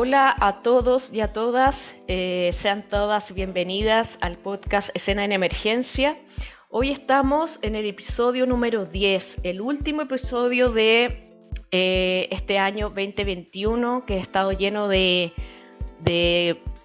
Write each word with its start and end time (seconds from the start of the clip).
Hola 0.00 0.32
a 0.38 0.58
todos 0.58 1.12
y 1.12 1.22
a 1.22 1.32
todas, 1.32 1.96
eh, 2.06 2.50
sean 2.52 2.88
todas 2.88 3.34
bienvenidas 3.34 4.16
al 4.20 4.38
podcast 4.38 4.90
Escena 4.94 5.24
en 5.24 5.32
Emergencia. 5.32 6.14
Hoy 6.70 6.92
estamos 6.92 7.58
en 7.62 7.74
el 7.74 7.84
episodio 7.84 8.46
número 8.46 8.84
10, 8.84 9.38
el 9.42 9.60
último 9.60 10.02
episodio 10.02 10.70
de 10.70 11.28
eh, 11.72 12.28
este 12.30 12.60
año 12.60 12.90
2021 12.90 14.06
que 14.06 14.14
ha 14.14 14.20
estado 14.20 14.52
lleno 14.52 14.86
de, 14.86 15.32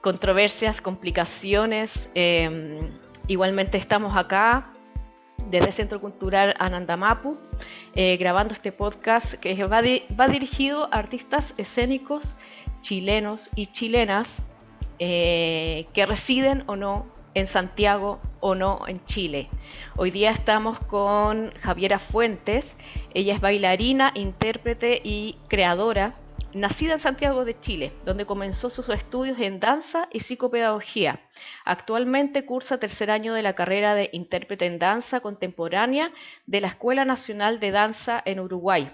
controversias, 0.01 0.81
complicaciones. 0.81 2.09
Em, 2.15 2.97
igualmente 3.27 3.77
estamos 3.77 4.17
acá 4.17 4.73
desde 5.51 5.67
el 5.67 5.73
Centro 5.73 6.01
Cultural 6.01 6.55
Anandamapu, 6.57 7.37
eh, 7.93 8.17
grabando 8.17 8.55
este 8.55 8.71
podcast 8.71 9.35
que 9.35 9.53
va, 9.65 9.81
va 10.19 10.27
dirigido 10.27 10.85
a 10.85 10.97
artistas 10.97 11.53
escénicos 11.57 12.35
chilenos 12.83 13.49
y 13.55 13.67
chilenas 13.67 14.43
eh, 14.99 15.87
que 15.93 16.05
residen 16.05 16.63
o 16.67 16.75
no 16.75 17.07
en 17.33 17.47
Santiago 17.47 18.19
o 18.41 18.53
no 18.53 18.83
en 18.87 19.03
Chile. 19.05 19.49
Hoy 19.95 20.11
día 20.11 20.29
estamos 20.29 20.79
con 20.79 21.51
Javiera 21.61 21.97
Fuentes. 21.97 22.77
Ella 23.15 23.33
es 23.33 23.41
bailarina, 23.41 24.11
intérprete 24.15 25.01
y 25.03 25.37
creadora, 25.47 26.13
nacida 26.53 26.93
en 26.93 26.99
Santiago 26.99 27.45
de 27.45 27.57
Chile, 27.57 27.93
donde 28.05 28.25
comenzó 28.25 28.69
sus 28.69 28.89
estudios 28.89 29.39
en 29.39 29.59
danza 29.59 30.09
y 30.11 30.19
psicopedagogía. 30.19 31.21
Actualmente 31.65 32.45
cursa 32.45 32.79
tercer 32.79 33.09
año 33.09 33.33
de 33.33 33.41
la 33.41 33.55
carrera 33.55 33.95
de 33.95 34.09
intérprete 34.11 34.65
en 34.65 34.77
danza 34.77 35.21
contemporánea 35.21 36.11
de 36.45 36.61
la 36.61 36.67
Escuela 36.67 37.05
Nacional 37.05 37.59
de 37.59 37.71
Danza 37.71 38.21
en 38.25 38.41
Uruguay 38.41 38.91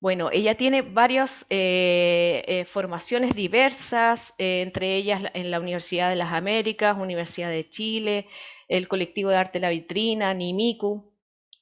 bueno, 0.00 0.30
ella 0.32 0.56
tiene 0.56 0.80
varias 0.80 1.44
eh, 1.50 2.42
eh, 2.46 2.64
formaciones 2.64 3.34
diversas, 3.34 4.34
eh, 4.38 4.62
entre 4.62 4.96
ellas 4.96 5.22
en 5.34 5.50
la 5.50 5.60
Universidad 5.60 6.08
de 6.08 6.16
las 6.16 6.32
Américas, 6.32 6.96
Universidad 6.98 7.50
de 7.50 7.68
Chile, 7.68 8.26
el 8.68 8.88
colectivo 8.88 9.28
de 9.28 9.36
arte 9.36 9.60
La 9.60 9.68
Vitrina, 9.68 10.32
NIMICU, 10.32 11.12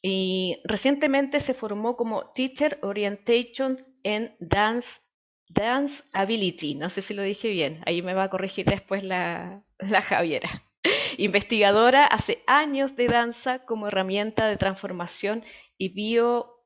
y 0.02 0.60
recientemente 0.62 1.40
se 1.40 1.52
formó 1.52 1.96
como 1.96 2.30
Teacher 2.32 2.78
Orientation 2.82 3.80
en 4.04 4.36
Dance, 4.38 5.00
Dance 5.48 6.04
Ability. 6.12 6.76
No 6.76 6.90
sé 6.90 7.02
si 7.02 7.14
lo 7.14 7.22
dije 7.22 7.48
bien, 7.48 7.82
ahí 7.86 8.02
me 8.02 8.14
va 8.14 8.24
a 8.24 8.30
corregir 8.30 8.66
después 8.66 9.02
la, 9.02 9.64
la 9.80 10.00
Javiera. 10.00 10.62
Investigadora 11.18 12.06
hace 12.06 12.44
años 12.46 12.94
de 12.94 13.08
danza 13.08 13.64
como 13.64 13.88
herramienta 13.88 14.46
de 14.46 14.56
transformación 14.56 15.44
y 15.76 15.88
bio 15.88 16.57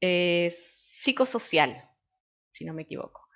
eh, 0.00 0.50
psicosocial, 0.50 1.88
si 2.50 2.64
no 2.64 2.74
me 2.74 2.82
equivoco. 2.82 3.28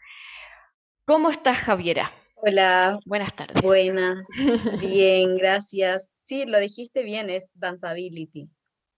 ¿Cómo 1.04 1.30
estás, 1.30 1.58
Javiera? 1.58 2.12
Hola. 2.36 2.98
Buenas 3.06 3.34
tardes. 3.34 3.62
Buenas. 3.62 4.28
Bien, 4.80 5.36
gracias. 5.36 6.10
Sí, 6.22 6.44
lo 6.46 6.58
dijiste 6.58 7.04
bien, 7.04 7.30
es 7.30 7.48
danceability. 7.54 8.48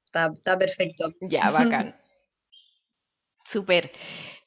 Está, 0.07 0.59
perfecto. 0.59 1.13
Ya, 1.21 1.51
bacán. 1.51 1.95
Súper. 3.45 3.93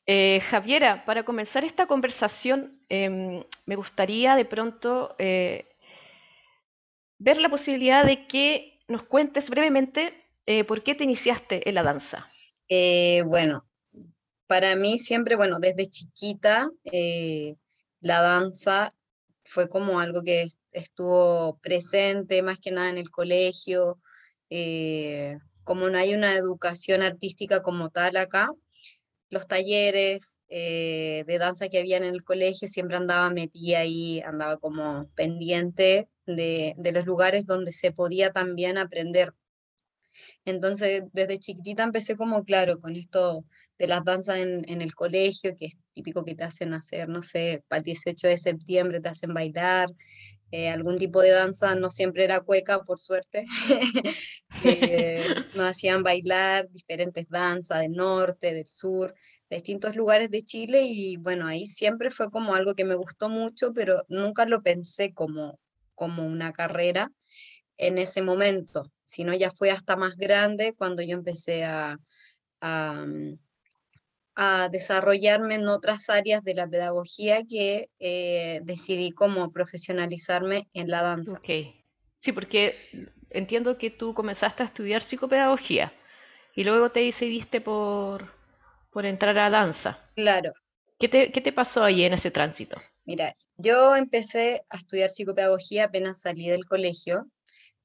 Eh, 0.05 0.39
Javiera, 0.41 1.05
para 1.05 1.23
comenzar 1.23 1.63
esta 1.63 1.85
conversación, 1.85 2.83
em, 2.89 3.43
me 3.65 3.75
gustaría 3.75 4.35
de 4.35 4.45
pronto 4.45 5.15
eh, 5.19 5.69
ver 7.19 7.39
la 7.39 7.49
posibilidad 7.49 8.03
de 8.03 8.27
que 8.27 8.79
nos 8.87 9.03
cuentes 9.03 9.49
brevemente 9.49 10.20
eh, 10.45 10.63
¿por 10.63 10.83
qué 10.83 10.95
te 10.95 11.03
iniciaste 11.03 11.67
en 11.67 11.75
la 11.75 11.83
danza? 11.83 12.27
Eh, 12.67 13.23
bueno, 13.25 13.67
para 14.47 14.75
mí 14.75 14.97
siempre, 14.97 15.35
bueno, 15.35 15.59
desde 15.59 15.87
chiquita, 15.87 16.69
eh, 16.85 17.55
la 17.99 18.21
danza 18.21 18.91
fue 19.43 19.69
como 19.69 19.99
algo 19.99 20.23
que 20.23 20.47
estuvo 20.71 21.57
presente 21.61 22.41
más 22.41 22.59
que 22.59 22.71
nada 22.71 22.89
en 22.89 22.97
el 22.97 23.09
colegio. 23.11 23.99
como 25.63 25.87
no 25.89 25.97
hay 25.97 26.13
una 26.13 26.35
educación 26.35 27.03
artística 27.03 27.61
como 27.61 27.89
tal 27.89 28.17
acá, 28.17 28.49
los 29.29 29.47
talleres 29.47 30.41
de 30.49 31.37
danza 31.39 31.69
que 31.69 31.79
habían 31.79 32.03
en 32.03 32.15
el 32.15 32.23
colegio 32.25 32.67
siempre 32.67 32.97
andaba 32.97 33.29
metida 33.29 33.79
ahí, 33.79 34.19
andaba 34.21 34.57
como 34.57 35.09
pendiente 35.15 36.09
de 36.25 36.91
los 36.93 37.05
lugares 37.05 37.45
donde 37.45 37.71
se 37.71 37.91
podía 37.91 38.31
también 38.31 38.77
aprender 38.77 39.33
entonces, 40.45 41.03
desde 41.13 41.39
chiquitita 41.39 41.83
empecé 41.83 42.15
como, 42.15 42.43
claro, 42.43 42.79
con 42.79 42.95
esto 42.95 43.45
de 43.77 43.87
las 43.87 44.03
danzas 44.03 44.37
en, 44.37 44.81
el 44.81 44.95
colegio, 44.95 45.55
que 45.57 45.65
es 45.65 45.77
típico 45.93 46.23
que 46.23 46.35
te 46.35 46.43
hacen 46.43 46.73
hacer, 46.73 47.09
no 47.09 47.23
sé, 47.23 47.63
para 47.67 47.79
el 47.79 47.85
18 47.85 48.27
de 48.27 48.37
septiembre 48.37 49.01
te 49.01 49.09
hacen 49.09 49.33
bailar, 49.33 49.89
eh, 50.51 50.69
algún 50.69 50.97
tipo 50.97 51.21
de 51.21 51.31
danza, 51.31 51.75
no 51.75 51.89
siempre 51.89 52.25
era 52.25 52.41
cueca, 52.41 52.81
por 52.83 52.99
suerte, 52.99 53.45
eh, 54.65 55.25
nos 55.55 55.65
hacían 55.65 56.03
bailar 56.03 56.69
diferentes 56.69 57.27
danzas 57.29 57.81
del 57.81 57.93
norte, 57.93 58.53
del 58.53 58.67
sur, 58.67 59.15
distintos 59.49 59.95
lugares 59.95 60.29
de 60.29 60.43
Chile 60.43 60.83
y 60.83 61.17
bueno, 61.17 61.47
ahí 61.47 61.67
siempre 61.67 62.09
fue 62.09 62.29
como 62.29 62.53
algo 62.53 62.75
que 62.75 62.85
me 62.85 62.95
gustó 62.95 63.29
mucho, 63.29 63.73
pero 63.73 64.03
nunca 64.09 64.45
lo 64.45 64.61
pensé 64.61 65.13
como, 65.13 65.59
como 65.95 66.25
una 66.25 66.51
carrera 66.53 67.11
en 67.77 67.97
ese 67.97 68.21
momento, 68.21 68.91
sino 69.03 69.33
ya 69.33 69.51
fue 69.51 69.71
hasta 69.71 69.95
más 69.95 70.15
grande 70.15 70.73
cuando 70.73 71.01
yo 71.01 71.13
empecé 71.15 71.65
a, 71.65 71.97
a, 72.61 73.05
mm, 73.05 73.37
desarrollarme 74.71 75.55
en 75.55 75.67
otras 75.67 76.09
áreas 76.09 76.43
de 76.43 76.55
la 76.55 76.67
pedagogía 76.67 77.43
que 77.43 77.89
eh, 77.99 78.61
decidí 78.63 79.11
como 79.11 79.51
profesionalizarme 79.51 80.67
en 80.73 80.89
la 80.89 81.03
danza. 81.03 81.37
Ok, 81.37 81.75
sí, 82.17 82.31
porque 82.31 82.75
entiendo 83.29 83.77
que 83.77 83.91
tú 83.91 84.13
comenzaste 84.13 84.63
a 84.63 84.65
estudiar 84.65 85.01
psicopedagogía 85.01 85.93
y 86.55 86.63
luego 86.63 86.91
te 86.91 87.01
decidiste 87.01 87.61
por, 87.61 88.33
por 88.89 89.05
entrar 89.05 89.37
a 89.37 89.49
danza. 89.49 90.09
Claro. 90.15 90.51
¿Qué 90.99 91.07
te, 91.07 91.31
¿Qué 91.31 91.41
te 91.41 91.51
pasó 91.51 91.83
ahí 91.83 92.03
en 92.03 92.13
ese 92.13 92.31
tránsito? 92.31 92.79
Mira, 93.05 93.35
yo 93.57 93.95
empecé 93.95 94.63
a 94.69 94.77
estudiar 94.77 95.09
psicopedagogía 95.09 95.85
apenas 95.85 96.21
salí 96.21 96.47
del 96.47 96.65
colegio 96.65 97.27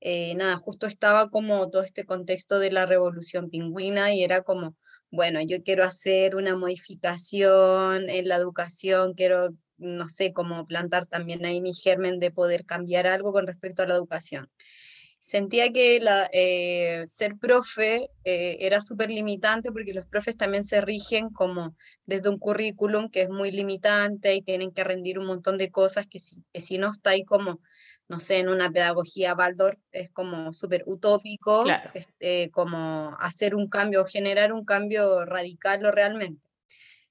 eh, 0.08 0.36
nada, 0.36 0.56
justo 0.56 0.86
estaba 0.86 1.30
como 1.30 1.68
todo 1.68 1.82
este 1.82 2.04
contexto 2.04 2.60
de 2.60 2.70
la 2.70 2.86
revolución 2.86 3.50
pingüina 3.50 4.14
y 4.14 4.22
era 4.22 4.42
como, 4.42 4.76
bueno, 5.10 5.40
yo 5.42 5.64
quiero 5.64 5.82
hacer 5.82 6.36
una 6.36 6.54
modificación 6.54 8.08
en 8.08 8.28
la 8.28 8.36
educación, 8.36 9.14
quiero, 9.14 9.50
no 9.78 10.08
sé, 10.08 10.32
como 10.32 10.64
plantar 10.64 11.06
también 11.06 11.44
ahí 11.44 11.60
mi 11.60 11.74
germen 11.74 12.20
de 12.20 12.30
poder 12.30 12.64
cambiar 12.64 13.08
algo 13.08 13.32
con 13.32 13.48
respecto 13.48 13.82
a 13.82 13.86
la 13.88 13.94
educación. 13.94 14.48
Sentía 15.18 15.72
que 15.72 16.00
eh, 16.32 17.02
ser 17.06 17.36
profe 17.36 18.08
eh, 18.22 18.58
era 18.60 18.80
súper 18.80 19.10
limitante 19.10 19.72
porque 19.72 19.92
los 19.92 20.06
profes 20.06 20.36
también 20.36 20.62
se 20.62 20.80
rigen 20.82 21.30
como 21.30 21.74
desde 22.04 22.28
un 22.28 22.38
currículum 22.38 23.10
que 23.10 23.22
es 23.22 23.28
muy 23.28 23.50
limitante 23.50 24.36
y 24.36 24.42
tienen 24.42 24.70
que 24.70 24.84
rendir 24.84 25.18
un 25.18 25.26
montón 25.26 25.58
de 25.58 25.72
cosas 25.72 26.06
que 26.06 26.20
si, 26.20 26.44
que 26.52 26.60
si 26.60 26.78
no 26.78 26.92
está 26.92 27.10
ahí 27.10 27.24
como 27.24 27.60
no 28.08 28.20
sé, 28.20 28.38
en 28.38 28.48
una 28.48 28.70
pedagogía 28.70 29.34
Baldor 29.34 29.78
es 29.92 30.10
como 30.10 30.52
súper 30.52 30.84
utópico, 30.86 31.64
este, 31.94 32.50
como 32.52 33.16
hacer 33.18 33.54
un 33.54 33.68
cambio, 33.68 34.04
generar 34.04 34.52
un 34.52 34.64
cambio 34.64 35.24
radical 35.24 35.84
o 35.84 35.90
realmente. 35.90 36.46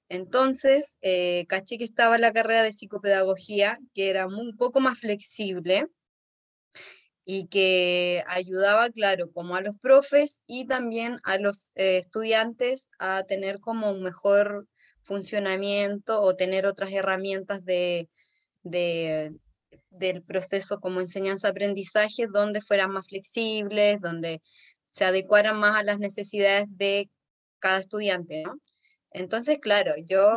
Entonces, 0.08 0.96
eh, 1.02 1.44
caché 1.48 1.78
que 1.78 1.84
estaba 1.84 2.18
la 2.18 2.32
carrera 2.32 2.62
de 2.62 2.72
psicopedagogía, 2.72 3.78
que 3.92 4.08
era 4.08 4.26
un 4.26 4.56
poco 4.56 4.80
más 4.80 5.00
flexible 5.00 5.88
y 7.24 7.48
que 7.48 8.22
ayudaba, 8.28 8.88
claro, 8.90 9.32
como 9.32 9.56
a 9.56 9.60
los 9.60 9.76
profes 9.78 10.44
y 10.46 10.66
también 10.66 11.20
a 11.24 11.38
los 11.38 11.72
eh, 11.74 11.98
estudiantes 11.98 12.88
a 13.00 13.24
tener 13.24 13.58
como 13.58 13.90
un 13.90 14.02
mejor 14.02 14.68
funcionamiento 15.02 16.22
o 16.22 16.36
tener 16.36 16.66
otras 16.66 16.92
herramientas 16.92 17.64
de, 17.64 18.08
de, 18.62 19.34
del 19.98 20.22
proceso 20.22 20.80
como 20.80 21.00
enseñanza-aprendizaje, 21.00 22.26
donde 22.26 22.60
fueran 22.60 22.92
más 22.92 23.06
flexibles, 23.06 24.00
donde 24.00 24.40
se 24.88 25.04
adecuaran 25.04 25.58
más 25.58 25.78
a 25.78 25.84
las 25.84 25.98
necesidades 25.98 26.66
de 26.70 27.10
cada 27.58 27.78
estudiante, 27.78 28.42
¿no? 28.42 28.60
Entonces, 29.10 29.58
claro, 29.60 29.94
yo 30.04 30.34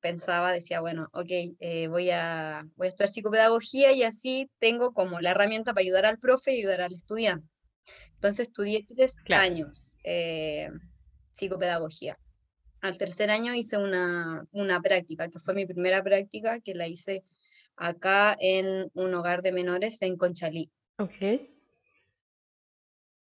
pensaba, 0.00 0.52
decía, 0.52 0.80
bueno, 0.80 1.08
ok, 1.12 1.26
eh, 1.58 1.88
voy, 1.88 2.10
a, 2.10 2.64
voy 2.76 2.86
a 2.86 2.88
estudiar 2.88 3.10
psicopedagogía 3.10 3.92
y 3.92 4.04
así 4.04 4.48
tengo 4.60 4.92
como 4.92 5.20
la 5.20 5.30
herramienta 5.32 5.74
para 5.74 5.82
ayudar 5.82 6.06
al 6.06 6.18
profe 6.18 6.54
y 6.54 6.58
ayudar 6.60 6.82
al 6.82 6.94
estudiante. 6.94 7.48
Entonces 8.14 8.46
estudié 8.46 8.86
tres 8.94 9.16
años 9.30 9.96
eh, 10.04 10.70
psicopedagogía. 11.32 12.16
Al 12.80 12.96
tercer 12.96 13.30
año 13.30 13.54
hice 13.54 13.78
una, 13.78 14.46
una 14.52 14.80
práctica, 14.80 15.28
que 15.28 15.40
fue 15.40 15.54
mi 15.54 15.66
primera 15.66 16.02
práctica, 16.02 16.60
que 16.60 16.74
la 16.74 16.86
hice 16.86 17.24
acá 17.76 18.36
en 18.40 18.90
un 18.94 19.14
hogar 19.14 19.42
de 19.42 19.52
menores 19.52 20.00
en 20.02 20.16
Conchalí. 20.16 20.70
Ok. 20.98 21.40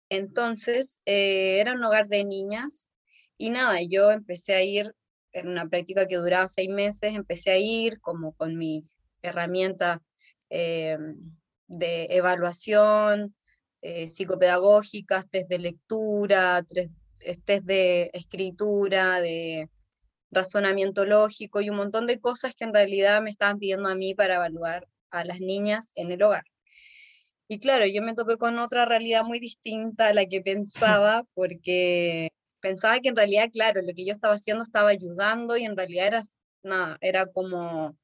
Entonces, 0.08 1.00
eh, 1.06 1.60
era 1.60 1.74
un 1.74 1.84
hogar 1.84 2.08
de 2.08 2.24
niñas 2.24 2.88
y 3.38 3.50
nada, 3.50 3.78
yo 3.88 4.10
empecé 4.10 4.54
a 4.54 4.62
ir 4.62 4.94
era 5.32 5.48
una 5.48 5.68
práctica 5.68 6.06
que 6.06 6.16
duraba 6.16 6.48
seis 6.48 6.68
meses, 6.68 7.14
empecé 7.14 7.50
a 7.52 7.58
ir 7.58 8.00
como 8.00 8.32
con 8.32 8.56
mis 8.56 8.98
herramientas 9.22 9.98
eh, 10.50 10.98
de 11.68 12.06
evaluación, 12.10 13.34
eh, 13.82 14.08
psicopedagógicas, 14.10 15.28
test 15.30 15.48
de 15.48 15.58
lectura, 15.58 16.62
test 16.64 17.64
de 17.64 18.10
escritura, 18.12 19.20
de 19.20 19.68
razonamiento 20.30 21.04
lógico 21.04 21.60
y 21.60 21.70
un 21.70 21.76
montón 21.76 22.06
de 22.06 22.20
cosas 22.20 22.54
que 22.54 22.64
en 22.64 22.74
realidad 22.74 23.22
me 23.22 23.30
estaban 23.30 23.58
pidiendo 23.58 23.88
a 23.88 23.94
mí 23.94 24.14
para 24.14 24.36
evaluar 24.36 24.88
a 25.10 25.24
las 25.24 25.40
niñas 25.40 25.92
en 25.94 26.12
el 26.12 26.22
hogar. 26.22 26.44
Y 27.48 27.58
claro, 27.58 27.84
yo 27.84 28.00
me 28.00 28.14
topé 28.14 28.36
con 28.36 28.60
otra 28.60 28.84
realidad 28.84 29.24
muy 29.24 29.40
distinta 29.40 30.08
a 30.08 30.14
la 30.14 30.24
que 30.26 30.40
pensaba, 30.40 31.24
porque 31.34 32.30
pensaba 32.60 33.00
que 33.00 33.08
en 33.08 33.16
realidad, 33.16 33.50
claro, 33.52 33.82
lo 33.82 33.92
que 33.92 34.04
yo 34.04 34.12
estaba 34.12 34.34
haciendo 34.34 34.62
estaba 34.62 34.90
ayudando 34.90 35.56
y 35.56 35.64
en 35.64 35.76
realidad 35.76 36.06
era 36.06 36.22
nada, 36.62 36.96
era 37.00 37.26
como, 37.26 37.96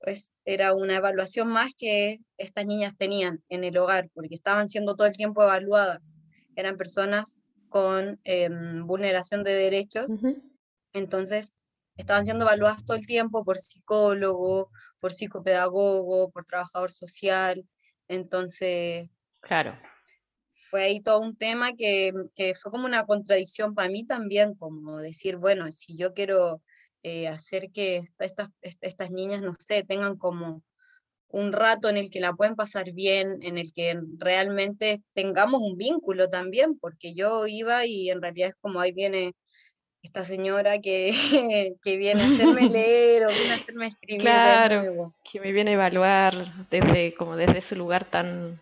pues, 0.00 0.32
era 0.46 0.72
una 0.72 0.96
evaluación 0.96 1.48
más 1.48 1.74
que 1.76 2.18
estas 2.38 2.64
niñas 2.64 2.96
tenían 2.96 3.42
en 3.50 3.64
el 3.64 3.76
hogar, 3.76 4.08
porque 4.14 4.34
estaban 4.34 4.68
siendo 4.70 4.96
todo 4.96 5.06
el 5.06 5.16
tiempo 5.16 5.42
evaluadas. 5.42 6.16
Eran 6.56 6.78
personas 6.78 7.40
con 7.68 8.20
em, 8.24 8.86
vulneración 8.86 9.44
de 9.44 9.52
derechos, 9.52 10.06
entonces 10.92 11.54
estaban 11.96 12.24
siendo 12.24 12.44
evaluadas 12.44 12.84
todo 12.84 12.96
el 12.96 13.06
tiempo 13.06 13.44
por 13.44 13.58
psicólogo, 13.58 14.70
por 15.00 15.12
psicopedagogo, 15.12 16.30
por 16.30 16.44
trabajador 16.44 16.92
social. 16.92 17.64
Entonces, 18.08 19.08
claro. 19.40 19.78
Fue 20.70 20.84
ahí 20.84 21.00
todo 21.00 21.20
un 21.20 21.36
tema 21.36 21.72
que, 21.74 22.12
que 22.34 22.54
fue 22.54 22.72
como 22.72 22.86
una 22.86 23.04
contradicción 23.04 23.74
para 23.74 23.90
mí 23.90 24.06
también, 24.06 24.54
como 24.54 24.98
decir, 24.98 25.36
bueno, 25.36 25.70
si 25.70 25.96
yo 25.96 26.14
quiero 26.14 26.62
eh, 27.02 27.28
hacer 27.28 27.70
que 27.72 28.04
estas, 28.18 28.48
estas 28.62 29.10
niñas, 29.10 29.42
no 29.42 29.54
sé, 29.58 29.82
tengan 29.82 30.16
como 30.16 30.62
un 31.28 31.52
rato 31.52 31.88
en 31.88 31.96
el 31.96 32.10
que 32.10 32.20
la 32.20 32.34
pueden 32.34 32.54
pasar 32.54 32.92
bien, 32.92 33.38
en 33.42 33.58
el 33.58 33.72
que 33.72 33.98
realmente 34.18 35.02
tengamos 35.14 35.60
un 35.62 35.76
vínculo 35.76 36.28
también, 36.28 36.78
porque 36.78 37.14
yo 37.14 37.46
iba 37.46 37.84
y 37.86 38.10
en 38.10 38.22
realidad 38.22 38.50
es 38.50 38.54
como 38.60 38.80
ahí 38.80 38.92
viene 38.92 39.34
esta 40.02 40.24
señora 40.24 40.80
que, 40.80 41.12
que 41.82 41.96
viene 41.96 42.22
a 42.22 42.26
hacerme 42.26 42.68
leer 42.70 43.26
o 43.26 43.28
viene 43.28 43.52
a 43.52 43.56
hacerme 43.56 43.86
escribir. 43.86 44.20
Claro, 44.20 45.14
que 45.24 45.40
me 45.40 45.52
viene 45.52 45.72
a 45.72 45.74
evaluar 45.74 46.68
desde, 46.70 47.14
como 47.14 47.36
desde 47.36 47.58
ese 47.58 47.76
lugar 47.76 48.10
tan, 48.10 48.60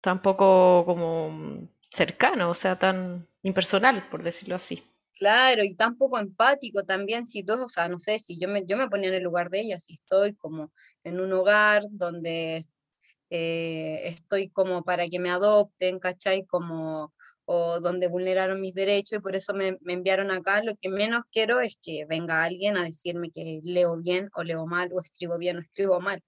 tan 0.00 0.22
poco 0.22 0.84
como 0.86 1.68
cercano, 1.90 2.50
o 2.50 2.54
sea, 2.54 2.78
tan 2.78 3.28
impersonal, 3.42 4.08
por 4.08 4.22
decirlo 4.22 4.56
así. 4.56 4.82
Claro, 5.14 5.64
y 5.64 5.74
tan 5.74 5.96
poco 5.96 6.18
empático 6.18 6.84
también, 6.84 7.26
si 7.26 7.42
tú, 7.42 7.64
o 7.64 7.68
sea, 7.68 7.88
no 7.88 7.98
sé, 7.98 8.18
si 8.20 8.38
yo 8.38 8.48
me, 8.48 8.64
yo 8.66 8.76
me 8.76 8.88
ponía 8.88 9.08
en 9.08 9.16
el 9.16 9.24
lugar 9.24 9.50
de 9.50 9.60
ella, 9.60 9.78
si 9.78 9.94
estoy 9.94 10.34
como 10.34 10.72
en 11.02 11.20
un 11.20 11.32
hogar 11.32 11.82
donde 11.90 12.64
eh, 13.30 14.00
estoy 14.04 14.48
como 14.48 14.84
para 14.84 15.08
que 15.08 15.18
me 15.18 15.30
adopten, 15.30 15.98
¿cachai? 15.98 16.46
Como 16.46 17.12
o 17.50 17.80
donde 17.80 18.08
vulneraron 18.08 18.60
mis 18.60 18.74
derechos 18.74 19.18
y 19.18 19.22
por 19.22 19.34
eso 19.34 19.54
me, 19.54 19.78
enviaron 19.86 20.30
acá. 20.30 20.62
Lo 20.62 20.76
que 20.76 20.90
menos 20.90 21.24
quiero 21.32 21.60
es 21.60 21.78
que 21.82 22.04
venga 22.06 22.44
alguien 22.44 22.76
a 22.76 22.84
decirme 22.84 23.30
que 23.30 23.60
leo 23.62 23.96
bien 23.96 24.28
o 24.34 24.42
leo 24.44 24.66
mal 24.66 24.90
o 24.92 25.00
escribo 25.00 25.38
bien 25.38 25.56
o 25.56 25.60
escribo 25.60 25.98
mal. 25.98 26.22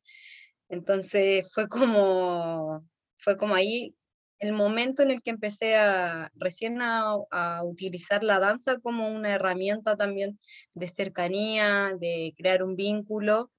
Entonces 0.70 1.46
fue 1.52 1.69
como, 1.69 2.88
fue 3.19 3.37
como 3.37 3.55
ahí 3.55 3.94
el 4.38 4.55
momento 4.55 5.02
en 5.02 5.11
el 5.11 5.22
que 5.22 5.31
empecé 5.31 5.76
a 5.76 6.31
recién 6.37 6.81
a, 6.81 7.17
utilizar 7.64 8.25
la 8.25 8.38
danza 8.38 8.78
como 8.78 9.08
una 9.08 9.34
herramienta 9.34 9.96
también 9.96 10.38
de 10.75 10.88
cercanía, 10.88 11.93
de 12.00 12.32
crear 12.37 12.62
un 12.62 12.76
vínculo. 12.76 13.50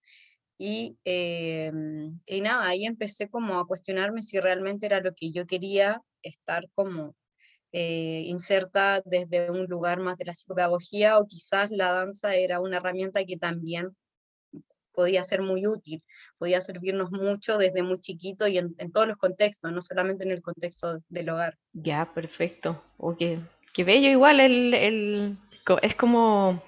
Y, 0.57 0.97
em, 1.05 2.19
y 2.25 2.41
nada, 2.41 2.67
ahí 2.67 2.85
empecé 2.85 3.29
como 3.29 3.59
a 3.59 3.67
cuestionarme 3.67 4.23
si 4.23 4.39
realmente 4.39 4.87
era 4.87 4.99
lo 5.01 5.13
que 5.13 5.31
yo 5.31 5.45
quería 5.47 6.01
estar 6.23 6.67
como 6.73 7.15
eh, 7.73 8.23
inserta 8.25 9.01
desde 9.06 9.50
un 9.50 9.65
lugar 9.65 10.00
más 10.00 10.18
de 10.18 10.25
la 10.25 10.33
psicopedagogía 10.33 11.18
o 11.18 11.27
quizás 11.27 11.71
la 11.71 11.91
danza 11.91 12.35
era 12.35 12.59
una 12.59 12.77
herramienta 12.77 13.23
que 13.23 13.38
también 13.38 13.95
podía 14.94 15.23
ser 15.23 15.41
muy 15.41 15.65
útil, 15.65 16.03
podía 16.38 16.62
servirnos 16.62 17.12
mucho 17.12 17.57
desde 17.57 17.81
muy 17.81 18.00
chiquito 18.00 18.47
y 18.47 18.57
en, 18.57 18.75
todos 18.91 19.07
los 19.07 19.18
contextos, 19.18 19.71
no 19.71 19.81
solamente 19.81 20.25
en 20.25 20.31
el 20.31 20.41
contexto 20.41 21.00
del 21.09 21.29
hogar. 21.29 21.57
Ya, 21.73 22.12
perfecto. 22.13 22.83
Oye, 22.97 23.39
qué 23.74 23.83
bello 23.83 24.09
igual, 24.09 24.39
el, 24.39 24.74
el, 24.74 25.38
es 25.81 25.95
como 25.95 26.62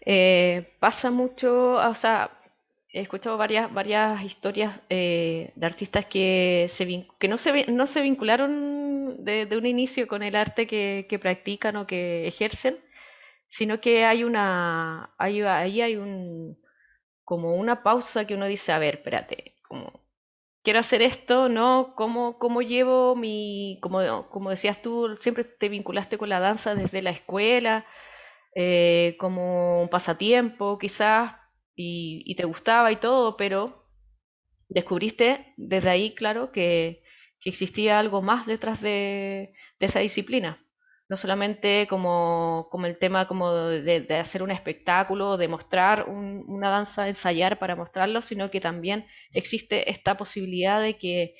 eh, 0.00 0.72
pasa 0.80 1.10
mucho, 1.10 1.74
o 1.74 1.94
sea, 1.94 2.30
he 2.92 3.02
escuchado 3.02 3.36
varias, 3.36 3.72
varias 3.72 4.22
historias 4.22 4.80
eh, 4.88 5.52
de 5.54 5.66
artistas 5.66 6.06
que, 6.06 6.66
se, 6.68 7.06
que 7.18 7.28
no, 7.28 7.38
se, 7.38 7.70
no 7.70 7.86
se 7.86 8.00
vincularon 8.00 8.95
de, 9.18 9.48
un 9.56 9.66
inicio 9.66 10.06
con 10.08 10.22
el 10.22 10.36
arte 10.36 10.66
que, 10.66 11.18
practican 11.20 11.76
o 11.76 11.86
que 11.86 12.26
ejercen, 12.26 12.78
sino 13.48 13.80
que 13.80 14.04
hay 14.04 14.24
una, 14.24 15.14
ahí 15.18 15.42
hay 15.42 15.96
un, 15.96 16.58
como 17.24 17.56
una 17.56 17.82
pausa 17.82 18.26
que 18.26 18.34
uno 18.34 18.46
dice, 18.46 18.72
a 18.72 18.78
ver, 18.78 18.96
espérate, 18.96 19.56
quiero 20.62 20.80
hacer 20.80 21.02
esto, 21.02 21.48
¿no? 21.48 21.94
¿Cómo, 21.96 22.38
cómo 22.38 22.62
llevo 22.62 23.14
mi, 23.14 23.78
como, 23.82 24.28
como 24.30 24.50
decías 24.50 24.82
tú, 24.82 25.16
siempre 25.20 25.44
te 25.44 25.68
vinculaste 25.68 26.18
con 26.18 26.28
la 26.28 26.40
danza 26.40 26.74
desde 26.74 27.02
la 27.02 27.10
escuela, 27.10 27.86
eh, 28.54 29.16
como 29.18 29.82
un 29.82 29.88
pasatiempo 29.88 30.78
quizás, 30.78 31.34
y, 31.76 32.34
te 32.36 32.44
gustaba 32.44 32.90
y 32.90 32.96
todo, 32.96 33.36
pero 33.36 33.86
descubriste 34.68 35.54
desde 35.56 35.90
ahí, 35.90 36.14
claro, 36.14 36.50
que, 36.50 37.02
existía 37.44 37.98
algo 37.98 38.22
más 38.22 38.46
detrás 38.46 38.80
de, 38.80 39.54
esa 39.78 40.00
disciplina. 40.00 40.62
No 41.08 41.16
solamente 41.16 41.86
como, 41.88 42.68
el 42.84 42.98
tema 42.98 43.28
como 43.28 43.54
de, 43.54 44.06
hacer 44.18 44.42
un 44.42 44.50
espectáculo, 44.50 45.36
de 45.36 45.46
mostrar 45.46 46.08
una 46.08 46.68
danza, 46.68 47.08
ensayar 47.08 47.58
para 47.60 47.76
mostrarlo, 47.76 48.22
sino 48.22 48.50
que 48.50 48.60
también 48.60 49.06
existe 49.32 49.90
esta 49.90 50.16
posibilidad 50.16 50.82
de 50.82 50.96
que, 50.98 51.36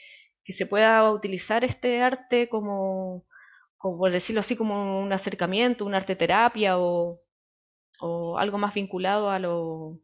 se 0.48 0.66
pueda 0.66 1.10
utilizar 1.10 1.64
este 1.64 2.00
arte 2.00 2.48
como, 2.48 3.26
por 3.80 4.12
decirlo 4.12 4.40
así, 4.40 4.54
como 4.54 5.00
un 5.02 5.12
acercamiento, 5.12 5.84
una 5.84 5.96
arte 5.96 6.14
terapia 6.14 6.78
o, 6.78 7.20
algo 8.38 8.58
más 8.58 8.74
vinculado 8.74 9.30
a 9.30 9.40
lo, 9.40 9.98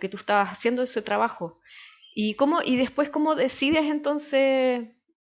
que 0.00 0.08
tú 0.10 0.18
estabas 0.18 0.50
haciendo 0.50 0.82
ese 0.82 1.00
trabajo. 1.00 1.58
¿Y, 2.14 2.34
cómo, 2.34 2.60
y 2.62 2.76
después 2.76 3.08
cómo 3.08 3.34
decides 3.34 3.84
entonces 3.84 4.88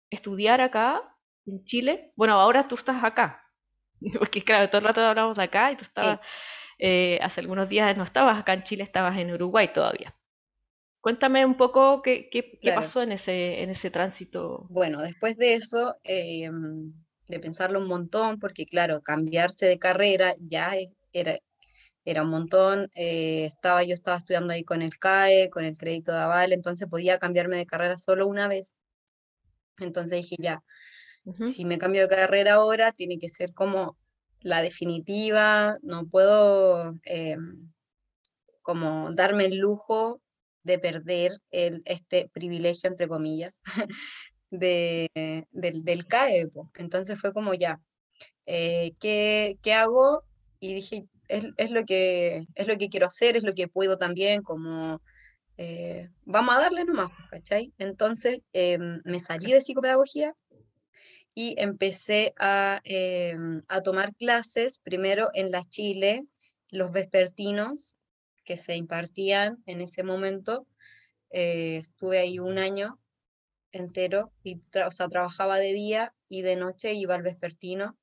estudiar 0.10 0.62
acá, 0.62 1.02
en 1.46 1.64
Chile? 1.66 2.12
Bueno, 2.16 2.34
ahora 2.34 2.68
tú 2.68 2.76
estás 2.76 3.04
acá, 3.04 3.44
porque 4.20 4.42
claro, 4.42 4.70
todo 4.70 4.80
el 4.80 4.86
rato 4.86 5.02
hablamos 5.02 5.38
de 5.38 5.44
acá 5.44 5.72
y 5.72 5.76
tú 5.76 5.84
estabas, 5.84 6.20
eh, 6.78 7.20
hace 7.22 7.42
algunos 7.42 7.70
días 7.70 7.96
no 7.98 8.04
estabas 8.04 8.38
acá 8.38 8.54
en 8.54 8.64
Chile, 8.64 8.84
estabas 8.84 9.18
en 9.18 9.32
Uruguay 9.32 9.70
todavía. 9.74 10.16
Cuéntame 11.02 11.46
un 11.46 11.56
poco 11.56 12.02
qué, 12.02 12.30
qué, 12.30 12.60
pasó 12.76 13.02
en 13.02 13.14
ese, 13.14 13.64
en 13.64 13.70
ese 13.70 13.90
tránsito. 13.90 14.68
Bueno, 14.70 15.02
después 15.02 15.38
de 15.38 15.54
eso, 15.54 15.96
em, 16.04 16.94
de 17.28 17.40
pensarlo 17.40 17.80
un 17.80 17.88
montón, 17.88 18.38
porque 18.38 18.66
claro, 18.66 19.02
cambiarse 19.02 19.66
de 19.66 19.80
carrera 19.80 20.34
ya 20.40 20.74
era, 21.14 21.38
era 22.04 22.24
un 22.24 22.30
montón. 22.30 22.90
Eh, 22.96 23.46
estaba, 23.46 23.84
yo 23.84 23.94
estaba 23.94 24.18
estudiando 24.18 24.54
ahí 24.54 24.66
con 24.66 24.82
el 24.82 24.98
CAE, 25.00 25.50
con 25.50 25.64
el 25.64 25.78
crédito 25.78 26.12
de 26.12 26.20
aval, 26.20 26.52
entonces 26.52 26.90
podía 26.90 27.18
cambiarme 27.18 27.56
de 27.56 27.66
carrera 27.66 27.98
solo 27.98 28.28
una 28.28 28.50
vez. 28.50 28.79
Entonces 29.80 30.22
dije, 30.22 30.36
ya, 30.40 30.64
si 31.52 31.66
me 31.66 31.78
cambio 31.78 32.04
de 32.04 32.16
carrera 32.16 32.56
ahora, 32.56 32.92
tiene 32.92 33.20
que 33.20 33.30
ser 33.30 33.54
como 33.54 33.98
la 34.42 34.62
definitiva, 34.62 35.78
no 35.82 36.08
puedo 36.08 36.96
eh, 37.06 37.38
como 38.62 39.12
darme 39.12 39.46
el 39.46 39.58
lujo 39.58 40.22
de 40.64 40.80
perder 40.80 41.40
el, 41.52 41.82
este 41.86 42.30
privilegio, 42.32 42.90
entre 42.90 43.08
comillas, 43.08 43.62
de, 44.50 45.10
del, 45.52 46.08
CAE. 46.08 46.50
Entonces 46.76 47.20
fue 47.20 47.34
como 47.34 47.54
ya, 47.54 47.80
eh, 48.46 48.94
¿qué, 49.00 49.58
¿qué 49.62 49.74
hago? 49.74 50.24
Y 50.60 50.74
dije, 50.74 51.06
es, 51.28 51.72
lo 51.72 51.86
que, 51.86 52.48
es 52.56 52.68
lo 52.68 52.78
que 52.78 52.90
quiero 52.90 53.08
hacer, 53.08 53.38
es 53.38 53.44
lo 53.44 53.54
que 53.54 53.68
puedo 53.68 53.98
también, 53.98 54.42
como 54.42 55.02
eh, 55.62 56.10
vamos 56.24 56.56
a 56.56 56.60
darle 56.62 56.86
nomás, 56.86 57.10
pues, 57.10 57.30
¿cachai? 57.32 57.74
Entonces 57.80 58.40
em, 58.54 59.02
me 59.04 59.20
salí 59.20 59.52
de 59.52 59.60
psicopedagogía 59.60 60.34
y 61.36 61.56
empecé 61.58 62.34
a, 62.40 62.80
em, 62.86 63.62
a, 63.68 63.82
tomar 63.82 64.16
clases, 64.16 64.80
primero 64.80 65.28
en 65.34 65.52
la 65.52 65.66
Chile, 65.68 66.24
los 66.70 66.94
vespertinos 66.94 67.98
que 68.46 68.56
se 68.56 68.78
impartían 68.78 69.62
en 69.66 69.82
ese 69.82 70.04
momento. 70.04 70.66
Eh, 71.32 71.78
estuve 71.78 72.20
ahí 72.20 72.40
un 72.40 72.58
año 72.58 72.98
entero 73.74 74.32
y 74.44 74.62
o 74.86 74.92
sea, 74.92 75.10
trabajaba 75.10 75.58
de 75.60 75.74
día 75.74 76.14
y 76.30 76.42
de 76.42 76.56
noche 76.56 76.94
iba 76.94 77.16
al 77.16 77.24
vespertino 77.24 77.98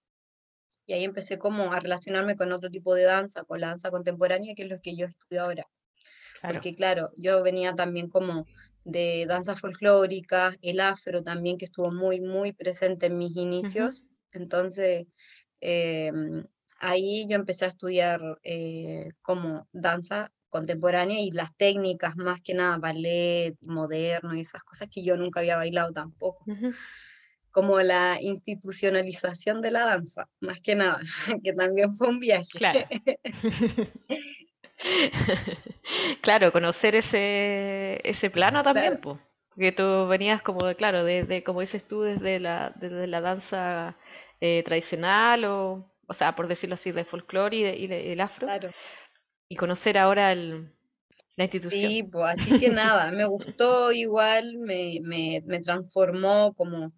Y 0.86 0.92
ahí 0.94 1.04
empecé 1.04 1.38
como 1.38 1.72
a 1.72 1.80
relacionarme 1.80 2.36
con 2.36 2.52
otro 2.52 2.70
tipo 2.70 2.94
de 2.94 3.04
danza, 3.04 3.44
con 3.44 3.60
la 3.60 3.68
danza 3.68 3.90
contemporánea, 3.90 4.54
que 4.54 4.64
es 4.64 4.68
lo 4.68 4.78
que 4.80 4.96
yo 4.96 5.06
estudio 5.06 5.42
ahora. 5.42 5.66
Porque 6.43 6.75
claro, 6.75 7.11
yo 7.16 7.43
venía 7.43 7.75
también 7.75 8.09
como 8.09 8.45
de 8.85 9.26
danza 9.26 9.57
folclórica, 9.57 10.55
el 10.62 10.81
afro 10.81 11.23
también, 11.23 11.59
que 11.59 11.64
estuvo 11.64 11.90
muy, 11.90 12.21
muy 12.21 12.52
presente 12.52 13.07
en 13.07 13.19
mis 13.19 13.37
inicios. 13.37 14.07
Entonces, 14.33 15.07
em, 15.61 16.45
ahí 16.78 17.26
yo 17.28 17.37
empecé 17.37 17.64
a 17.64 17.69
estudiar 17.69 18.21
eh, 18.45 19.11
como 19.23 19.66
danza 19.73 20.33
contemporánea 20.49 21.21
y 21.21 21.33
las 21.33 21.55
técnicas, 21.57 22.16
más 22.16 22.40
que 22.40 22.55
nada 22.55 22.78
ballet, 22.78 23.57
moderno 23.62 24.35
y 24.35 24.43
esas 24.43 24.62
cosas 24.62 24.88
que 24.90 25.02
yo 25.02 25.16
nunca 25.16 25.40
había 25.40 25.57
bailado 25.57 25.93
tampoco. 25.93 26.45
Como 27.50 27.81
la 27.81 28.19
institucionalización 28.21 29.62
de 29.62 29.71
la 29.71 29.85
danza, 29.85 30.28
más 30.40 30.61
que 30.61 30.76
nada, 30.76 31.00
que 31.43 31.52
también 31.55 31.93
fue 31.95 32.09
un 32.09 32.21
viaje. 32.21 32.59
Claro. 32.59 32.87
claro, 36.23 36.52
conocer 36.52 36.97
ese, 36.97 38.00
ese 38.09 38.31
plano 38.31 38.62
también, 38.62 38.99
pues. 39.00 39.19
Porque 39.50 39.73
tú 39.73 40.07
venías 40.07 40.43
como 40.43 40.66
de, 40.66 40.75
claro, 40.76 41.02
de, 41.05 41.43
como 41.45 41.61
dices 41.61 41.87
tú, 41.87 42.02
desde 42.02 42.40
la, 42.40 42.75
desde 42.76 43.07
la 43.07 43.21
danza 43.21 43.97
eh, 44.40 44.62
tradicional 44.64 45.45
o, 45.47 45.90
o 46.07 46.14
sea, 46.14 46.37
por 46.37 46.47
decirlo 46.47 46.75
así, 46.75 46.93
de 46.93 47.05
folclore 47.05 47.57
y, 47.57 47.85
y 47.85 47.87
del 47.87 48.21
afro. 48.21 48.47
Claro. 48.47 48.71
Y 49.49 49.57
conocer 49.57 49.97
ahora 49.97 50.33
el, 50.33 50.73
la 51.37 51.45
institución. 51.45 51.90
Sí, 51.90 52.02
pues 52.02 52.38
así 52.38 52.59
que 52.59 52.71
nada, 52.71 53.11
me 53.12 53.25
gustó 53.26 53.93
igual, 53.93 54.59
me, 54.59 54.99
me, 55.02 55.43
me 55.47 55.61
transformó 55.61 56.55
como 56.55 56.93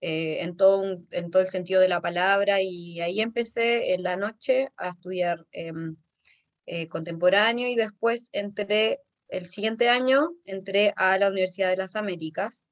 eh, 0.00 0.42
en, 0.42 0.56
todo 0.56 0.98
en 1.10 1.30
todo 1.30 1.42
el 1.42 1.48
sentido 1.48 1.80
de 1.80 1.88
la 1.88 2.00
palabra 2.00 2.60
y 2.60 3.00
ahí 3.00 3.20
empecé 3.20 3.94
en 3.94 4.02
la 4.02 4.16
noche 4.16 4.68
a 4.76 4.88
estudiar 4.88 5.46
em, 5.52 5.96
eh, 6.66 6.88
contemporáneo 6.88 7.68
y 7.68 7.74
después 7.74 8.28
entré, 8.32 9.00
el 9.28 9.46
siguiente 9.48 9.88
año, 9.88 10.30
entré 10.44 10.92
a 10.96 11.18
la 11.18 11.28
Universidad 11.28 11.70
de 11.70 11.76
las 11.76 11.96
Américas, 11.96 12.66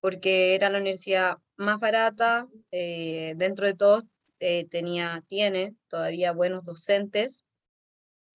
porque 0.00 0.54
era 0.54 0.68
la 0.68 0.78
universidad 0.78 1.38
más 1.56 1.80
barata, 1.80 2.46
eh, 2.70 3.34
dentro 3.36 3.66
de 3.66 3.74
todo 3.74 4.02
eh, 4.38 4.66
tenía, 4.68 5.24
tiene 5.26 5.74
todavía 5.88 6.32
buenos 6.32 6.64
docentes. 6.64 7.44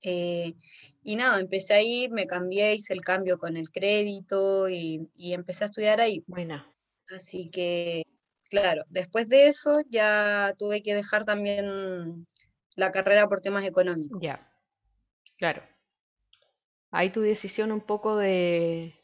y 0.02 1.16
nada, 1.16 1.40
empecé 1.40 1.74
ahí, 1.74 2.10
me 2.10 2.26
cambié, 2.26 2.74
hice 2.74 2.94
el 2.94 3.02
cambio 3.02 3.38
con 3.38 3.58
el 3.58 3.70
crédito 3.70 4.70
y, 4.70 5.10
y 5.14 5.34
empecé 5.34 5.66
a 5.66 5.68
estudiar 5.68 6.02
ahí. 6.02 6.24
Buena. 6.28 6.74
Así 7.10 7.50
que, 7.50 8.04
claro, 8.50 8.84
después 8.90 9.28
de 9.30 9.48
eso 9.48 9.82
ya 9.90 10.54
tuve 10.58 10.82
que 10.82 10.94
dejar 10.94 11.26
también 11.26 12.28
la 12.76 12.92
carrera 12.92 13.28
por 13.28 13.42
temas 13.42 13.66
económicos. 13.66 14.20
Ya, 14.22 14.52
claro. 15.38 15.64
Hay 16.92 17.12
tu 17.12 17.22
decisión 17.22 17.72
un 17.72 17.82
poco 17.82 18.18
de, 18.18 19.00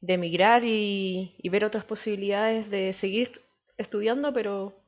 de 0.00 0.14
emigrar 0.14 0.64
y, 0.64 1.36
ver 1.50 1.64
otras 1.64 1.84
posibilidades 1.84 2.70
de 2.70 2.92
seguir 2.92 3.42
estudiando, 3.76 4.32
pero 4.32 4.84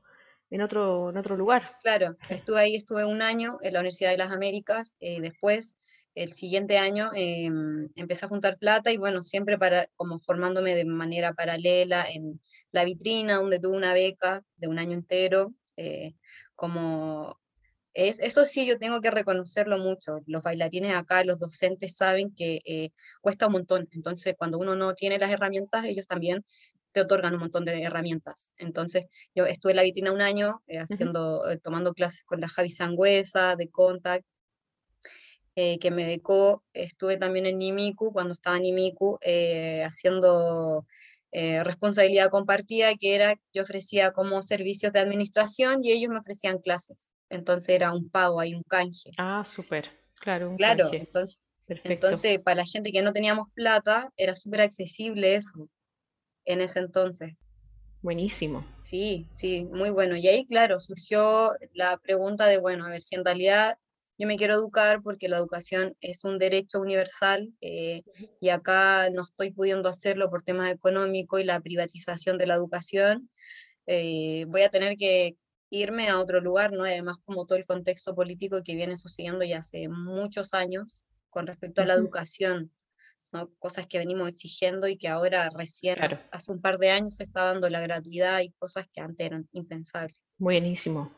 en 0.50 0.62
otro, 0.62 1.10
en 1.10 1.16
otro 1.16 1.37
lugar. 1.37 1.78
Claro, 1.82 2.16
estuve 2.28 2.60
ahí, 2.60 2.76
estuve 2.76 3.04
un 3.04 3.22
año 3.22 3.58
en 3.62 3.72
la 3.72 3.80
Universidad 3.80 4.10
de 4.10 4.18
las 4.18 4.32
Américas, 4.32 4.96
eh, 5.00 5.20
después 5.20 5.78
el 6.14 6.32
siguiente 6.32 6.76
año 6.76 7.10
em, 7.14 7.88
empecé 7.94 8.26
a 8.26 8.28
juntar 8.28 8.58
plata 8.58 8.90
y 8.90 8.96
bueno, 8.96 9.22
siempre 9.22 9.58
para, 9.58 9.87
como 9.96 10.18
formándome 10.20 10.75
de 10.75 10.84
manera 10.84 11.32
paralela 11.34 12.04
en 12.10 12.40
la 12.72 12.84
vitrina, 12.84 13.37
donde 13.37 13.60
tuve 13.60 13.76
una 13.76 13.94
beca 13.94 14.42
de 14.56 14.66
un 14.66 14.78
año 14.78 14.94
entero, 14.94 15.54
eh, 15.76 16.14
como 16.56 17.40
eso 17.94 18.47
sí, 18.47 18.66
yo 18.66 18.78
tengo 18.78 19.00
que 19.00 19.11
reconocerlo 19.11 19.78
mucho. 19.78 20.20
Los 20.26 20.42
bailarines 20.42 20.94
acá, 20.94 21.25
los 21.25 21.38
docentes 21.40 21.97
saben 21.97 22.32
que 22.35 22.61
eh, 22.64 22.90
cuesta 23.20 23.47
un 23.47 23.52
montón. 23.52 23.88
Entonces, 23.92 24.35
cuando 24.38 24.59
uno 24.59 24.76
no 24.76 24.94
tiene 24.94 25.18
las 25.18 25.30
herramientas, 25.30 25.85
ellos 25.85 26.06
también 26.06 26.42
te 26.92 27.00
otorgan 27.02 27.35
un 27.35 27.40
montón 27.40 27.64
de 27.64 27.82
herramientas. 27.82 28.54
Entonces, 28.59 29.06
yo 29.35 29.47
estuve 29.47 29.73
en 29.73 29.76
la 29.76 29.82
vitrina 29.82 30.12
un 30.12 30.20
año 30.20 30.62
eh, 30.66 30.78
haciendo, 30.78 31.49
eh, 31.50 31.59
tomando 31.59 31.94
clases 31.94 32.25
con 32.25 32.40
la 32.40 32.49
Javi 32.49 32.70
Sangüesa 32.70 33.56
de 33.56 33.68
Contact, 33.68 34.25
que 35.54 35.90
me 35.90 36.06
becó. 36.06 36.64
Estuve 36.73 37.18
también 37.18 37.44
en 37.44 37.59
Nimiku, 37.59 38.14
cuando 38.14 38.32
estaba 38.32 38.56
en 38.56 38.62
Nimiku, 38.62 39.18
haciendo 39.85 40.87
responsabilidad 41.32 42.30
compartida, 42.30 42.94
que 42.94 43.14
era, 43.14 43.38
yo 43.52 43.64
ofrecía 43.64 44.12
como 44.12 44.40
servicios 44.42 44.94
de 44.94 45.00
administración 45.00 45.85
y 45.85 45.92
ellos 45.92 46.11
me 46.11 46.18
ofrecían 46.18 46.61
clases 46.61 47.12
entonces 47.30 47.70
era 47.70 47.92
un 47.92 48.10
pago, 48.10 48.40
hay 48.40 48.54
un 48.54 48.62
canje. 48.62 49.10
Ah, 49.16 49.44
súper, 49.44 49.90
claro. 50.16 50.50
Un 50.50 50.56
claro, 50.56 50.90
entonces, 50.92 51.40
entonces 51.66 52.38
para 52.40 52.56
la 52.56 52.66
gente 52.66 52.92
que 52.92 53.02
no 53.02 53.12
teníamos 53.12 53.49
plata, 53.54 54.12
era 54.16 54.37
súper 54.37 54.62
accesible 54.62 55.34
eso 55.34 55.68
en 56.44 56.60
ese 56.60 56.80
entonces. 56.80 57.32
Buenísimo. 58.02 58.66
Sí, 58.82 59.26
sí, 59.30 59.66
muy 59.66 59.90
bueno. 59.90 60.16
Y 60.16 60.26
ahí, 60.26 60.46
claro, 60.46 60.80
surgió 60.80 61.52
la 61.75 61.99
pregunta 61.99 62.46
de, 62.46 62.58
bueno, 62.58 62.87
a 62.87 62.90
ver 62.90 63.02
si 63.02 63.14
en 63.14 63.25
realidad 63.25 63.78
yo 64.18 64.26
me 64.26 64.37
quiero 64.37 64.54
educar 64.54 65.00
porque 65.02 65.28
la 65.28 65.38
educación 65.38 65.96
es 66.00 66.25
un 66.25 66.38
derecho 66.38 66.78
universal 66.78 67.54
eh, 67.60 68.02
y 68.38 68.49
acá 68.50 69.08
no 69.10 69.22
estoy 69.22 69.50
pudiendo 69.50 69.88
hacerlo 69.88 70.28
por 70.28 70.42
temas 70.42 70.70
económicos 70.70 71.40
y 71.40 71.44
la 71.44 71.60
privatización 71.60 72.37
de 72.37 72.46
la 72.46 72.54
educación. 72.54 73.30
Eh, 73.87 74.44
voy 74.49 74.62
a 74.62 74.68
tener 74.68 74.96
que 74.96 75.37
irme 75.70 76.08
a 76.08 76.18
otro 76.18 76.40
lugar, 76.40 76.72
¿no? 76.72 76.84
Además, 76.84 77.18
como 77.24 77.46
todo 77.46 77.56
el 77.56 77.64
contexto 77.64 78.14
político 78.14 78.62
que 78.62 78.74
viene 78.74 78.96
sucediendo 78.96 79.44
ya 79.44 79.58
hace 79.58 79.88
muchos 79.88 80.52
años 80.52 81.04
con 81.30 81.46
respecto 81.46 81.80
a 81.80 81.86
la 81.86 81.94
educación, 81.94 82.72
¿no? 83.32 83.48
Cosas 83.60 83.86
que 83.86 83.98
venimos 83.98 84.28
exigiendo 84.28 84.88
y 84.88 84.96
que 84.96 85.06
ahora 85.08 85.48
recién, 85.56 85.96
hace 86.32 86.52
un 86.52 86.60
par 86.60 86.78
de 86.78 86.90
años, 86.90 87.16
se 87.16 87.22
está 87.22 87.44
dando 87.44 87.70
la 87.70 87.80
gratuidad 87.80 88.40
y 88.40 88.50
cosas 88.58 88.88
que 88.92 89.00
antes 89.00 89.24
eran 89.24 89.48
impensables. 89.52 90.16
Buenísimo. 90.38 91.14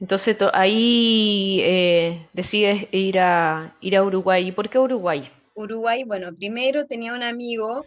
Entonces 0.00 0.38
ahí 0.54 1.60
eh, 1.62 2.26
decides 2.32 2.88
ir 2.92 3.18
a, 3.18 3.76
ir 3.82 3.96
a 3.98 4.02
Uruguay. 4.02 4.48
¿Y 4.48 4.52
por 4.52 4.70
qué 4.70 4.78
Uruguay? 4.78 5.30
Uruguay, 5.54 6.04
bueno, 6.04 6.34
primero 6.34 6.86
tenía 6.86 7.12
un 7.12 7.22
amigo 7.22 7.84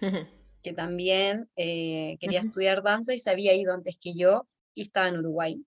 que 0.62 0.74
también 0.74 1.50
eh, 1.56 2.18
quería 2.20 2.42
estudiar 2.42 2.84
danza 2.84 3.16
y 3.16 3.20
se 3.20 3.32
había 3.32 3.56
ido 3.56 3.74
antes 3.74 3.98
que 4.00 4.14
yo 4.14 4.48
y 4.76 4.84
estaba 4.84 5.08
en 5.08 5.18
Uruguay 5.18 5.66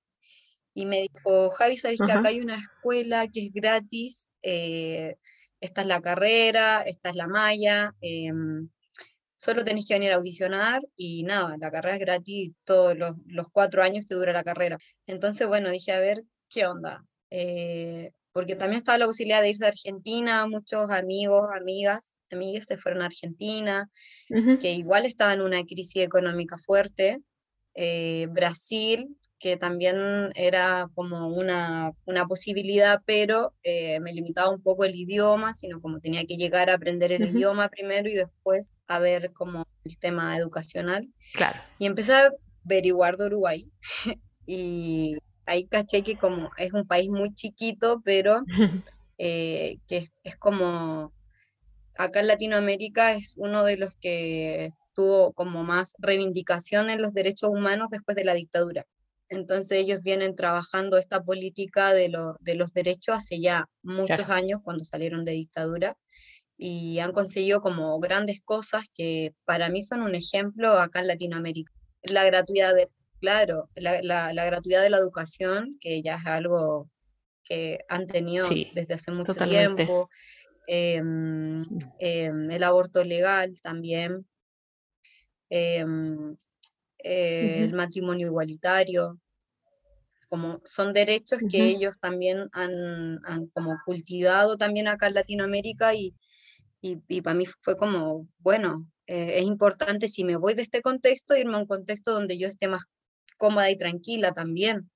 y 0.77 0.85
me 0.85 1.09
dijo, 1.11 1.49
Javi, 1.53 1.79
¿sabes 1.79 1.99
que 2.05 2.13
acá 2.13 2.29
hay 2.29 2.43
una 2.43 2.57
escuela 2.57 3.27
que 3.29 3.47
es 3.47 3.53
gratis? 3.55 4.31
Eh, 4.43 5.17
esta 5.59 5.81
es 5.81 5.87
la 5.87 6.03
carrera, 6.03 6.83
esta 6.83 7.09
es 7.09 7.17
la 7.17 7.29
malla, 7.29 7.95
em, 8.03 8.69
solo 9.37 9.65
tenéis 9.65 9.87
que 9.87 9.95
venir 9.95 10.13
a 10.13 10.17
audicionar 10.17 10.83
y 10.95 11.23
nada, 11.23 11.57
la 11.59 11.71
carrera 11.71 11.95
es 11.97 12.01
gratis 12.01 12.53
todos 12.65 12.95
los, 12.95 13.49
cuatro 13.51 13.83
años 13.83 14.05
que 14.07 14.17
dura 14.17 14.35
la 14.35 14.45
carrera. 14.45 14.77
Entonces, 15.07 15.49
bueno, 15.49 15.71
dije, 15.71 15.93
a 15.93 15.99
ver, 15.99 16.25
¿qué 16.51 16.67
onda? 16.67 17.07
Eh, 17.31 18.13
porque 18.33 18.55
también 18.55 18.77
estaba 18.77 18.99
la 18.99 19.07
posibilidad 19.07 19.41
de 19.41 19.49
irse 19.49 19.65
a 19.65 19.69
Argentina, 19.69 20.47
muchos 20.47 20.91
amigos, 20.91 21.49
amigas, 21.55 22.13
amigas 22.31 22.67
se 22.67 22.77
fueron 22.77 23.01
a 23.01 23.07
Argentina, 23.07 23.89
que 24.61 24.73
igual 24.73 25.07
estaba 25.07 25.33
en 25.33 25.41
una 25.41 25.65
crisis 25.65 26.03
económica 26.03 26.59
fuerte. 26.59 27.23
Eh, 27.75 28.27
Brasil, 28.31 29.17
que 29.39 29.57
también 29.57 30.33
era 30.35 30.89
como 30.95 31.29
una, 31.29 31.93
una 32.07 32.27
posibilidad, 32.27 33.03
pero 33.05 33.53
eh, 33.63 34.01
me 34.01 34.13
limitaba 34.13 34.51
un 34.51 34.63
poco 34.63 34.85
el 34.85 34.95
idioma, 34.95 35.53
sino 35.53 35.81
como 35.81 36.01
tenía 36.01 36.25
que 36.25 36.37
llegar 36.37 36.71
a 36.71 36.75
aprender 36.75 37.13
el 37.13 37.27
idioma 37.27 37.69
primero 37.69 38.09
y 38.09 38.15
después 38.15 38.73
a 38.87 38.99
ver 38.99 39.33
como 39.33 39.67
el 39.85 39.99
tema 39.99 40.37
educacional. 40.37 41.09
Claro. 41.35 41.59
Y 41.79 41.87
empecé 41.87 42.15
a 42.15 42.31
averiguar 42.65 43.17
de 43.17 43.27
Uruguay 43.27 43.71
y 44.47 45.17
ahí 45.45 45.65
caché 45.67 46.03
que 46.03 46.17
como 46.17 46.51
es 46.57 46.73
un 46.73 46.87
país 46.87 47.11
muy 47.11 47.35
chiquito, 47.35 48.01
pero 48.05 48.43
eh, 49.19 49.79
que 49.87 50.09
es 50.25 50.37
como, 50.37 51.13
acá 51.99 52.21
en 52.21 52.27
Latinoamérica 52.29 53.13
es 53.13 53.35
uno 53.37 53.65
de 53.65 53.77
los 53.77 53.97
que 53.97 54.71
tuvo 54.95 55.33
como 55.33 55.63
más 55.63 55.95
reivindicación 55.99 56.89
en 56.89 57.03
los 57.03 57.13
derechos 57.13 57.51
humanos 57.51 57.89
después 57.91 58.17
de 58.17 58.25
la 58.25 58.33
dictadura. 58.33 58.87
Entonces 59.29 59.79
ellos 59.79 60.03
vienen 60.03 60.37
trabajando 60.37 60.99
esta 60.99 61.23
política 61.23 61.93
de, 61.93 62.13
de 62.41 62.55
los 62.55 62.73
derechos 62.73 63.17
hace 63.17 63.41
ya 63.41 63.69
muchos 63.83 64.29
años 64.29 64.61
cuando 64.63 64.85
salieron 64.85 65.25
de 65.25 65.33
dictadura 65.33 65.97
y 66.59 66.99
han 67.01 67.13
conseguido 67.13 67.61
como 67.61 67.99
grandes 68.01 68.41
cosas 68.43 68.85
que 68.95 69.35
para 69.45 69.69
mí 69.69 69.83
son 69.83 70.03
un 70.03 70.15
ejemplo 70.15 70.79
acá 70.79 71.01
en 71.01 71.09
Latinoamérica. 71.09 71.73
La 72.03 72.25
gratuidad 72.25 72.75
de, 72.75 72.89
claro, 73.21 73.69
la, 73.75 74.01
la, 74.03 74.45
gratuidad 74.45 74.83
de 74.83 74.91
la 74.91 74.99
educación, 74.99 75.77
que 75.81 76.03
ya 76.03 76.17
es 76.17 76.27
algo 76.27 76.89
que 77.45 77.81
han 77.89 78.07
tenido 78.07 78.49
desde 78.75 78.95
hace 78.95 79.13
mucho 79.13 79.35
tiempo, 79.35 80.09
em, 80.67 81.61
mm. 81.61 81.79
em, 81.99 82.51
el 82.51 82.63
aborto 82.63 83.05
legal 83.05 83.61
también. 83.61 84.27
Em, 87.09 87.63
el 87.65 87.73
matrimonio 87.75 88.27
igualitario. 88.27 89.21
como 90.29 90.61
son 90.65 90.93
derechos 90.93 91.39
que 91.49 91.69
ellos 91.69 91.95
también 92.01 92.49
han, 92.53 93.21
como 93.55 93.77
cultivado 93.85 94.57
también 94.57 94.89
acá 94.89 95.07
en 95.07 95.15
Latinoamérica 95.15 95.95
y, 95.95 96.15
y, 96.81 97.21
para 97.21 97.35
mí 97.35 97.47
fue 97.63 97.77
como, 97.77 98.27
bueno, 98.39 98.89
eh, 99.07 99.39
es 99.39 99.45
importante 99.45 100.09
si 100.09 100.25
me 100.25 100.35
voy 100.35 100.55
de 100.55 100.63
este 100.63 100.83
contexto, 100.83 101.37
irme 101.37 101.55
a 101.55 101.61
un 101.61 101.67
contexto 101.67 102.13
donde 102.13 102.39
yo 102.39 102.49
esté 102.49 102.67
más 102.67 102.83
cómoda 103.37 103.71
y 103.71 103.79
tranquila 103.79 104.33
también. 104.33 104.91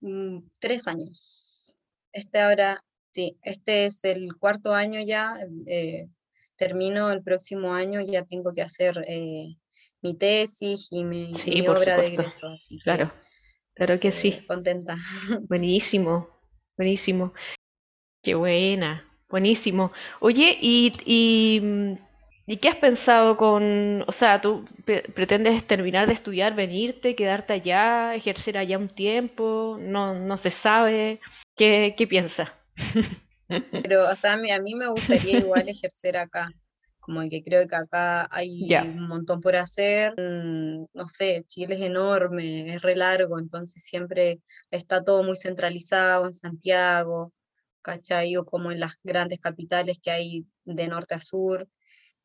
Mm, 0.00 0.38
tres 0.60 0.88
años. 0.88 1.74
Este 2.12 2.40
ahora, 2.40 2.82
sí, 3.10 3.36
este 3.42 3.84
es 3.84 4.02
el 4.04 4.34
cuarto 4.38 4.72
año 4.72 5.00
ya, 5.00 5.36
eh, 5.66 6.08
termino 6.56 7.12
el 7.12 7.22
próximo 7.22 7.74
año, 7.74 8.00
ya 8.00 8.24
tengo 8.24 8.52
que 8.54 8.62
hacer 8.62 9.04
eh, 9.06 9.56
mi 10.04 10.14
tesis 10.14 10.88
y 10.90 11.02
mi, 11.02 11.30
obra 11.66 11.96
de 11.96 12.06
egreso. 12.08 12.46
Así 12.48 12.78
claro, 12.80 13.10
claro 13.74 13.98
que 13.98 14.12
sí. 14.12 14.28
Eh, 14.28 14.44
contenta. 14.46 14.96
Buenísimo, 15.48 16.28
buenísimo. 16.76 17.32
Qué 18.22 18.34
buena, 18.34 19.04
buenísimo. 19.28 19.92
Oye, 20.20 20.58
y, 20.60 20.92
y, 21.06 21.60
mm, 21.60 21.94
¿y 22.46 22.56
qué 22.58 22.68
has 22.68 22.76
pensado 22.76 23.36
con, 23.38 24.04
o 24.06 24.12
sea, 24.12 24.40
tú 24.40 24.64
pretendes 24.84 25.66
terminar 25.66 26.06
de 26.06 26.14
estudiar, 26.14 26.54
venirte, 26.54 27.14
quedarte 27.14 27.54
allá, 27.54 28.14
ejercer 28.14 28.58
allá 28.58 28.78
un 28.78 28.88
tiempo? 28.88 29.78
No, 29.80 30.14
no 30.14 30.36
se 30.36 30.50
sabe. 30.50 31.20
¿Qué, 31.56 31.94
qué 31.96 32.06
piensas? 32.06 32.52
Pero, 33.48 34.08
o 34.10 34.16
sea, 34.16 34.34
a 34.34 34.36
mí, 34.36 34.74
me 34.74 34.88
gustaría 34.88 35.38
igual 35.38 35.68
ejercer 35.68 36.16
acá, 36.16 36.50
como 37.04 37.20
que 37.28 37.42
creo 37.42 37.66
que 37.68 37.76
acá 37.76 38.26
hay 38.30 38.66
un 38.88 39.08
montón 39.08 39.40
por 39.40 39.56
hacer. 39.56 40.14
Mm, 40.18 40.86
no 40.94 41.08
sé, 41.08 41.44
Chile 41.46 41.74
es 41.74 41.82
enorme, 41.82 42.74
es 42.74 42.80
re 42.80 42.96
largo, 42.96 43.38
entonces 43.38 43.82
siempre 43.84 44.40
está 44.70 45.04
todo 45.04 45.22
muy 45.22 45.36
centralizado 45.36 46.24
en 46.26 46.32
Santiago, 46.32 47.32
¿cachai? 47.82 48.36
O 48.36 48.46
como 48.46 48.72
en 48.72 48.80
las 48.80 48.94
grandes 49.02 49.38
capitales 49.38 49.98
que 50.02 50.10
hay 50.10 50.46
de 50.64 50.88
norte 50.88 51.14
a 51.14 51.20
sur. 51.20 51.68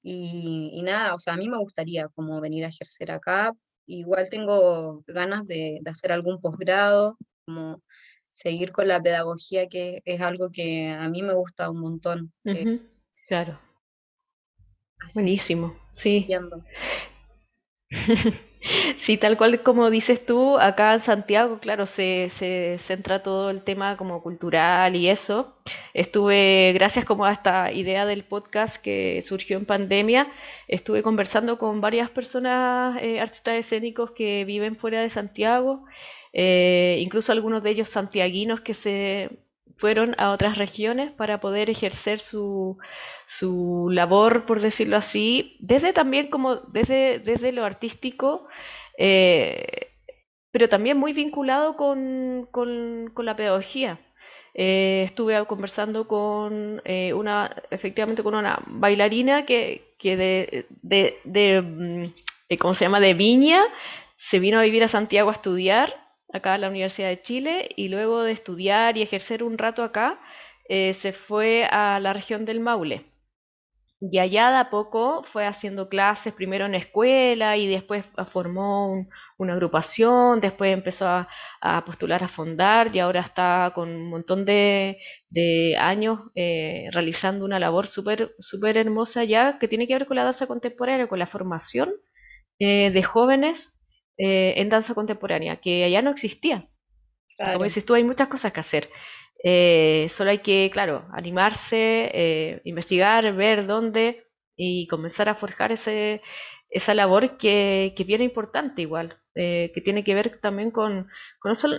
Y, 0.02 0.82
nada, 0.84 1.14
o 1.14 1.20
sea, 1.20 1.34
a 1.34 1.38
mí 1.38 1.50
me 1.50 1.58
gustaría 1.58 2.08
como 2.10 2.40
venir 2.40 2.64
a 2.64 2.70
ejercer 2.70 3.12
acá. 3.12 3.54
Igual 3.86 4.30
tengo 4.30 5.04
ganas 5.08 5.46
de, 5.46 5.80
de 5.82 5.92
hacer 5.92 6.14
algún 6.14 6.40
posgrado, 6.40 7.18
como 7.46 7.84
seguir 8.30 8.72
con 8.72 8.88
la 8.88 9.02
pedagogía, 9.02 9.68
que 9.68 10.02
es 10.06 10.22
algo 10.22 10.52
que 10.52 10.88
a 10.88 11.10
mí 11.10 11.22
me 11.22 11.34
gusta 11.34 11.70
un 11.70 11.82
montón. 11.82 12.32
Eh. 12.46 12.80
claro. 13.28 13.60
Buenísimo, 15.14 15.76
sí. 15.92 16.28
Sí, 18.98 19.16
tal 19.16 19.38
cual 19.38 19.64
como 19.64 19.90
dices 19.90 20.26
tú, 20.26 20.58
acá 20.60 20.92
en 20.92 21.00
Santiago, 21.00 21.60
claro, 21.62 21.86
se, 21.86 22.28
se, 22.30 22.78
centra 22.78 23.24
todo 23.24 23.50
el 23.52 23.64
tema 23.64 23.96
como 23.96 24.22
cultural 24.22 24.98
y 24.98 25.08
eso. 25.08 25.56
Estuve, 25.94 26.74
gracias 26.74 27.06
como 27.06 27.24
a 27.24 27.32
esta 27.32 27.72
idea 27.72 28.06
del 28.06 28.26
podcast 28.26 28.76
que 28.76 29.22
surgió 29.22 29.58
en 29.58 29.66
pandemia, 29.66 30.30
estuve 30.68 31.04
conversando 31.04 31.58
con 31.58 31.80
varias 31.80 32.10
personas, 32.10 33.02
eh, 33.02 33.22
artistas 33.22 33.56
escénicos 33.56 34.12
que 34.12 34.44
viven 34.44 34.76
fuera 34.76 35.02
de 35.02 35.10
Santiago 35.10 35.86
eh, 36.34 36.98
incluso 37.00 37.32
algunos 37.32 37.64
de 37.64 37.72
ellos 37.72 37.90
santiaguinos 37.90 38.62
que 38.62 38.74
se 38.74 39.40
fueron 39.78 40.16
a 40.18 40.32
otras 40.32 40.58
regiones 40.58 41.12
para 41.12 41.40
poder 41.40 41.70
ejercer 41.70 42.20
su, 42.20 42.78
su 43.30 43.90
labor, 43.92 44.48
por 44.48 44.60
decirlo 44.60 44.98
así, 44.98 45.56
desde 45.60 45.94
también 45.94 46.32
como 46.32 46.56
desde, 46.56 47.20
desde 47.20 47.52
lo 47.52 47.64
artístico, 47.64 48.44
eh, 48.98 49.92
pero 50.52 50.68
también 50.68 50.98
muy 50.98 51.14
vinculado 51.14 51.78
con, 51.78 52.48
con, 52.52 53.14
la 53.24 53.36
pedagogía. 53.36 54.00
Eh, 54.56 55.04
estuve 55.06 55.46
conversando 55.46 56.08
con 56.08 56.82
una, 57.14 57.56
efectivamente 57.70 58.24
con 58.24 58.34
una 58.34 58.64
bailarina 58.66 59.46
que, 59.46 59.94
que 60.00 60.18
de, 60.18 60.66
de, 60.82 61.20
de, 61.24 61.62
mm, 61.62 62.58
¿cómo 62.58 62.74
se 62.74 62.86
llama?, 62.86 63.00
de 63.00 63.14
Viña, 63.14 63.62
se 64.16 64.40
vino 64.40 64.58
a 64.58 64.64
vivir 64.64 64.84
a 64.84 64.88
Santiago 64.88 65.30
a 65.30 65.34
estudiar 65.34 65.94
acá 66.34 66.56
en 66.56 66.62
la 66.62 66.70
Universidad 66.70 67.10
de 67.10 67.22
Chile 67.22 67.70
y 67.76 67.90
luego 67.90 68.24
de 68.24 68.32
estudiar 68.32 68.98
y 68.98 69.04
ejercer 69.04 69.44
un 69.44 69.60
rato 69.60 69.84
acá, 69.84 70.20
eh, 70.68 70.96
se 70.96 71.14
fue 71.14 71.66
a 71.66 72.00
la 72.00 72.14
región 72.14 72.46
del 72.46 72.60
Maule. 72.60 73.09
Y 74.02 74.18
allá 74.20 74.50
de 74.52 74.58
a 74.58 74.70
poco 74.70 75.24
fue 75.26 75.46
haciendo 75.46 75.90
clases, 75.90 76.32
primero 76.32 76.66
en 76.66 76.76
escuela 76.76 77.58
y 77.58 77.68
después 77.68 78.06
formó 78.30 79.06
una 79.38 79.54
agrupación, 79.54 80.40
después 80.40 80.74
empezó 80.74 81.06
a, 81.08 81.28
postular 81.86 82.24
a 82.24 82.30
fondar 82.30 82.96
y 82.96 83.00
ahora 83.00 83.20
está 83.20 83.74
con 83.76 83.90
un 83.90 84.10
montón 84.10 84.46
de, 84.46 84.98
años 85.78 86.22
eh, 86.36 86.88
realizando 86.94 87.44
una 87.44 87.60
labor 87.60 87.88
súper 87.88 88.36
super 88.40 88.78
hermosa 88.78 89.26
ya 89.26 89.60
que 89.60 89.68
tiene 89.68 89.86
que 89.86 89.96
ver 89.96 90.08
con 90.08 90.16
la 90.16 90.24
danza 90.24 90.48
contemporánea, 90.48 91.08
con 91.08 91.20
la 91.20 91.28
formación 91.28 91.94
eh, 92.60 92.92
de 92.92 93.04
jóvenes 93.04 93.78
eh, 94.18 94.54
en 94.58 94.70
danza 94.70 94.94
contemporánea, 94.94 95.58
que 95.58 95.84
allá 95.84 96.02
no 96.02 96.12
existía. 96.12 96.70
Como 97.38 97.64
dices 97.64 97.86
tú, 97.86 97.94
hay 97.94 98.04
muchas 98.04 98.28
cosas 98.28 98.52
que 98.52 98.60
hacer. 98.60 98.90
Eh, 99.44 100.08
solo 100.10 100.32
hay 100.32 100.40
que, 100.40 100.70
claro, 100.72 101.08
animarse, 101.14 102.12
eh, 102.14 102.62
investigar, 102.66 103.34
ver 103.34 103.68
dónde 103.68 104.28
y 104.56 104.88
comenzar 104.88 105.30
a 105.30 105.36
forjar 105.36 105.72
ese, 105.72 106.22
esa 106.70 106.94
labor 106.94 107.38
que, 107.38 107.94
que 107.96 108.04
viene 108.04 108.26
importante 108.26 108.82
igual, 108.82 109.18
que 109.36 109.82
tiene 109.86 110.04
que 110.04 110.14
ver 110.16 110.40
también 110.42 110.70
con, 110.70 111.08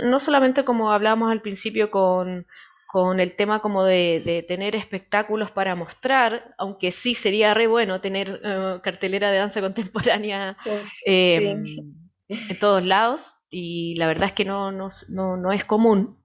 no, 0.02 0.20
solamente 0.20 0.64
como 0.64 0.92
hablábamos 0.92 1.30
al 1.30 1.42
principio 1.42 1.90
con, 1.90 2.46
con 2.90 3.20
el 3.20 3.36
tema 3.36 3.60
como 3.60 3.84
de, 3.84 4.44
tener 4.48 4.74
espectáculos 4.74 5.50
para 5.50 5.74
mostrar, 5.74 6.54
aunque 6.56 6.90
sí 6.90 7.14
sería 7.14 7.52
re 7.52 7.66
bueno 7.66 8.00
tener 8.00 8.40
cartelera 8.82 9.30
de 9.30 9.38
danza 9.38 9.60
contemporánea 9.66 10.56
en 12.30 12.58
todos 12.58 12.84
lados 12.84 13.34
y 13.50 13.96
la 13.96 14.06
verdad 14.06 14.26
es 14.26 14.32
que 14.32 14.44
no, 14.44 14.70
no, 14.70 14.88
no, 15.08 15.52
es 15.52 15.64
común. 15.64 16.19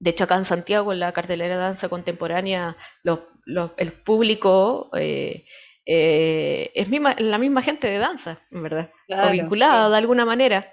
De 0.00 0.10
hecho, 0.10 0.24
acá 0.24 0.36
en 0.36 0.44
Santiago, 0.44 0.92
en 0.92 1.00
la 1.00 1.12
cartelera 1.12 1.56
de 1.56 1.60
danza 1.60 1.88
contemporánea, 1.88 2.76
el 3.76 3.92
público 4.04 4.90
eh, 4.96 5.44
eh, 5.84 6.70
es 6.74 6.88
la 7.18 7.38
misma 7.38 7.62
gente 7.62 7.88
de 7.88 7.98
danza, 7.98 8.40
en 8.50 8.62
verdad, 8.62 8.92
o 9.08 9.30
vinculada 9.30 9.90
de 9.90 9.96
alguna 9.96 10.24
manera. 10.24 10.72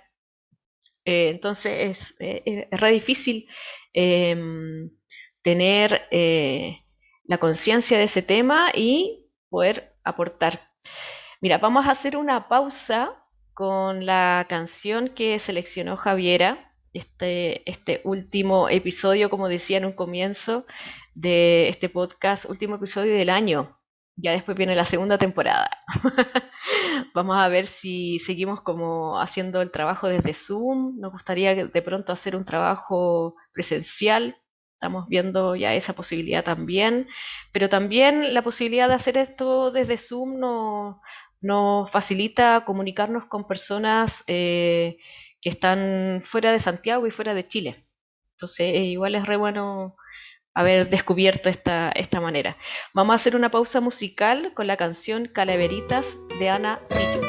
Eh, 1.06 1.30
entonces 1.30 2.16
es, 2.20 2.46
es, 2.46 2.68
re 2.72 2.92
difícil 2.92 3.48
em, 3.94 4.92
tener 5.42 6.08
la 7.24 7.38
conciencia 7.40 7.98
de 7.98 8.04
ese 8.04 8.22
tema 8.22 8.70
y 8.74 9.32
poder 9.50 9.96
aportar. 10.04 10.72
Mira, 11.42 11.58
vamos 11.58 11.88
a 11.88 11.92
hacer 11.92 12.16
una 12.16 12.48
pausa 12.48 13.24
con 13.54 14.06
la 14.06 14.46
canción 14.50 15.10
que 15.10 15.40
seleccionó 15.40 15.96
Javiera, 15.96 16.75
este, 16.96 17.70
este 17.70 18.02
último 18.06 18.70
episodio, 18.70 19.30
como 19.30 19.50
decía 19.50 19.78
en 19.78 19.86
un 19.86 19.92
comienzo 19.92 20.66
de 21.14 21.68
este 21.70 21.90
podcast, 21.90 22.46
último 22.46 22.76
episodio 22.76 23.14
del 23.14 23.30
año. 23.30 23.78
Ya 24.16 24.32
después 24.32 24.58
viene 24.58 24.76
la 24.76 24.86
segunda 24.86 25.18
temporada. 25.18 25.70
Vamos 27.14 27.36
a 27.38 27.50
ver 27.50 27.66
si 27.66 28.18
seguimos 28.20 28.62
como 28.62 29.20
haciendo 29.20 29.62
el 29.62 29.72
trabajo 29.72 30.08
desde 30.08 30.34
Zoom. 30.34 30.98
Nos 31.00 31.12
gustaría 31.12 31.54
de 31.54 31.82
pronto 31.82 32.14
hacer 32.14 32.36
un 32.36 32.46
trabajo 32.46 33.36
presencial. 33.52 34.38
Estamos 34.76 35.08
viendo 35.10 35.56
ya 35.58 35.74
esa 35.74 35.94
posibilidad 35.94 36.46
también. 36.46 37.10
Pero 37.52 37.68
también 37.68 38.34
la 38.34 38.42
posibilidad 38.42 38.88
de 38.88 38.94
hacer 38.94 39.18
esto 39.18 39.72
desde 39.72 39.98
Zoom 39.98 40.40
no, 40.40 41.02
nos 41.42 41.92
facilita 41.92 42.64
comunicarnos 42.66 43.26
con 43.26 43.48
personas 43.48 44.24
eh, 44.28 44.98
que 45.46 45.52
están 45.52 46.22
fuera 46.24 46.52
de 46.52 46.58
Santiago 46.58 47.06
y 47.06 47.12
fuera 47.12 47.36
de 47.36 47.48
Chile. 47.48 47.86
Entonces, 48.32 48.74
eh, 48.74 48.86
igual 48.86 49.14
es 49.14 49.28
re 49.28 49.38
bueno 49.38 49.96
haber 50.56 50.90
descubierto 50.90 51.50
esta, 51.50 51.92
esta 51.92 52.20
manera. 52.20 52.58
Vamos 52.96 53.14
a 53.14 53.18
hacer 53.18 53.36
una 53.36 53.52
pausa 53.52 53.80
musical 53.80 54.56
con 54.56 54.66
la 54.66 54.76
canción 54.76 55.28
Calaveritas 55.28 56.18
de 56.40 56.50
Ana 56.50 56.80
Trillo. 56.90 57.25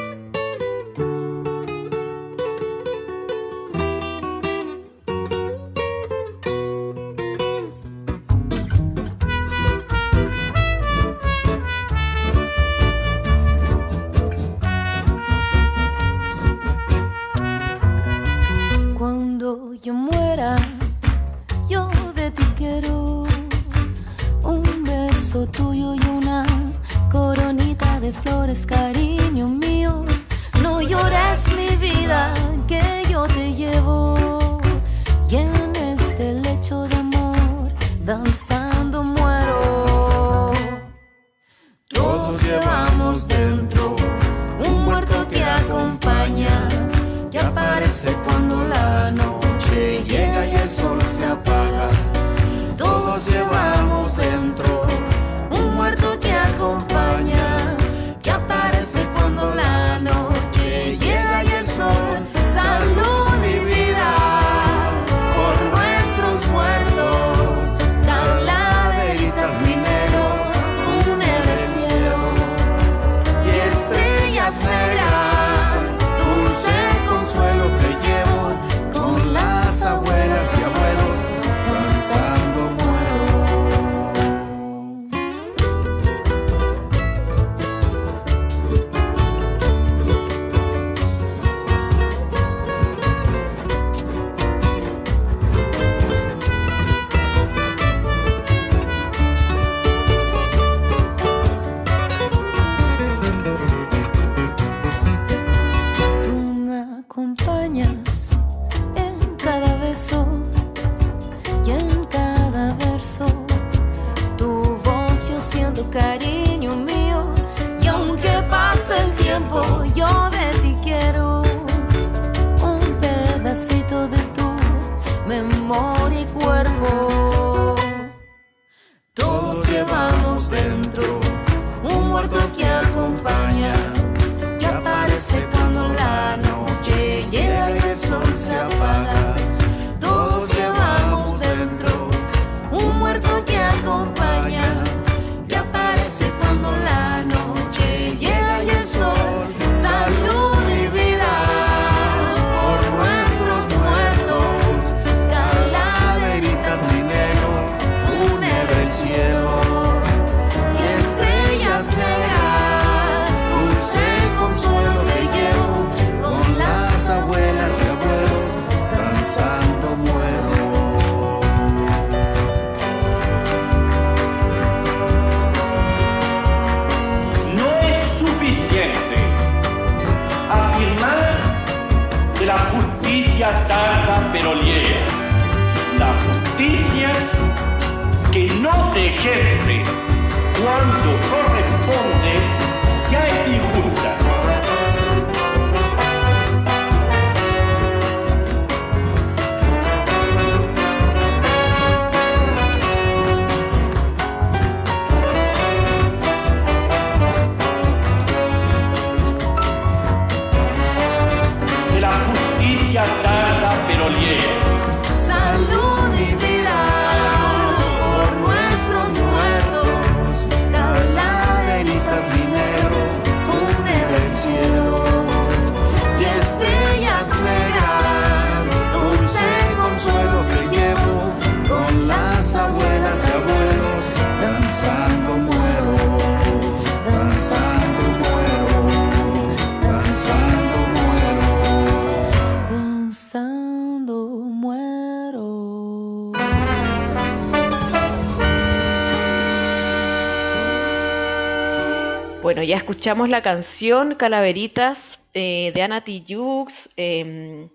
Escuchamos 253.07 253.29
la 253.29 253.41
canción 253.41 254.15
Calaveritas 254.15 255.17
eh, 255.33 255.71
de 255.73 255.81
Ana 255.81 256.03
Tijoux, 256.03 256.89
eh, 256.97 257.69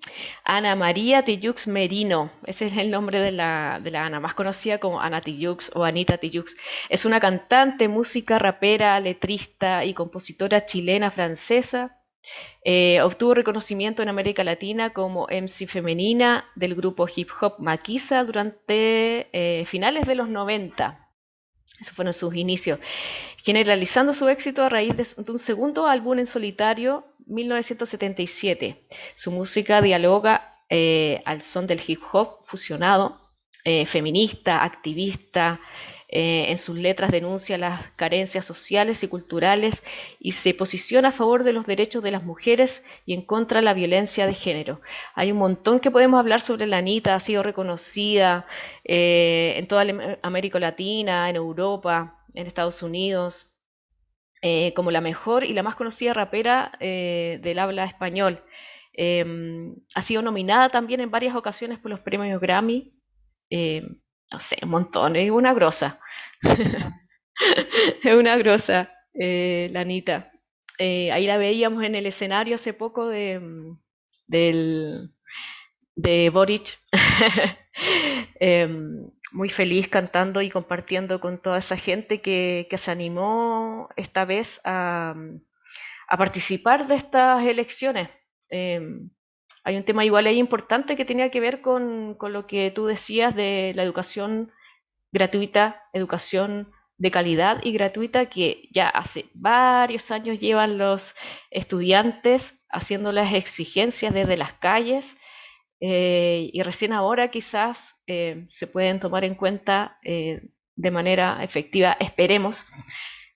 Ana 0.44 0.76
María 0.76 1.24
Tijoux 1.24 1.66
Merino, 1.68 2.30
ese 2.44 2.66
es 2.66 2.76
el 2.76 2.90
nombre 2.90 3.18
de 3.18 3.32
la, 3.32 3.80
de 3.82 3.90
la 3.90 4.04
Ana, 4.04 4.20
más 4.20 4.34
conocida 4.34 4.76
como 4.76 5.00
Ana 5.00 5.22
Tijoux 5.22 5.70
o 5.72 5.84
Anita 5.84 6.18
Tijoux. 6.18 6.54
Es 6.90 7.06
una 7.06 7.18
cantante, 7.18 7.88
música, 7.88 8.38
rapera, 8.38 9.00
letrista 9.00 9.86
y 9.86 9.94
compositora 9.94 10.66
chilena-francesa. 10.66 11.98
Eh, 12.62 13.00
obtuvo 13.00 13.32
reconocimiento 13.32 14.02
en 14.02 14.10
América 14.10 14.44
Latina 14.44 14.90
como 14.90 15.28
MC 15.28 15.66
femenina 15.66 16.44
del 16.56 16.74
grupo 16.74 17.06
hip 17.08 17.30
hop 17.40 17.54
Maquisa 17.58 18.22
durante 18.24 19.28
eh, 19.32 19.64
finales 19.64 20.06
de 20.06 20.14
los 20.14 20.28
90. 20.28 21.01
Esos 21.80 21.94
fueron 21.94 22.14
sus 22.14 22.34
inicios, 22.34 22.78
generalizando 23.38 24.12
su 24.12 24.28
éxito 24.28 24.62
a 24.62 24.68
raíz 24.68 24.96
de, 24.96 25.32
un 25.32 25.38
segundo 25.38 25.86
álbum 25.86 26.18
en 26.18 26.26
solitario, 26.26 27.04
1977. 27.26 28.84
Su 29.14 29.30
música 29.30 29.82
dialoga 29.82 30.58
eh, 30.68 31.22
al 31.24 31.42
son 31.42 31.66
del 31.66 31.80
hip 31.86 32.02
hop 32.12 32.38
fusionado, 32.42 33.20
eh, 33.64 33.86
feminista, 33.86 34.64
activista, 34.64 35.60
eh, 36.12 36.50
en 36.50 36.58
sus 36.58 36.76
letras 36.76 37.10
denuncia 37.10 37.58
las 37.58 37.88
carencias 37.96 38.44
sociales 38.44 39.02
y 39.02 39.08
culturales 39.08 39.82
y 40.20 40.32
se 40.32 40.54
posiciona 40.54 41.08
a 41.08 41.12
favor 41.12 41.42
de 41.42 41.52
los 41.52 41.66
derechos 41.66 42.02
de 42.02 42.12
las 42.12 42.22
mujeres 42.22 42.84
y 43.04 43.14
en 43.14 43.22
contra 43.22 43.58
de 43.60 43.64
la 43.64 43.74
violencia 43.74 44.26
de 44.26 44.34
género. 44.34 44.80
Hay 45.14 45.32
un 45.32 45.38
montón 45.38 45.80
que 45.80 45.90
podemos 45.90 46.20
hablar 46.20 46.40
sobre 46.40 46.66
la 46.66 46.78
Anita, 46.78 47.14
ha 47.14 47.20
sido 47.20 47.42
reconocida 47.42 48.46
eh, 48.84 49.54
en 49.56 49.66
toda 49.66 49.84
América 50.22 50.60
Latina, 50.60 51.28
en 51.28 51.36
Europa, 51.36 52.24
en 52.34 52.46
Estados 52.46 52.82
Unidos, 52.82 53.52
eh, 54.42 54.72
como 54.74 54.90
la 54.90 55.00
mejor 55.00 55.42
y 55.42 55.52
la 55.52 55.62
más 55.64 55.74
conocida 55.74 56.14
rapera 56.14 56.72
del 56.78 57.58
habla 57.58 57.84
español. 57.84 58.42
Eh, 58.94 59.24
ha 59.94 60.02
sido 60.02 60.22
nominada 60.22 60.68
también 60.68 61.00
en 61.00 61.10
varias 61.10 61.34
ocasiones 61.34 61.78
por 61.78 61.90
los 61.90 62.00
premios 62.00 62.40
Grammy. 62.40 62.92
Eh, 63.50 63.82
no 64.32 64.40
sé, 64.40 64.56
un 64.62 64.70
montón, 64.70 65.16
es 65.16 65.30
una 65.30 65.54
grosa. 65.54 66.00
es 68.02 68.14
una 68.14 68.36
grosa, 68.36 68.92
eh, 69.14 69.68
la 69.72 69.80
Anita. 69.80 70.32
Eh, 70.78 71.12
ahí 71.12 71.26
la 71.26 71.36
veíamos 71.36 71.84
en 71.84 71.94
el 71.94 72.06
escenario 72.06 72.54
hace 72.54 72.72
poco 72.72 73.08
de, 73.08 73.38
mm, 73.38 73.78
del, 74.26 75.10
de 75.94 76.30
Boric. 76.30 76.78
Em, 78.38 79.08
muy 79.32 79.48
feliz 79.48 79.88
cantando 79.88 80.42
y 80.42 80.50
compartiendo 80.50 81.20
con 81.20 81.40
toda 81.40 81.58
esa 81.58 81.76
gente 81.76 82.20
que, 82.20 82.66
que 82.68 82.76
se 82.76 82.90
animó 82.90 83.88
esta 83.96 84.24
vez 84.24 84.60
a, 84.64 85.14
a 86.08 86.16
participar 86.18 86.86
de 86.86 86.96
estas 86.96 87.46
elecciones. 87.46 88.10
Em, 88.50 89.10
hay 89.64 89.76
un 89.76 89.84
tema 89.84 90.04
igual 90.04 90.26
ahí 90.26 90.38
importante 90.38 90.96
que 90.96 91.04
tenía 91.04 91.30
que 91.30 91.40
ver 91.40 91.60
con, 91.60 92.14
con 92.14 92.32
lo 92.32 92.46
que 92.46 92.70
tú 92.70 92.86
decías 92.86 93.34
de 93.34 93.72
la 93.74 93.82
educación 93.82 94.52
gratuita, 95.12 95.82
educación 95.92 96.72
de 96.98 97.10
calidad 97.10 97.60
y 97.62 97.72
gratuita 97.72 98.26
que 98.26 98.68
ya 98.70 98.88
hace 98.88 99.26
varios 99.34 100.10
años 100.10 100.40
llevan 100.40 100.78
los 100.78 101.14
estudiantes 101.50 102.60
haciendo 102.68 103.12
las 103.12 103.34
exigencias 103.34 104.14
desde 104.14 104.36
las 104.36 104.52
calles 104.54 105.16
eh, 105.84 106.48
y 106.52 106.62
recién 106.62 106.92
ahora 106.92 107.28
quizás 107.28 107.96
eh, 108.06 108.46
se 108.48 108.68
pueden 108.68 109.00
tomar 109.00 109.24
en 109.24 109.34
cuenta 109.34 109.98
eh, 110.04 110.42
de 110.76 110.90
manera 110.92 111.42
efectiva, 111.42 111.96
esperemos, 111.98 112.66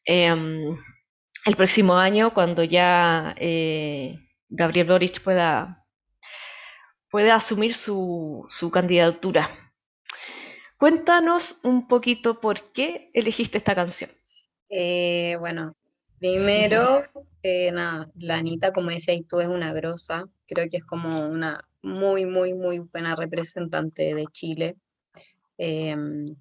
em, 0.04 0.78
el 1.44 1.56
próximo 1.56 1.96
año 1.96 2.32
cuando 2.32 2.62
ya 2.62 3.34
Gabriel 4.48 4.86
Boric 4.86 5.20
pueda, 5.22 5.84
pueda 7.16 7.36
asumir 7.36 7.72
su, 7.72 8.44
su 8.50 8.70
candidatura. 8.70 9.48
Cuéntanos 10.76 11.56
un 11.62 11.88
poquito 11.88 12.40
por 12.42 12.62
qué 12.74 13.10
elegiste 13.14 13.56
esta 13.56 13.74
canción. 13.74 14.10
Eh, 14.68 15.38
bueno, 15.40 15.74
primero, 16.18 17.04
eh, 17.42 17.72
nada, 17.72 18.10
la 18.16 18.36
Anita, 18.36 18.74
como 18.74 18.90
decías 18.90 19.22
tú, 19.26 19.40
es 19.40 19.48
una 19.48 19.72
grosa. 19.72 20.26
Creo 20.46 20.68
que 20.68 20.76
es 20.76 20.84
como 20.84 21.26
una 21.26 21.66
muy, 21.80 22.26
muy, 22.26 22.52
muy 22.52 22.80
buena 22.80 23.16
representante 23.16 24.14
de 24.14 24.26
Chile. 24.30 24.76
Em, 25.56 26.36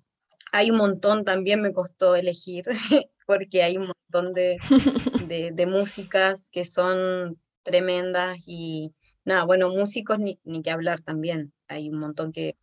hay 0.51 0.71
un 0.71 0.77
montón, 0.77 1.23
también 1.23 1.61
me 1.61 1.71
costó 1.71 2.17
elegir, 2.17 2.65
porque 3.25 3.63
hay 3.63 3.77
un 3.77 3.93
montón 4.11 4.33
de, 4.33 4.57
de, 5.29 5.51
de 5.53 5.65
músicas 5.67 6.49
que 6.51 6.65
son 6.65 7.39
tremendas 7.63 8.39
y 8.45 8.93
nada, 9.25 9.43
bueno, 9.45 9.69
músicos 9.69 10.19
ni, 10.19 10.39
ni 10.43 10.61
que 10.61 10.71
hablar 10.71 11.01
también. 11.01 11.53
Hay 11.67 11.89
un 11.89 11.99
montón 11.99 12.31
que, 12.31 12.55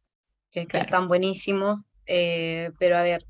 que, 0.50 0.66
están 0.72 1.08
buenísimos. 1.08 1.80
eh, 2.06 2.70
pero 2.78 2.96
a 2.96 3.02
ver, 3.02 3.26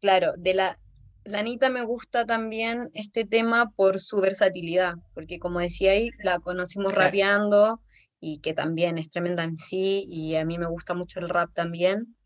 claro, 0.00 0.32
de 0.38 0.54
la, 0.54 0.76
la 1.24 1.40
Anita 1.40 1.70
me 1.70 1.82
gusta 1.84 2.24
también 2.26 2.90
este 2.94 3.24
tema 3.24 3.70
por 3.76 4.00
su 4.00 4.20
versatilidad, 4.20 4.94
porque 5.14 5.38
como 5.38 5.60
decía 5.60 5.92
ahí, 5.92 6.10
la 6.22 6.38
conocimos 6.40 6.94
Claro. 6.94 7.06
rapeando 7.06 7.80
y 8.20 8.38
que 8.40 8.54
también 8.54 8.98
es 8.98 9.10
tremenda 9.10 9.44
en 9.44 9.56
sí, 9.56 10.04
y 10.08 10.36
a 10.36 10.44
mí 10.44 10.58
me 10.58 10.68
gusta 10.68 10.94
mucho 10.94 11.20
el 11.20 11.28
rap 11.28 11.50
también. 11.54 12.16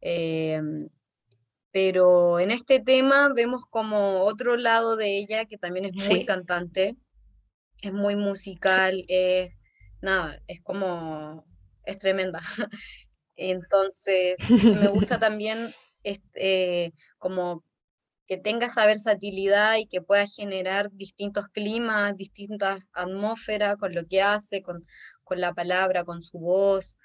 em, 0.00 0.88
pero 1.72 2.38
en 2.40 2.50
este 2.50 2.80
tema 2.80 3.30
vemos 3.34 3.64
como 3.68 4.20
otro 4.22 4.56
lado 4.56 4.96
de 4.96 5.18
ella 5.18 5.44
que 5.46 5.58
también 5.58 5.86
es 5.86 5.94
muy 5.94 6.20
Sí, 6.20 6.24
cantante, 6.24 6.96
es 7.82 7.92
muy 7.92 8.14
sí, 8.14 8.20
musical, 8.22 9.04
es 9.08 9.50
nada, 10.04 10.40
es 10.46 10.60
como, 10.62 11.44
es 11.84 11.98
tremenda. 11.98 12.40
Entonces, 13.36 14.36
me 14.48 14.88
gusta 14.88 15.18
también 15.20 15.74
este, 16.04 16.94
como 17.18 17.64
que 18.26 18.38
tenga 18.38 18.66
esa 18.66 18.86
versatilidad 18.86 19.76
y 19.76 19.86
que 19.86 20.00
pueda 20.00 20.26
generar 20.26 20.90
distintos 20.92 21.48
climas, 21.48 22.16
distintas 22.16 22.82
atmósferas 22.92 23.76
con 23.76 23.94
lo 23.94 24.06
que 24.06 24.22
hace, 24.22 24.62
con, 24.62 24.86
con 25.24 25.40
la 25.40 25.52
palabra, 25.52 26.04
con 26.04 26.22
su 26.22 26.38
voz. 26.38 26.96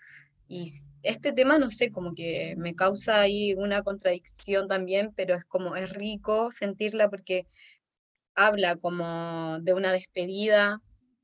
Y 0.47 0.71
este 1.03 1.33
tema, 1.33 1.57
no 1.59 1.69
sé, 1.69 1.91
como 1.91 2.13
que 2.13 2.55
me 2.57 2.75
causa 2.75 3.21
ahí 3.21 3.53
una 3.55 3.83
contradicción 3.83 4.67
también, 4.67 5.11
pero 5.15 5.35
es 5.35 5.45
como, 5.45 5.75
es 5.75 5.89
rico 5.91 6.51
sentirla 6.51 7.09
porque 7.09 7.45
habla 8.35 8.77
como 8.77 9.59
de 9.61 9.73
una 9.73 9.91
despedida, 9.91 10.81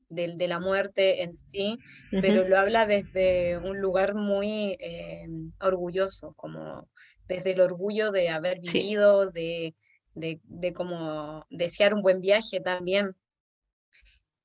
del- 0.08 0.38
de, 0.38 0.48
la 0.48 0.60
muerte 0.60 1.22
en 1.22 1.36
sí, 1.36 1.78
pero 2.20 2.46
lo 2.46 2.58
habla 2.58 2.86
desde 2.86 3.58
un 3.58 3.80
lugar 3.80 4.14
muy 4.14 4.76
eh, 4.80 5.26
orgulloso, 5.60 6.32
como 6.34 6.88
desde 7.28 7.52
el 7.52 7.60
orgullo 7.60 8.12
de 8.12 8.28
haber 8.28 8.60
vivido, 8.60 9.30
de, 9.30 9.74
de, 10.14 10.40
de 10.44 10.72
como 10.72 11.46
desear 11.50 11.94
un 11.94 12.02
buen 12.02 12.20
viaje 12.20 12.60
también. 12.60 13.14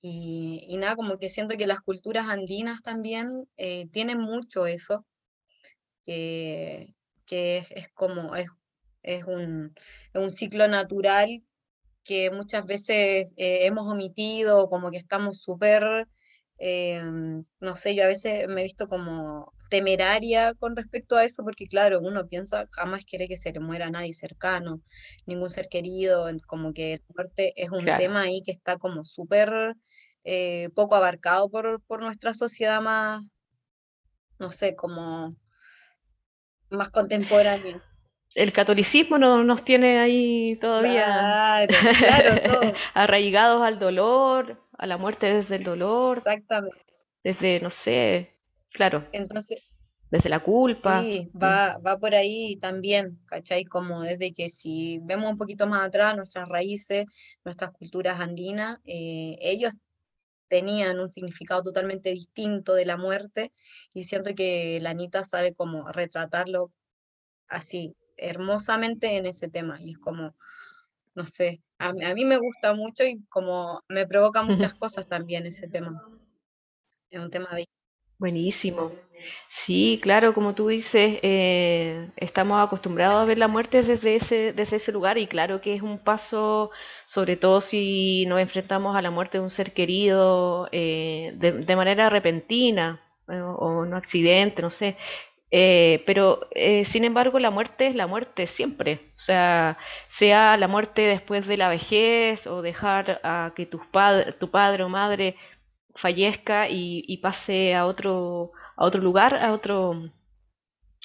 Y, 0.02 0.66
y 0.68 0.78
nada, 0.78 0.96
como 0.96 1.20
que 1.20 1.30
siento 1.30 1.56
que 1.58 1.68
las 1.68 1.80
culturas 1.82 2.28
andinas 2.28 2.82
también 2.82 3.48
eh, 3.58 3.88
tienen 3.92 4.18
mucho 4.20 4.66
eso, 4.66 5.06
que, 6.04 6.96
que 7.26 7.58
es, 7.58 7.72
es 7.72 7.90
como, 7.90 8.36
es, 8.36 8.48
es 9.04 9.24
un, 9.26 9.74
es 10.14 10.22
un 10.22 10.32
ciclo 10.32 10.68
natural 10.68 11.44
que 12.04 12.32
muchas 12.32 12.66
veces 12.66 13.34
eh, 13.38 13.66
hemos 13.66 13.88
omitido, 13.90 14.70
como 14.70 14.92
que 14.92 14.98
estamos 14.98 15.42
súper, 15.42 16.08
eh, 16.58 17.02
no 17.60 17.76
sé, 17.76 17.96
yo 17.96 18.04
a 18.04 18.08
veces 18.08 18.48
me 18.48 18.62
he 18.62 18.64
visto 18.64 18.88
como 18.88 19.54
temeraria 19.70 20.54
con 20.56 20.76
respecto 20.76 21.16
a 21.16 21.24
eso, 21.24 21.44
porque 21.44 21.68
claro, 21.68 22.00
uno 22.02 22.28
piensa, 22.28 22.68
jamás 22.72 23.06
quiere 23.06 23.28
que 23.28 23.38
se 23.38 23.54
le 23.54 23.60
muera 23.60 23.90
nadie 23.90 24.14
cercano, 24.14 24.82
ningún 25.26 25.50
ser 25.50 25.70
querido, 25.70 26.28
como 26.48 26.74
que 26.74 27.02
la 27.08 27.14
muerte 27.16 27.54
es 27.56 27.70
un 27.72 27.86
claro. 27.86 28.00
tema 28.00 28.22
ahí 28.22 28.42
que 28.44 28.52
está 28.52 28.78
como 28.78 29.06
súper 29.06 29.76
eh, 30.24 30.70
poco 30.76 30.96
abarcado 30.96 31.50
por, 31.50 31.82
por 31.84 32.02
nuestra 32.02 32.34
sociedad 32.34 32.82
más, 32.82 33.24
no 34.40 34.52
sé, 34.52 34.76
como 34.76 35.36
más 36.70 36.90
contemporánea. 36.90 37.82
El 38.34 38.54
catolicismo 38.54 39.18
no, 39.18 39.44
nos 39.44 39.64
tiene 39.64 40.00
ahí 40.00 40.56
todavía 40.62 41.68
Claro, 41.68 41.68
claro, 42.00 42.42
todo, 42.46 42.74
arraigados 42.94 43.62
al 43.62 43.78
dolor, 43.78 44.62
a 44.78 44.88
la 44.88 44.98
muerte 44.98 45.34
desde 45.34 45.58
el 45.58 45.64
dolor, 45.64 46.20
exactamente. 46.20 46.78
desde, 47.24 47.60
no 47.60 47.70
sé, 47.70 48.38
claro, 48.72 49.08
Entonces, 49.12 49.60
desde 50.12 50.30
la 50.30 50.42
culpa. 50.42 51.02
Sí, 51.02 51.32
va, 51.42 51.78
va 51.78 51.98
por 51.98 52.14
ahí 52.14 52.58
también, 52.58 53.18
¿cachai? 53.26 53.64
Como 53.64 54.02
desde 54.02 54.34
que 54.34 54.50
si 54.50 55.00
vemos 55.04 55.32
un 55.32 55.38
poquito 55.38 55.68
más 55.68 55.88
atrás 55.88 56.16
nuestras 56.18 56.50
raíces, 56.50 57.06
nuestras 57.46 57.72
culturas 57.72 58.20
andinas, 58.20 58.80
eh, 58.84 59.38
ellos 59.40 59.74
tenían 60.50 61.00
un 61.00 61.10
significado 61.14 61.64
totalmente 61.64 62.12
distinto 62.12 62.74
de 62.74 62.86
la 62.86 62.98
muerte 62.98 63.54
y 63.94 64.04
siento 64.04 64.36
que 64.36 64.80
la 64.82 64.90
Anita 64.90 65.24
sabe 65.24 65.54
cómo 65.54 65.90
retratarlo 65.94 66.74
así, 67.48 67.96
hermosamente 68.22 69.18
en 69.18 69.26
ese 69.28 69.50
tema 69.50 69.78
y 69.82 69.92
es 69.92 69.98
como, 70.00 70.36
no 71.16 71.26
sé, 71.28 71.62
a, 71.80 71.90
a 71.90 72.16
mí 72.16 72.26
me 72.26 72.38
gusta 72.38 72.74
mucho 72.76 73.04
y 73.06 73.24
como 73.30 73.82
me 73.90 74.08
provoca 74.08 74.44
muchas 74.44 74.74
cosas 74.76 75.08
también 75.08 75.46
ese 75.48 75.68
tema, 75.70 76.02
es 77.12 77.20
un 77.20 77.30
tema 77.30 77.50
bello. 77.54 77.68
Buenísimo. 78.18 78.92
Sí, 79.50 80.00
claro, 80.04 80.34
como 80.36 80.54
tú 80.54 80.68
dices, 80.68 81.18
eh, 81.24 82.12
estamos 82.18 82.64
acostumbrados 82.64 83.20
a 83.24 83.26
ver 83.26 83.40
la 83.40 83.48
muerte 83.48 83.82
desde 83.82 84.16
ese, 84.16 84.54
desde 84.54 84.76
ese 84.78 84.92
lugar 84.92 85.18
y 85.18 85.26
claro 85.26 85.60
que 85.60 85.74
es 85.74 85.82
un 85.82 85.98
paso, 85.98 86.70
sobre 87.08 87.36
todo 87.36 87.62
si 87.62 88.26
nos 88.28 88.40
enfrentamos 88.40 88.96
a 88.96 89.02
la 89.02 89.10
muerte 89.10 89.40
de 89.40 89.44
un 89.44 89.50
ser 89.50 89.74
querido 89.74 90.70
eh, 90.72 91.34
de, 91.36 91.52
de 91.52 91.76
manera 91.76 92.12
repentina 92.12 93.02
eh, 93.28 93.40
o 93.42 93.80
un 93.80 93.96
accidente, 93.96 94.62
no 94.62 94.70
sé. 94.70 94.98
Eh, 95.54 96.04
pero 96.06 96.48
eh, 96.52 96.86
sin 96.86 97.04
embargo 97.04 97.38
la 97.40 97.52
muerte 97.52 97.88
es 97.88 97.96
la 97.96 98.08
muerte 98.08 98.48
siempre, 98.48 99.12
o 99.16 99.20
sea, 99.20 99.78
sea 100.08 100.56
la 100.58 100.68
muerte 100.70 101.02
después 101.04 101.46
de 101.48 101.58
la 101.58 101.68
vejez 101.70 102.48
o 102.48 102.62
dejar 102.62 103.20
a 103.24 103.52
que 103.56 103.66
tus 103.66 103.82
pad- 103.88 104.34
tu 104.40 104.50
padre 104.50 104.84
o 104.84 104.90
madre 104.90 105.36
fallezca 105.96 106.70
y, 106.70 107.18
pase 107.18 107.76
a 107.76 107.86
otro, 107.88 108.52
a 108.78 108.86
otro 108.86 109.02
lugar, 109.02 109.36
a 109.36 109.54
otro, 109.54 110.12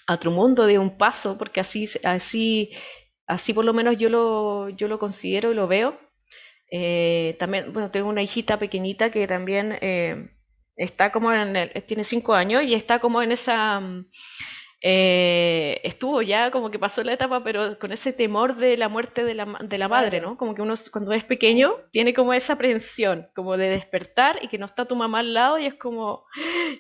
a 0.07 0.15
otro 0.15 0.31
mundo 0.31 0.67
de 0.67 0.79
un 0.79 0.97
paso, 0.99 1.37
porque 1.39 1.61
así, 1.61 1.87
así, 2.05 2.71
así 3.27 3.53
por 3.53 3.65
lo 3.65 3.73
menos 3.75 3.99
yo 3.99 4.09
lo, 4.09 4.69
yo 4.71 4.89
lo 4.89 4.99
considero 4.99 5.51
y 5.51 5.55
lo 5.55 5.67
veo. 5.69 5.99
Eh, 6.73 7.37
también, 7.41 7.73
bueno, 7.73 7.91
tengo 7.91 8.09
una 8.09 8.23
hijita 8.23 8.59
pequeñita 8.59 9.11
que 9.11 9.27
también 9.29 9.79
eh, 9.83 10.31
está 10.77 11.13
como 11.13 11.33
en 11.33 11.57
el, 11.57 11.85
tiene 11.85 12.05
cinco 12.05 12.35
años 12.35 12.63
y 12.63 12.75
está 12.75 12.99
como 13.01 13.23
en 13.23 13.33
esa, 13.33 13.81
mm, 13.81 14.07
eh, 14.83 15.81
estuvo 15.85 16.23
ya 16.23 16.51
como 16.51 16.71
que 16.71 16.79
pasó 16.79 17.03
la 17.03 17.15
etapa, 17.15 17.43
pero 17.43 17.79
con 17.79 17.93
ese 17.93 18.13
temor 18.13 18.57
de 18.57 18.77
la 18.77 18.89
muerte 18.89 19.25
de 19.25 19.35
la, 19.35 19.47
de 19.63 19.79
la 19.79 19.89
madre, 19.89 20.21
¿no? 20.21 20.37
Como 20.37 20.55
que 20.55 20.63
uno 20.63 20.75
cuando 20.93 21.13
es 21.13 21.25
pequeño 21.25 21.75
tiene 21.93 22.15
como 22.15 22.33
esa 22.35 22.55
aprensión, 22.55 23.29
como 23.35 23.57
de 23.57 23.69
despertar 23.71 24.39
y 24.43 24.49
que 24.49 24.59
no 24.59 24.67
está 24.67 24.85
tu 24.85 24.95
mamá 24.97 25.21
al 25.21 25.35
lado 25.35 25.59
y 25.59 25.67
es 25.67 25.75
como, 25.75 26.25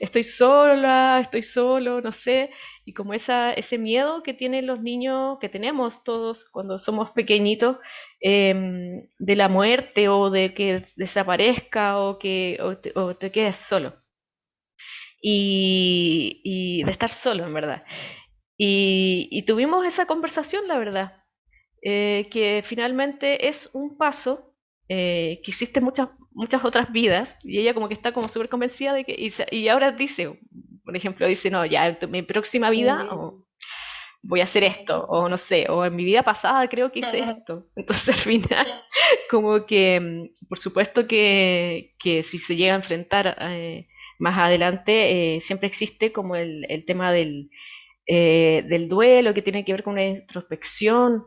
estoy 0.01 0.25
sola, 0.25 1.19
estoy 1.21 1.43
solo, 1.43 2.01
no 2.01 2.13
sé, 2.13 2.51
y 2.85 2.93
como 2.95 3.15
esa, 3.15 3.53
ese 3.53 3.79
miedo 3.79 4.23
que 4.23 4.35
tienen 4.35 4.67
los 4.67 4.81
niños, 4.83 5.39
que 5.41 5.49
tenemos 5.49 6.05
todos 6.05 6.45
cuando 6.51 6.79
somos 6.79 7.11
pequeñitos, 7.13 7.79
em, 8.21 9.09
de 9.19 9.37
la 9.37 9.49
muerte 9.49 10.09
o 10.09 10.31
de 10.31 10.55
que 10.55 10.75
des- 10.75 10.97
desaparezca 10.97 11.99
o 12.01 12.19
que 12.19 12.59
o 12.63 12.77
te, 12.79 12.93
o 12.95 13.17
te 13.17 13.31
quedes 13.31 13.57
solo. 13.57 13.95
Y, 15.20 16.40
y 16.44 16.85
de 16.85 16.90
estar 16.90 17.09
solo, 17.09 17.44
en 17.46 17.55
verdad. 17.55 17.83
Y, 18.59 19.29
y 19.31 19.42
tuvimos 19.42 19.85
esa 19.85 20.07
conversación, 20.07 20.68
la 20.68 20.79
verdad, 20.79 21.24
eh, 21.83 22.29
que 22.31 22.62
finalmente 22.64 23.48
es 23.48 23.68
un 23.72 23.96
paso 23.96 24.55
eh, 24.88 25.40
que 25.44 25.50
existen 25.50 25.85
muchas, 25.85 26.09
muchas 26.31 26.64
otras 26.64 26.92
vidas 26.92 27.37
y 27.42 27.59
ella 27.59 27.74
como 27.74 27.88
que 27.88 27.94
está 27.94 28.12
como 28.12 28.29
súper 28.29 28.48
convencida 28.48 28.92
de 28.92 29.05
que, 29.05 29.14
y, 29.18 29.33
y 29.50 29.68
ahora 29.68 29.92
dice, 29.92 30.38
por 30.85 30.96
ejemplo, 30.96 31.26
dice, 31.26 31.50
no, 31.50 31.66
ya 31.66 31.87
en 31.88 32.11
mi 32.11 32.22
próxima 32.22 32.70
vida 32.70 33.07
o 33.11 33.46
voy 34.22 34.40
a 34.40 34.44
hacer 34.44 34.64
esto, 34.64 35.05
o 35.09 35.29
no 35.29 35.37
sé, 35.37 35.66
o 35.68 35.85
en 35.85 35.94
mi 35.94 36.05
vida 36.05 36.22
pasada 36.22 36.68
creo 36.68 36.90
que 36.90 37.00
hice 37.00 37.18
esto. 37.20 37.66
Entonces 37.76 38.09
al 38.09 38.20
final, 38.20 38.66
como 39.31 39.66
que, 39.66 40.00
mm, 40.00 40.46
por 40.48 40.59
supuesto 40.59 41.07
que, 41.07 41.94
que 41.98 42.22
si 42.22 42.38
se 42.38 42.57
llega 42.57 42.72
a 42.72 42.76
enfrentar 42.76 43.37
eh, 43.40 43.88
más 44.18 44.38
adelante, 44.38 45.37
eh, 45.37 45.40
siempre 45.40 45.68
existe 45.68 46.12
como 46.12 46.37
el, 46.37 46.66
el 46.68 46.85
tema 46.85 47.12
del, 47.12 47.50
eh, 48.07 48.64
del 48.68 48.88
duelo 48.88 49.35
que 49.35 49.42
tiene 49.42 49.64
que 49.64 49.72
ver 49.72 49.83
con 49.83 49.94
una 49.94 50.07
introspección, 50.07 51.24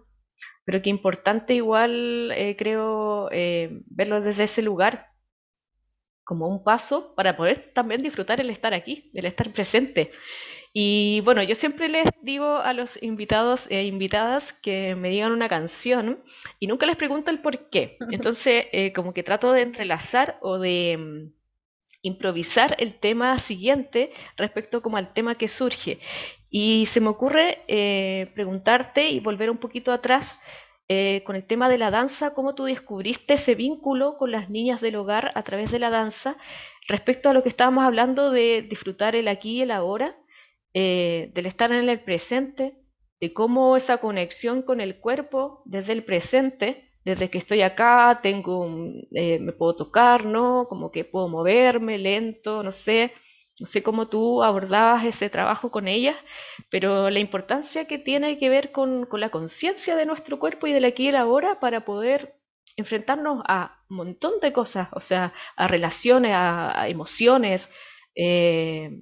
pero 0.65 0.82
que 0.82 0.89
importante 0.89 1.54
igual 1.56 2.32
eh, 2.36 2.56
creo 2.58 3.30
verlo 3.88 4.21
desde 4.21 4.43
ese 4.45 4.62
lugar 4.62 5.08
como 6.23 6.47
un 6.47 6.63
paso 6.63 7.15
para 7.15 7.36
poder 7.36 7.71
también 7.73 8.04
disfrutar 8.04 8.39
el 8.39 8.52
estar 8.52 8.73
aquí, 8.73 9.10
el 9.15 9.25
estar 9.25 9.52
presente. 9.52 10.12
Y 10.73 11.21
bueno, 11.25 11.41
yo 11.41 11.56
siempre 11.56 11.89
les 11.89 12.08
digo 12.21 12.58
a 12.58 12.73
los 12.73 13.02
invitados 13.02 13.65
e 13.69 13.86
invitadas 13.86 14.54
que 14.54 14.95
me 14.95 15.10
digan 15.10 15.32
una 15.32 15.49
canción 15.49 16.23
y 16.60 16.67
nunca 16.67 16.86
les 16.86 16.95
pregunto 16.95 17.32
el 17.32 17.41
por 17.41 17.69
qué. 17.69 17.97
Entonces, 18.12 18.67
eh, 18.71 18.93
como 18.93 19.13
que 19.13 19.23
trato 19.23 19.52
de 19.52 19.62
entrelazar 19.62 20.38
o 20.41 20.60
de 20.60 21.32
improvisar 22.02 22.76
el 22.80 23.00
tema 23.00 23.38
siguiente 23.40 24.12
respecto 24.38 24.82
como 24.82 24.98
al 24.98 25.14
tema 25.14 25.36
que 25.36 25.48
surge. 25.48 26.00
Y 26.50 26.86
se 26.88 27.02
me 27.02 27.10
ocurre 27.10 27.64
eh, 27.68 28.32
preguntarte 28.34 29.10
y 29.10 29.20
volver 29.20 29.50
un 29.50 29.58
poquito 29.58 29.92
atrás 29.92 30.40
eh, 30.92 31.22
con 31.24 31.36
el 31.36 31.46
tema 31.46 31.70
de 31.70 31.78
la 31.78 31.92
danza, 31.92 32.34
cómo 32.34 32.56
tú 32.56 32.64
descubriste 32.64 33.36
ese 33.36 33.54
vínculo 33.54 34.18
con 34.18 34.32
las 34.32 34.50
niñas 34.50 34.82
del 34.82 34.96
hogar 34.96 35.32
a 35.36 35.44
través 35.44 35.72
de 35.72 35.78
la 35.78 35.92
danza, 35.92 36.36
respecto 36.88 37.30
a 37.30 37.34
lo 37.34 37.44
que 37.44 37.50
estábamos 37.50 37.84
hablando 37.84 38.32
de 38.32 38.64
disfrutar 38.64 39.16
el 39.16 39.28
aquí 39.28 39.58
y 39.58 39.62
el 39.62 39.70
ahora, 39.70 40.18
eh, 40.74 41.32
del 41.36 41.46
estar 41.46 41.72
en 41.72 41.88
el 41.88 42.00
presente, 42.02 42.76
de 43.20 43.34
cómo 43.34 43.78
esa 43.78 43.98
conexión 43.98 44.64
con 44.64 44.82
el 44.82 45.00
cuerpo 45.00 45.62
desde 45.66 45.94
el 45.94 46.04
presente, 46.04 46.88
desde 47.06 47.30
que 47.30 47.38
estoy 47.40 47.62
acá, 47.62 48.20
tengo, 48.22 48.60
un- 48.62 49.08
eh, 49.14 49.40
me 49.40 49.54
puedo 49.54 49.76
tocar, 49.76 50.26
¿no? 50.26 50.68
Como 50.70 50.92
que 50.92 51.06
puedo 51.06 51.28
moverme 51.30 51.98
lento, 51.98 52.64
no 52.64 52.72
sé, 52.72 53.14
no 53.60 53.66
sé 53.66 53.84
cómo 53.84 54.08
tú 54.10 54.44
abordabas 54.44 55.06
ese 55.06 55.30
trabajo 55.30 55.72
con 55.72 55.88
ellas, 55.88 56.16
pero 56.70 57.10
la 57.10 57.20
importancia 57.20 57.86
que 57.88 57.98
tiene 57.98 58.38
que 58.38 58.50
ver 58.50 58.72
con, 58.72 59.06
con 59.06 59.20
la 59.22 59.30
conciencia 59.30 59.96
de 59.96 60.06
nuestro 60.06 60.40
cuerpo 60.40 60.68
y 60.68 60.74
del 60.74 60.86
aquí 60.86 61.06
y 61.06 61.08
el 61.10 61.16
ahora 61.18 61.60
para 61.60 61.86
poder 61.86 62.36
enfrentarnos 62.78 63.42
a 63.48 63.84
un 63.90 63.98
montón 63.98 64.34
de 64.42 64.54
cosas, 64.54 64.88
o 64.94 65.02
sea, 65.02 65.34
a 65.58 65.68
relaciones, 65.68 66.32
a, 66.36 66.88
emociones, 66.88 67.70
eh, 68.16 69.02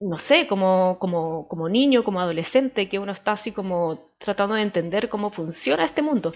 no 0.00 0.18
sé, 0.18 0.46
como, 0.46 0.98
como, 0.98 1.48
como 1.48 1.68
niño, 1.68 2.04
como 2.04 2.20
adolescente, 2.20 2.88
que 2.88 2.98
uno 2.98 3.12
está 3.12 3.32
así 3.32 3.52
como 3.52 4.13
tratando 4.24 4.54
de 4.54 4.62
entender 4.62 5.08
cómo 5.08 5.30
funciona 5.30 5.84
este 5.84 6.02
mundo. 6.02 6.34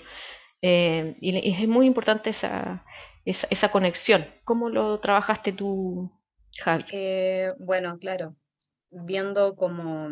Eh, 0.61 1.17
y, 1.21 1.63
es 1.63 1.69
muy 1.69 1.87
importante 1.87 2.31
esa, 2.31 2.85
esa, 3.25 3.47
esa 3.51 3.71
conexión. 3.71 4.27
¿Cómo 4.45 4.69
lo 4.69 5.01
trabajaste 5.01 5.53
tú, 5.53 6.11
Javi? 6.59 6.85
Eh, 6.93 7.53
bueno, 7.59 7.99
claro, 7.99 8.37
viendo 8.91 9.55
como 9.57 10.11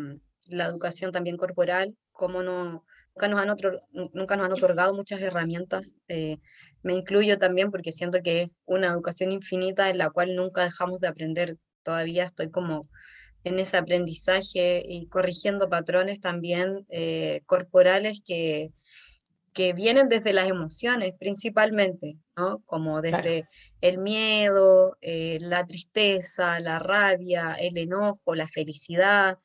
la 0.49 0.65
educación 0.65 1.11
también 1.11 1.37
corporal, 1.37 1.95
cómo 2.11 2.41
no, 2.43 2.83
nunca 3.15 3.27
nos 3.27 3.39
han, 3.41 3.49
otro- 3.49 3.79
nu- 3.91 4.09
nunca 4.13 4.37
nos 4.37 4.45
han 4.47 4.53
otorgado 4.53 4.93
muchas 4.93 5.21
herramientas. 5.21 5.95
eh, 6.07 6.37
me 6.83 6.93
incluyo 6.93 7.37
también 7.37 7.71
porque 7.71 7.91
siento 7.91 8.21
que 8.23 8.43
es 8.43 8.55
una 8.65 8.87
educación 8.87 9.31
infinita 9.31 9.89
en 9.89 9.97
la 9.97 10.09
cual 10.09 10.35
nunca 10.35 10.63
dejamos 10.63 10.99
de 10.99 11.07
aprender. 11.09 11.57
Todavía 11.83 12.25
estoy 12.25 12.49
como 12.51 12.89
en 13.47 13.59
ese 13.59 13.77
aprendizaje 13.77 14.83
y 14.87 15.07
corrigiendo 15.07 15.69
patrones 15.69 16.19
también 16.21 16.85
eh, 16.89 17.41
corporales 17.45 18.21
que, 18.25 18.71
que 19.57 19.73
vienen 19.73 20.07
desde 20.07 20.33
las 20.33 20.47
emociones 20.49 21.13
principalmente, 21.19 22.19
¿no? 22.35 22.61
Como 22.65 23.01
Claro. 23.01 23.23
desde 23.23 23.47
el 23.81 23.97
miedo, 23.97 24.95
eh, 25.01 25.39
la 25.41 25.65
tristeza, 25.65 26.59
la 26.59 26.77
rabia, 26.77 27.53
el 27.59 27.75
enojo, 27.79 28.35
la 28.35 28.47
felicidad, 28.47 29.39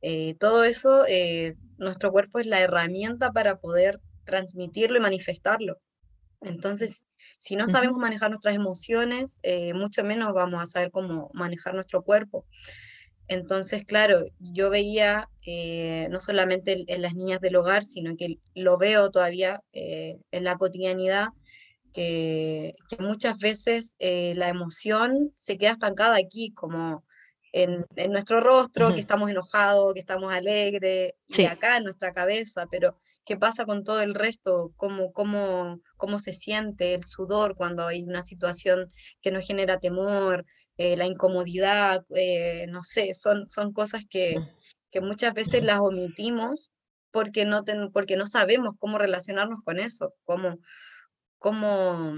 eh, 0.00 0.36
todo 0.40 0.64
eso, 0.64 1.04
eh, 1.06 1.54
nuestro 1.76 2.10
cuerpo 2.12 2.38
es 2.38 2.46
la 2.46 2.60
herramienta 2.60 3.30
para 3.30 3.56
poder 3.56 4.00
transmitirlo 4.24 4.96
y 4.96 5.02
manifestarlo. 5.02 5.76
Entonces, 6.40 7.04
si 7.38 7.54
no 7.54 7.66
sabemos 7.66 7.98
manejar 7.98 8.30
nuestras 8.30 8.54
emociones, 8.54 9.38
mucho 9.74 10.02
menos 10.02 10.32
vamos 10.32 10.62
a 10.62 10.66
saber 10.66 10.90
cómo 10.90 11.30
manejar 11.34 11.74
nuestro 11.74 12.02
cuerpo. 12.04 12.46
Entonces, 13.28 13.84
claro, 13.84 14.24
yo 14.38 14.70
veía 14.70 15.28
eh, 15.46 16.08
no 16.10 16.20
solamente 16.20 16.84
en, 16.86 17.02
las 17.02 17.14
niñas 17.14 17.40
del 17.40 17.56
hogar, 17.56 17.84
sino 17.84 18.16
que 18.16 18.38
lo 18.54 18.78
veo 18.78 19.10
todavía 19.10 19.62
eh, 19.72 20.18
en 20.30 20.44
la 20.44 20.56
cotidianidad, 20.56 21.28
que, 21.92 22.74
que 22.88 22.96
muchas 23.02 23.38
veces 23.38 23.94
eh, 23.98 24.34
la 24.36 24.48
emoción 24.48 25.30
se 25.34 25.58
queda 25.58 25.72
estancada 25.72 26.16
aquí, 26.16 26.52
como 26.52 27.04
en, 27.52 27.86
en 27.96 28.12
nuestro 28.12 28.40
rostro, 28.40 28.94
que 28.94 29.00
estamos 29.00 29.30
enojados, 29.30 29.94
que 29.94 30.00
estamos 30.00 30.32
alegres, 30.32 31.12
y 31.26 31.34
Sí. 31.34 31.44
acá 31.44 31.76
en 31.76 31.84
nuestra 31.84 32.12
cabeza, 32.12 32.66
pero 32.70 32.98
¿qué 33.24 33.36
pasa 33.36 33.64
con 33.64 33.84
todo 33.84 34.00
el 34.00 34.14
resto? 34.14 34.72
¿Cómo, 34.76 35.12
cómo, 35.12 35.80
cómo 35.96 36.18
se 36.18 36.34
siente 36.34 36.94
el 36.94 37.04
sudor 37.04 37.56
cuando 37.56 37.86
hay 37.86 38.04
una 38.04 38.22
situación 38.22 38.86
que 39.20 39.30
nos 39.30 39.46
genera 39.46 39.78
temor? 39.78 40.44
Eh, 40.78 40.96
la 40.96 41.06
incomodidad, 41.06 42.04
eh, 42.14 42.66
no 42.70 42.84
sé, 42.84 43.14
son, 43.14 43.46
son 43.48 43.72
cosas 43.72 44.04
que, 44.08 44.36
que 44.90 45.00
muchas 45.00 45.34
veces 45.34 45.64
las 45.64 45.80
omitimos 45.80 46.70
porque 47.10 47.44
no, 47.44 47.64
ten- 47.64 47.90
porque 47.92 48.16
no 48.16 48.26
sabemos 48.26 48.74
cómo 48.78 48.98
relacionarnos 48.98 49.62
con 49.64 49.78
eso, 49.80 50.14
cómo, 50.24 50.58
cómo, 51.38 52.14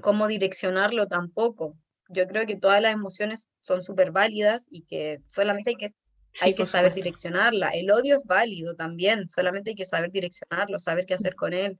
cómo 0.00 0.26
direccionarlo 0.28 1.06
tampoco. 1.06 1.76
Yo 2.08 2.26
creo 2.26 2.46
que 2.46 2.56
todas 2.56 2.80
las 2.82 2.92
emociones 2.92 3.48
son 3.60 3.82
súper 3.84 4.12
válidas 4.12 4.66
y 4.70 4.82
que 4.82 5.20
solamente 5.26 5.70
hay 5.70 5.76
que, 5.76 5.94
Sí, 6.30 6.44
hay 6.44 6.54
que 6.54 6.64
saber 6.66 6.92
supuesto. 6.92 7.04
direccionarla. 7.04 7.68
El 7.70 7.90
odio 7.90 8.16
es 8.16 8.24
válido 8.24 8.74
también, 8.74 9.28
solamente 9.28 9.70
hay 9.70 9.76
que 9.76 9.84
saber 9.84 10.10
direccionarlo, 10.10 10.78
saber 10.78 11.06
qué 11.06 11.14
hacer 11.14 11.34
con 11.34 11.52
él. 11.52 11.78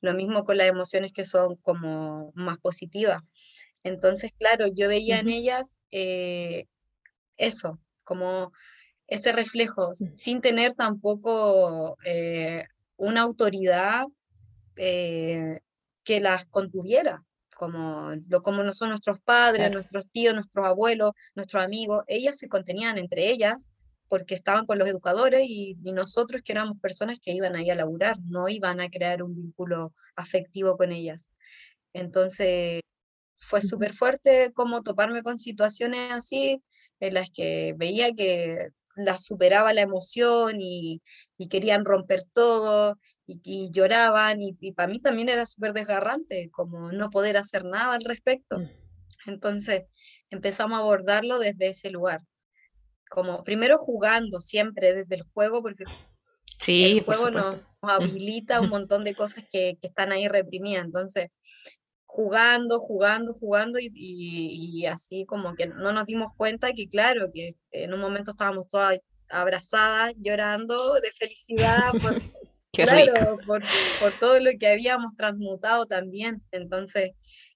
Lo 0.00 0.14
mismo 0.14 0.44
con 0.44 0.56
las 0.58 0.68
emociones 0.68 1.12
que 1.12 1.24
son 1.24 1.56
como 1.56 2.32
más 2.34 2.58
positivas. 2.58 3.22
Entonces, 3.84 4.32
claro, 4.38 4.66
yo 4.68 4.88
veía 4.88 5.18
en 5.18 5.28
ellas 5.28 5.76
eh, 5.90 6.66
eso, 7.36 7.78
como 8.04 8.52
ese 9.06 9.32
reflejo, 9.32 9.92
sin 10.14 10.40
tener 10.40 10.74
tampoco 10.74 11.96
eh, 12.04 12.64
una 12.96 13.22
autoridad 13.22 14.04
eh, 14.76 15.60
que 16.04 16.20
las 16.20 16.46
contuviera, 16.46 17.22
como, 17.56 18.12
lo, 18.28 18.42
como 18.42 18.62
no 18.62 18.72
son 18.74 18.88
nuestros 18.90 19.20
padres, 19.20 19.58
Claro. 19.58 19.74
nuestros 19.74 20.08
tíos, 20.10 20.34
nuestros 20.34 20.66
abuelos, 20.66 21.12
nuestros 21.34 21.62
amigos, 21.62 22.04
ellas 22.06 22.38
se 22.38 22.48
contenían 22.48 22.98
entre 22.98 23.30
ellas 23.30 23.70
porque 24.08 24.34
estaban 24.34 24.66
con 24.66 24.78
los 24.78 24.88
educadores 24.88 25.42
y, 25.48 25.76
y 25.82 25.92
nosotros 25.92 26.42
que 26.42 26.52
éramos 26.52 26.78
personas 26.80 27.18
que 27.18 27.32
iban 27.32 27.56
ahí 27.56 27.70
a 27.70 27.74
laburar, 27.74 28.16
no 28.28 28.48
iban 28.48 28.80
a 28.80 28.90
crear 28.90 29.22
un 29.22 29.34
vínculo 29.34 29.94
afectivo 30.16 30.76
con 30.76 30.92
ellas. 30.92 31.30
Entonces, 31.92 32.82
fue 33.42 33.60
súper 33.60 33.94
fuerte 33.94 34.52
como 34.54 34.82
toparme 34.82 35.22
con 35.22 35.38
situaciones 35.38 36.12
así, 36.12 36.62
en 37.00 37.14
las 37.14 37.30
que 37.30 37.74
veía 37.76 38.12
que 38.12 38.68
las 38.94 39.24
superaba 39.24 39.72
la 39.72 39.80
emoción 39.80 40.60
y, 40.60 41.02
y 41.38 41.48
querían 41.48 41.84
romper 41.84 42.22
todo 42.32 42.98
y, 43.26 43.40
y 43.44 43.70
lloraban 43.70 44.38
y, 44.40 44.72
para 44.72 44.88
mí 44.88 45.00
también 45.00 45.28
era 45.28 45.46
súper 45.46 45.72
desgarrante 45.72 46.50
como 46.52 46.92
no 46.92 47.10
poder 47.10 47.36
hacer 47.36 47.64
nada 47.64 47.94
al 47.94 48.04
respecto. 48.04 48.58
Mm. 48.58 48.68
Entonces 49.26 49.84
empezamos 50.30 50.76
a 50.76 50.80
abordarlo 50.80 51.38
desde 51.38 51.68
ese 51.68 51.90
lugar, 51.90 52.20
como 53.10 53.44
primero 53.44 53.78
jugando 53.78 54.40
siempre 54.40 54.94
desde 54.94 55.16
el 55.16 55.22
juego, 55.22 55.62
porque 55.62 55.84
Sí, 56.58 56.84
el 56.84 57.04
juego 57.04 57.30
nos, 57.30 57.56
nos 57.82 57.92
habilita 57.92 58.60
un 58.60 58.68
montón 58.86 59.02
de 59.04 59.14
cosas 59.14 59.44
que, 59.50 59.78
que 59.80 59.88
están 59.88 60.12
ahí 60.12 60.28
reprimidas, 60.28 60.84
entonces 60.84 61.28
jugando, 62.12 62.78
jugando, 62.78 63.32
jugando 63.32 63.78
y, 63.78 63.86
y, 63.94 64.80
y, 64.80 64.86
así 64.86 65.24
como 65.24 65.54
que 65.54 65.66
no 65.66 65.92
nos 65.92 66.04
dimos 66.04 66.30
cuenta 66.36 66.74
que 66.74 66.86
claro, 66.86 67.28
que 67.32 67.54
en 67.70 67.94
un 67.94 68.00
momento 68.00 68.32
estábamos 68.32 68.68
todas 68.68 68.98
abrazadas, 69.30 70.12
llorando 70.18 70.92
de 71.00 71.10
felicidad 71.12 71.92
por, 72.02 72.22
Qué 72.70 72.84
claro, 72.84 73.38
rico. 73.38 73.42
por, 73.46 73.62
por, 73.98 74.18
todo 74.18 74.40
lo 74.40 74.50
que 74.60 74.68
habíamos 74.68 75.16
transmutado 75.16 75.86
también. 75.86 76.42
Entonces, 76.50 77.12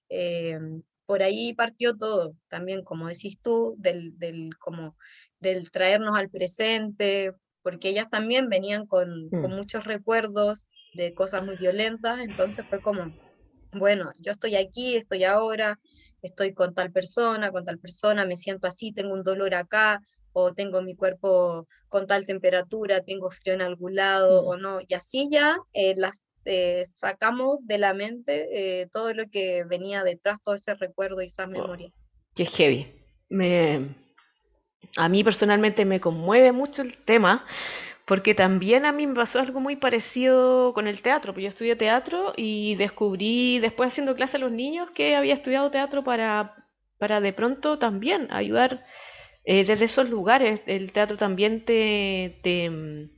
eh, 0.09 0.57
por 1.05 1.21
ahí 1.21 1.53
partió 1.53 1.95
todo, 1.95 2.33
también 2.47 2.83
como 2.83 3.07
decís 3.07 3.39
tú, 3.39 3.75
del, 3.77 4.17
del, 4.17 4.49
como, 4.57 4.97
del 5.39 5.69
traernos 5.69 6.17
al 6.17 6.31
presente, 6.31 7.31
porque 7.61 7.89
ellas 7.89 8.09
también 8.09 8.49
venían 8.49 8.87
con, 8.87 9.29
Mm. 9.29 9.41
con 9.41 9.51
muchos 9.51 9.85
recuerdos 9.85 10.67
de 10.95 11.13
cosas 11.13 11.45
muy 11.45 11.57
violentas, 11.57 12.21
entonces 12.21 12.65
fue 12.67 12.81
como 12.81 13.13
bueno, 13.71 14.11
yo 14.19 14.31
estoy 14.31 14.55
aquí, 14.55 14.95
estoy 14.95 15.23
ahora, 15.23 15.79
estoy 16.21 16.53
con 16.53 16.73
tal 16.73 16.91
persona, 16.91 17.51
con 17.51 17.65
tal 17.65 17.79
persona, 17.79 18.25
me 18.25 18.35
siento 18.35 18.67
así, 18.67 18.91
tengo 18.91 19.13
un 19.13 19.23
dolor 19.23 19.53
acá, 19.53 20.01
o 20.33 20.53
tengo 20.53 20.81
mi 20.81 20.95
cuerpo 20.95 21.67
con 21.89 22.05
tal 22.07 22.25
temperatura, 22.25 23.01
tengo 23.01 23.29
frío 23.29 23.53
en 23.55 23.61
algún 23.61 23.95
lado 23.95 24.43
Mm. 24.43 24.47
o 24.47 24.57
no, 24.57 24.79
y 24.87 24.93
así 24.93 25.27
ya 25.31 25.57
eh, 25.73 25.95
las 25.97 26.23
eh, 26.45 26.85
sacamos 26.93 27.57
de 27.63 27.77
la 27.77 27.93
mente 27.93 28.47
eh, 28.81 28.87
todo 28.91 29.13
lo 29.13 29.27
que 29.29 29.65
venía 29.65 30.03
detrás, 30.03 30.41
todo 30.41 30.55
ese 30.55 30.75
recuerdo 30.75 31.21
y 31.21 31.25
esas 31.25 31.47
Oh, 31.47 31.51
memorias. 31.51 31.91
qué 32.35 32.45
heavy. 32.45 32.93
Me, 33.29 33.93
a 34.95 35.09
mí 35.09 35.23
personalmente 35.23 35.83
me 35.83 35.99
conmueve 35.99 36.51
mucho 36.53 36.83
el 36.83 36.95
tema, 37.03 37.45
porque 38.07 38.33
también 38.35 38.85
a 38.87 38.93
mí 38.93 39.05
me 39.07 39.15
pasó 39.15 39.39
algo 39.39 39.59
muy 39.59 39.75
parecido 39.75 40.73
con 40.73 40.87
el 40.87 41.01
teatro, 41.03 41.33
pues 41.33 41.43
yo 41.43 41.49
estudié 41.49 41.75
teatro 41.75 42.33
y 42.37 42.75
descubrí 42.75 43.59
después 43.59 43.89
haciendo 43.89 44.15
clase 44.15 44.37
a 44.37 44.39
los 44.39 44.51
niños 44.51 44.89
que 44.95 45.15
había 45.17 45.35
estudiado 45.35 45.71
teatro 45.71 46.03
para, 46.05 46.55
para 46.99 47.21
de 47.21 47.33
pronto 47.33 47.79
también 47.79 48.29
ayudar 48.31 48.85
eh, 49.45 49.65
desde 49.65 49.85
esos 49.85 50.09
lugares. 50.09 50.61
El 50.67 50.91
teatro 50.93 51.17
también 51.17 51.65
te, 51.65 52.39
te, 52.43 53.09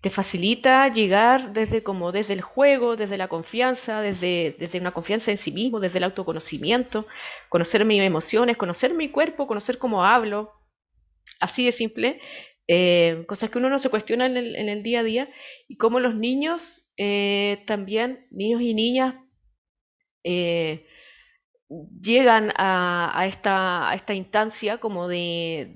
te 0.00 0.10
facilita 0.10 0.88
llegar 0.88 1.52
desde 1.52 1.82
como 1.82 2.12
desde 2.12 2.34
el 2.34 2.40
juego, 2.42 2.96
desde 2.96 3.18
la 3.18 3.28
confianza, 3.28 4.00
desde, 4.00 4.56
desde 4.58 4.80
una 4.80 4.92
confianza 4.92 5.30
en 5.30 5.36
sí 5.38 5.52
mismo, 5.52 5.80
desde 5.80 5.98
el 5.98 6.04
autoconocimiento, 6.04 7.06
conocer 7.50 7.84
mis 7.84 8.00
emociones, 8.02 8.56
conocer 8.56 8.94
mi 8.94 9.10
cuerpo, 9.10 9.46
conocer 9.46 9.78
cómo 9.78 10.04
hablo, 10.04 10.52
así 11.40 11.64
de 11.66 11.72
simple, 11.72 12.20
eh, 12.68 13.24
cosas 13.28 13.50
que 13.50 13.58
uno 13.58 13.70
no 13.70 13.78
se 13.78 13.90
cuestiona 13.90 14.26
en 14.26 14.36
el, 14.36 14.56
en 14.56 14.68
el 14.68 14.82
día 14.82 15.00
a 15.00 15.04
día, 15.04 15.28
y 15.68 15.76
cómo 15.76 16.00
los 16.00 16.14
niños 16.14 16.90
eh, 16.96 17.62
también, 17.66 18.26
niños 18.30 18.62
y 18.62 18.74
niñas, 18.74 19.14
eh, 20.24 20.84
llegan 22.02 22.52
a, 22.56 23.24
esta, 23.26 24.14
instancia 24.14 24.78
como 24.78 25.06
de- 25.08 25.70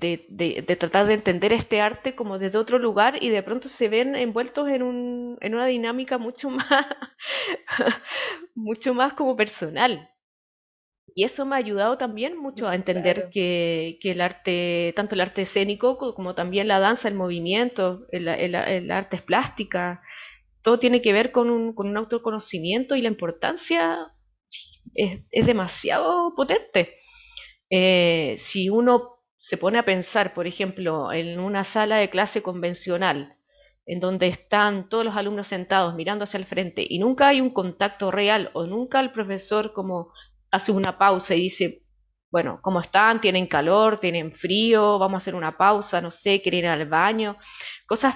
de 0.67 0.75
tratar 0.75 1.05
de 1.07 1.13
entender 1.13 1.53
este 1.53 1.79
arte 1.81 2.15
como 2.15 2.37
desde 2.39 2.57
otro 2.57 2.79
lugar 2.79 3.21
y 3.23 3.29
de 3.29 3.43
pronto 3.43 3.69
se 3.69 3.87
ven 3.89 4.15
envueltos 4.15 4.67
en 4.69 4.83
un, 4.83 5.37
en 5.41 5.55
una 5.55 5.65
dinámica 5.67 6.17
mucho 6.17 6.49
más, 6.51 6.67
mucho 8.55 8.93
más 8.93 9.13
como 9.13 9.35
personal. 9.35 10.09
Y 11.13 11.23
eso 11.23 11.45
me 11.45 11.55
ha 11.55 11.59
ayudado 11.59 11.97
también 11.97 12.37
mucho 12.37 12.67
a 12.67 12.75
entender 12.75 13.15
Claro, 13.15 13.29
que, 13.31 13.97
que 14.01 14.11
el 14.11 14.21
arte, 14.21 14.93
tanto 14.95 15.15
el 15.15 15.21
arte 15.21 15.43
escénico 15.43 15.97
co- 15.97 16.13
como 16.13 16.35
también 16.35 16.67
la 16.67 16.79
danza, 16.79 17.07
el 17.07 17.15
movimiento, 17.15 18.05
el, 18.11 18.27
el- 18.27 18.55
el 18.55 18.91
arte 18.91 19.17
plástica, 19.19 20.01
todo 20.63 20.79
tiene 20.79 21.01
que 21.01 21.13
ver 21.13 21.31
con 21.31 21.49
un, 21.49 21.73
con 21.73 21.87
un 21.87 21.97
autoconocimiento 21.97 22.95
y 22.95 23.01
la 23.01 23.09
importancia 23.09 24.13
es, 24.95 25.21
es 25.31 25.45
demasiado 25.47 26.35
potente. 26.35 26.95
Eh, 27.69 28.35
si 28.39 28.69
uno 28.69 29.19
se 29.37 29.57
pone 29.57 29.77
a 29.79 29.85
pensar, 29.85 30.33
por 30.33 30.47
ejemplo, 30.47 31.11
en 31.13 31.39
una 31.39 31.63
sala 31.63 31.97
de 31.97 32.09
clase 32.09 32.41
convencional, 32.41 33.37
en 33.85 33.99
donde 33.99 34.27
están 34.27 34.89
todos 34.89 35.05
los 35.05 35.15
alumnos 35.15 35.47
sentados 35.47 35.95
mirando 35.95 36.23
hacia 36.23 36.39
el 36.39 36.45
frente 36.45 36.85
y 36.87 36.99
nunca 36.99 37.27
hay 37.29 37.41
un 37.41 37.51
contacto 37.51 38.11
real 38.11 38.49
o 38.53 38.65
nunca 38.65 38.99
el 38.99 39.11
profesor 39.11 39.73
como 39.73 40.11
hace 40.51 40.71
una 40.71 40.97
pausa 40.97 41.35
y 41.35 41.41
dice, 41.41 41.83
bueno, 42.31 42.59
¿cómo 42.61 42.81
están? 42.81 43.21
¿Tienen 43.21 43.47
calor? 43.47 43.99
¿Tienen 43.99 44.33
frío? 44.33 44.99
Vamos 44.99 45.15
a 45.15 45.17
hacer 45.23 45.35
una 45.35 45.57
pausa, 45.57 46.01
no 46.01 46.11
sé, 46.11 46.41
quieren 46.41 46.61
ir 46.61 46.67
al 46.67 46.85
baño. 46.87 47.37
Cosas 47.87 48.15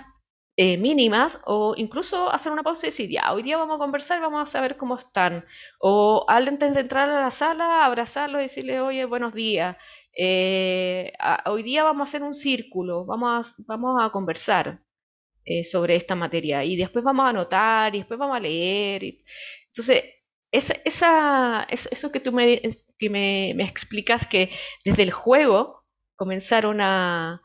eh, 0.58 0.78
mínimas 0.78 1.40
o 1.46 1.74
incluso 1.78 2.30
hacer 2.30 2.52
una 2.52 2.64
pausa 2.64 2.88
y 2.88 2.90
decir, 2.90 3.10
ya, 3.10 3.32
hoy 3.34 3.44
día 3.44 3.58
vamos 3.58 3.76
a 3.78 3.80
conversar 3.80 4.20
vamos 4.20 4.44
a 4.44 4.52
saber 4.52 4.76
cómo 4.76 4.98
están. 4.98 5.46
O 5.80 6.26
antes 6.28 6.74
de 6.74 6.82
entrar 6.82 7.10
a 7.10 7.22
la 7.22 7.32
sala, 7.32 7.86
abrazarlo 7.86 8.40
y 8.40 8.44
decirle, 8.44 8.82
oye, 8.82 9.06
buenos 9.06 9.34
días. 9.34 9.78
Eh, 10.18 11.14
hoy 11.46 11.64
día 11.64 11.84
vamos 11.86 12.08
a 12.08 12.10
hacer 12.10 12.24
un 12.24 12.34
círculo, 12.34 13.06
vamos 13.06 13.56
a, 13.58 13.64
vamos 13.68 14.04
a 14.04 14.10
conversar 14.12 14.82
eh, 15.46 15.64
sobre 15.64 15.96
esta 15.96 16.16
materia 16.16 16.64
y 16.66 16.76
después 16.76 17.06
vamos 17.06 17.26
a 17.26 17.30
anotar 17.30 17.96
y 17.96 18.00
después 18.00 18.20
vamos 18.20 18.36
a 18.36 18.40
leer. 18.42 19.04
Entonces, 19.68 20.04
eso 20.52 22.12
que 22.12 22.20
tú 22.20 22.32
me, 22.32 22.62
que 22.98 23.10
me, 23.10 23.54
me 23.56 23.64
explicas 23.64 24.26
que 24.28 24.52
desde 24.84 25.04
el 25.04 25.12
juego 25.12 25.80
comenzaron 26.16 26.82
a, 26.82 27.42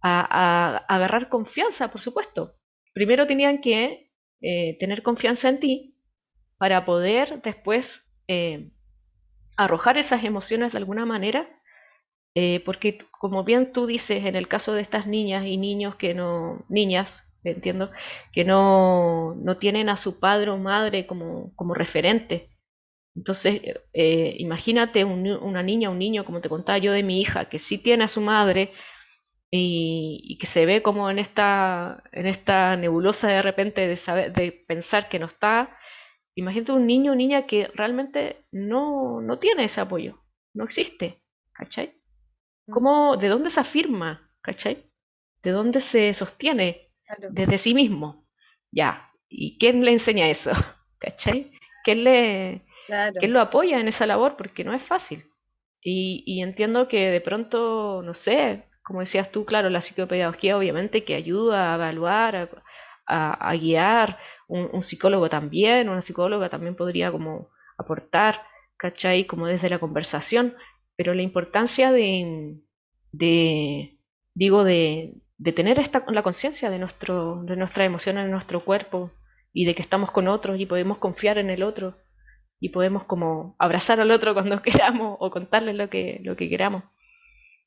agarrar 0.00 1.28
confianza, 1.28 1.90
por 1.90 2.00
supuesto. 2.00 2.56
Primero 2.92 3.26
tenían 3.26 3.60
que 3.60 4.10
eh, 4.40 4.76
tener 4.80 5.02
confianza 5.02 5.48
en 5.48 5.60
ti 5.60 5.96
para 6.58 6.84
poder 6.84 7.40
después 7.42 8.04
eh, 8.26 8.70
arrojar 9.56 9.98
esas 9.98 10.24
emociones 10.24 10.72
de 10.72 10.78
alguna 10.78 11.06
manera, 11.06 11.48
eh, 12.34 12.60
porque 12.64 12.98
como 13.12 13.44
bien 13.44 13.72
tú 13.72 13.86
dices, 13.86 14.24
en 14.24 14.34
el 14.34 14.48
caso 14.48 14.72
de 14.74 14.82
estas 14.82 15.06
niñas 15.06 15.44
y 15.46 15.56
niños 15.56 15.94
que 15.96 16.14
no, 16.14 16.64
niñas, 16.68 17.31
entiendo, 17.44 17.90
que 18.32 18.44
no, 18.44 19.34
no 19.36 19.56
tienen 19.56 19.88
a 19.88 19.96
su 19.96 20.18
padre 20.20 20.50
o 20.50 20.58
madre 20.58 21.06
como, 21.06 21.54
como 21.56 21.74
referente. 21.74 22.50
Entonces, 23.16 23.62
eh, 23.94 24.36
imagínate 24.38 25.04
un 25.04 25.26
una 25.28 25.62
niña 25.62 25.90
un 25.90 25.98
niño, 25.98 26.24
como 26.24 26.40
te 26.40 26.48
contaba 26.50 26.78
yo 26.78 26.92
de 26.92 27.02
mi 27.02 27.20
hija, 27.20 27.46
que 27.46 27.58
sí 27.58 27.78
tiene 27.78 28.04
a 28.04 28.08
su 28.08 28.20
madre 28.22 28.72
y, 29.50 30.20
y 30.24 30.38
que 30.38 30.46
se 30.46 30.66
ve 30.66 30.82
como 30.82 31.10
en 31.10 31.18
esta, 31.18 32.02
en 32.12 32.26
esta 32.26 32.76
nebulosa 32.76 33.28
de 33.28 33.42
repente 33.42 33.86
de 33.86 33.96
saber, 33.96 34.32
de 34.32 34.52
pensar 34.66 35.08
que 35.08 35.18
no 35.18 35.26
está. 35.26 35.76
Imagínate 36.36 36.72
un 36.72 36.86
niño 36.86 37.12
o 37.12 37.14
niña 37.16 37.46
que 37.46 37.68
realmente 37.74 38.46
no, 38.52 39.20
no 39.22 39.38
tiene 39.40 39.64
ese 39.64 39.80
apoyo, 39.82 40.22
no 40.54 40.64
existe, 40.64 41.22
¿cachai? 41.52 41.94
mm, 42.66 42.74
¿Cómo, 42.74 43.16
de 43.18 43.28
dónde 43.28 43.50
se 43.50 43.60
afirma, 43.60 44.30
¿cachai? 44.42 44.90
¿De 45.42 45.52
dónde 45.52 45.80
se 45.80 46.14
sostiene? 46.14 46.91
Claro, 47.16 47.32
Desde 47.32 47.58
sí 47.58 47.74
mismo. 47.74 48.26
Ya. 48.70 49.10
¿Y 49.28 49.58
quién 49.58 49.84
le 49.84 49.92
enseña 49.92 50.28
eso? 50.28 50.52
¿Cachai? 50.98 51.52
¿Quién 51.84 52.04
le, 52.04 52.62
claro. 52.86 53.14
quién 53.18 53.32
lo 53.32 53.40
apoya 53.40 53.80
en 53.80 53.88
esa 53.88 54.06
labor? 54.06 54.36
Porque 54.36 54.64
no 54.64 54.74
es 54.74 54.82
fácil. 54.82 55.30
Y, 55.82 56.22
y 56.26 56.42
entiendo 56.42 56.88
que 56.88 57.10
de 57.10 57.20
pronto, 57.20 58.02
no 58.04 58.14
sé, 58.14 58.66
como 58.84 59.00
decías 59.00 59.32
tú, 59.32 59.44
claro, 59.44 59.70
la 59.70 59.80
psicopedagogía 59.80 60.56
obviamente 60.56 61.04
que 61.04 61.14
ayuda 61.16 61.72
a 61.72 61.76
evaluar, 61.76 62.36
a, 62.36 62.48
a- 63.06 63.50
a 63.50 63.56
guiar, 63.56 64.18
un, 64.48 64.68
un 64.72 64.82
psicólogo 64.84 65.28
también, 65.28 65.88
una 65.88 66.00
psicóloga 66.02 66.48
también 66.50 66.76
podría 66.76 67.10
como 67.12 67.50
aportar, 67.78 68.42
¿cachai? 68.76 69.26
Como 69.26 69.46
desde 69.46 69.70
la 69.70 69.78
conversación, 69.80 70.56
pero 70.96 71.14
la 71.14 71.22
importancia 71.22 71.92
de, 71.92 72.60
de 73.12 73.98
digo, 74.34 74.64
de, 74.64 75.14
de 75.42 75.52
tener 75.52 75.80
esta, 75.80 76.04
la 76.08 76.22
conciencia 76.22 76.70
de, 76.70 76.78
nuestro, 76.78 77.42
de 77.42 77.56
nuestras 77.56 77.84
emociones 77.86 78.24
en 78.24 78.30
nuestro 78.30 78.64
cuerpo 78.64 79.10
y 79.52 79.64
de 79.64 79.74
que 79.74 79.82
estamos 79.82 80.12
con 80.12 80.28
otros 80.28 80.60
y 80.60 80.66
podemos 80.66 80.98
confiar 80.98 81.36
en 81.36 81.50
el 81.50 81.64
otro 81.64 81.96
y 82.60 82.68
podemos 82.68 83.04
como 83.04 83.56
abrazar 83.58 83.98
al 83.98 84.12
otro 84.12 84.34
cuando 84.34 84.62
queramos 84.62 85.16
o 85.18 85.30
contarle 85.32 85.74
lo 85.74 85.90
que, 85.90 86.20
lo 86.22 86.36
que 86.36 86.48
queramos. 86.48 86.84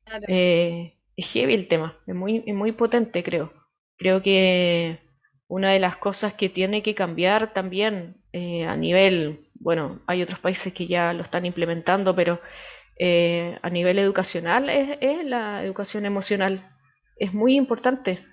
Claro. 0.05 0.23
Eh, 0.29 0.97
es 1.17 1.27
heavy 1.27 1.53
el 1.53 1.67
tema, 1.67 1.97
es 2.07 2.15
muy, 2.15 2.43
es 2.47 2.55
muy 2.55 2.71
potente, 2.71 3.23
creo. 3.23 3.51
Creo 3.97 4.21
que 4.21 4.99
una 5.47 5.71
de 5.73 5.79
las 5.79 5.97
cosas 5.97 6.33
que 6.33 6.47
tiene 6.47 6.81
que 6.81 6.95
cambiar 6.95 7.51
también 7.53 8.21
eh, 8.31 8.65
a 8.65 8.77
nivel, 8.77 9.49
bueno, 9.55 10.01
hay 10.07 10.21
otros 10.21 10.39
países 10.39 10.73
que 10.73 10.87
ya 10.87 11.11
lo 11.11 11.23
están 11.23 11.45
implementando, 11.45 12.15
pero 12.15 12.39
eh, 12.97 13.59
a 13.61 13.69
nivel 13.69 13.99
educacional 13.99 14.69
es, 14.69 14.97
es 15.01 15.25
la 15.25 15.61
educación 15.61 16.05
emocional. 16.05 16.74
Es 17.15 17.33
muy 17.33 17.55
importante. 17.55 18.25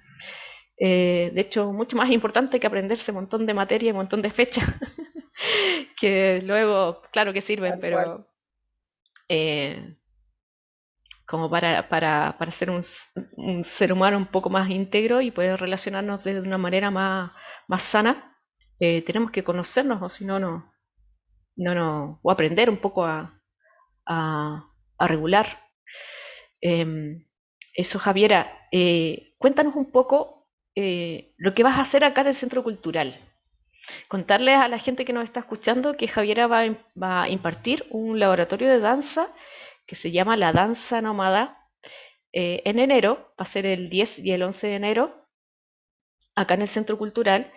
Eh, 0.78 1.30
de 1.34 1.40
hecho, 1.40 1.72
mucho 1.72 1.96
más 1.96 2.10
importante 2.10 2.58
que 2.58 2.66
aprenderse 2.66 3.10
un 3.12 3.16
montón 3.18 3.46
de 3.46 3.54
materia 3.54 3.88
y 3.88 3.90
un 3.92 3.98
montón 3.98 4.22
de 4.22 4.30
fechas, 4.30 4.64
que 5.96 6.42
luego, 6.44 7.02
claro 7.12 7.32
que 7.32 7.40
sirven, 7.40 7.72
Tal 7.72 7.80
pero 7.80 8.26
eh, 9.28 9.96
como 11.26 11.48
para, 11.48 11.88
para, 11.88 12.36
para 12.38 12.52
ser 12.52 12.70
un, 12.70 12.82
ser 13.64 13.92
humano 13.92 14.18
un 14.18 14.26
poco 14.26 14.50
más 14.50 14.68
íntegro 14.68 15.20
y 15.20 15.30
poder 15.30 15.58
relacionarnos 15.60 16.24
de 16.24 16.40
una 16.40 16.58
manera 16.58 16.90
más, 16.90 17.32
más 17.68 17.82
sana, 17.82 18.36
eh, 18.80 19.02
tenemos 19.02 19.30
que 19.30 19.44
conocernos, 19.44 20.02
o 20.02 20.10
si 20.10 20.24
no, 20.24 20.38
no, 20.38 20.72
no, 21.56 21.74
no, 21.74 22.20
o 22.22 22.30
aprender 22.30 22.68
un 22.70 22.78
poco 22.78 23.04
a, 23.04 23.40
a, 24.06 24.66
a 24.98 25.08
regular. 25.08 25.46
Em, 26.60 27.24
eso, 27.74 27.98
Javiera, 27.98 28.68
eh, 28.70 29.34
cuéntanos 29.38 29.74
un 29.76 29.90
poco 29.90 30.46
eh, 30.74 31.34
lo 31.38 31.54
que 31.54 31.62
vas 31.62 31.78
a 31.78 31.82
hacer 31.82 32.04
acá 32.04 32.20
en 32.22 32.28
el 32.28 32.34
Centro 32.34 32.62
Cultural. 32.62 33.18
Contarles 34.08 34.56
a 34.56 34.68
la 34.68 34.78
gente 34.78 35.04
que 35.04 35.12
nos 35.12 35.24
está 35.24 35.40
escuchando 35.40 35.96
que 35.96 36.06
Javiera 36.08 36.46
va 36.46 36.60
a, 37.22 37.28
impartir 37.28 37.86
un 37.90 38.20
laboratorio 38.20 38.68
de 38.68 38.78
danza 38.78 39.28
que 39.86 39.94
se 39.96 40.12
llama 40.12 40.36
La 40.36 40.52
Danza 40.52 41.00
Nómada. 41.00 41.68
Eh, 42.32 42.62
en 42.64 42.78
enero, 42.78 43.34
va 43.38 43.42
a 43.42 43.44
ser 43.44 43.66
el 43.66 43.90
10 43.90 44.20
y 44.20 44.32
el 44.32 44.42
11 44.42 44.66
de 44.68 44.74
enero, 44.76 45.28
acá 46.36 46.54
en 46.54 46.62
el 46.62 46.68
Centro 46.68 46.96
Cultural, 46.98 47.52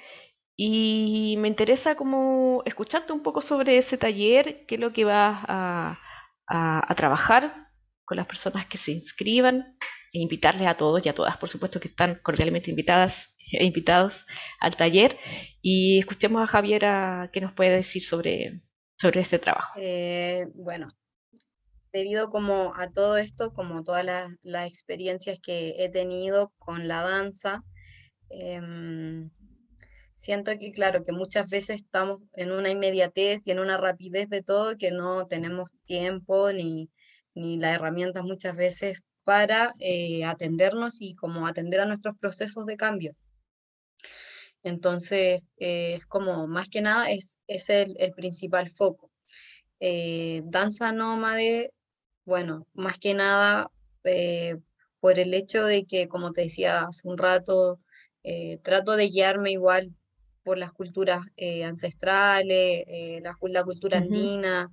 y 0.58 1.36
me 1.40 1.48
interesa 1.48 1.96
como 1.96 2.64
escucharte 2.66 3.14
un 3.14 3.22
poco 3.22 3.42
sobre 3.42 3.78
ese 3.78 3.98
taller, 3.98 4.66
qué 4.66 4.76
es 4.76 4.82
lo 4.82 4.94
que 4.94 5.06
vas 5.06 5.44
a 5.48 6.96
trabajar 6.96 7.66
con 8.06 8.18
las 8.18 8.28
personas 8.28 8.66
que 8.68 8.78
se 8.78 8.92
inscriban, 8.92 9.78
e 10.16 10.20
invitarles 10.20 10.68
a 10.68 10.78
todos 10.78 11.06
y 11.06 11.10
a 11.10 11.14
todas, 11.14 11.38
por 11.38 11.50
supuesto, 11.50 11.80
que 11.80 11.88
están 11.88 12.16
cordialmente 12.16 12.70
invitadas 12.70 13.36
e 13.52 13.64
invitados 13.64 14.26
al 14.60 14.76
taller. 14.76 15.18
Y 15.62 16.00
escuchemos 16.00 16.44
a 16.44 16.48
Javiera 16.48 17.30
qué 17.34 17.42
nos 17.42 17.54
puede 17.54 17.76
decir 17.76 18.04
sobre, 18.04 18.62
sobre 18.98 19.22
este 19.22 19.40
trabajo. 19.40 19.74
Eh, 19.80 20.48
bueno, 20.56 20.90
debido 21.92 22.30
como 22.30 22.74
a 22.76 22.92
todo 22.92 23.18
esto, 23.18 23.54
como 23.54 23.84
todas 23.84 24.04
las, 24.06 24.32
las 24.44 24.70
experiencias 24.70 25.40
que 25.40 25.76
he 25.78 25.90
tenido 25.90 26.54
con 26.58 26.88
la 26.88 27.02
danza, 27.02 27.64
em, 28.30 29.30
siento 30.14 30.52
que, 30.60 30.72
claro, 30.72 31.04
que 31.04 31.12
muchas 31.12 31.50
veces 31.50 31.78
estamos 31.78 32.22
en 32.34 32.52
una 32.52 32.70
inmediatez 32.70 33.42
y 33.46 33.52
en 33.52 33.60
una 33.60 33.78
rapidez 33.78 34.30
de 34.30 34.42
todo 34.42 34.78
que 34.78 34.92
no 34.92 35.28
tenemos 35.28 35.72
tiempo 35.86 36.52
ni, 36.52 36.90
ni 37.34 37.58
las 37.58 37.76
herramientas 37.76 38.24
muchas 38.24 38.56
veces 38.56 39.02
para 39.26 39.74
eh, 39.82 40.26
atendernos 40.26 41.02
y 41.02 41.16
como 41.16 41.48
atender 41.48 41.82
a 41.82 41.88
nuestros 41.88 42.18
procesos 42.18 42.66
de 42.68 42.78
cambio. 42.78 43.14
Entonces, 44.64 45.44
eh, 45.58 45.96
es 45.96 46.06
como, 46.08 46.48
más 46.48 46.70
que 46.70 46.82
nada, 46.82 47.12
es, 47.12 47.38
es 47.48 47.70
el, 47.70 47.96
el 48.00 48.12
principal 48.14 48.70
foco. 48.70 49.12
Eh, 49.80 50.42
danza 50.46 50.92
nómade, 50.92 51.72
bueno, 52.26 52.68
más 52.74 52.98
que 53.00 53.14
nada 53.14 53.70
eh, 54.04 54.58
por 55.00 55.20
el 55.20 55.34
hecho 55.34 55.66
de 55.66 55.86
que, 55.86 56.08
como 56.08 56.32
te 56.34 56.42
decía 56.44 56.84
hace 56.86 57.08
un 57.08 57.18
rato, 57.18 57.80
trato 58.64 58.96
de 58.98 59.10
guiarme 59.10 59.52
igual 59.52 59.96
por 60.44 60.58
las 60.58 60.72
culturas 60.74 61.22
ancestrales, 61.66 62.86
la, 63.24 63.36
cu- 63.36 63.48
la 63.50 63.64
cultura 63.64 64.00
andina 64.00 64.72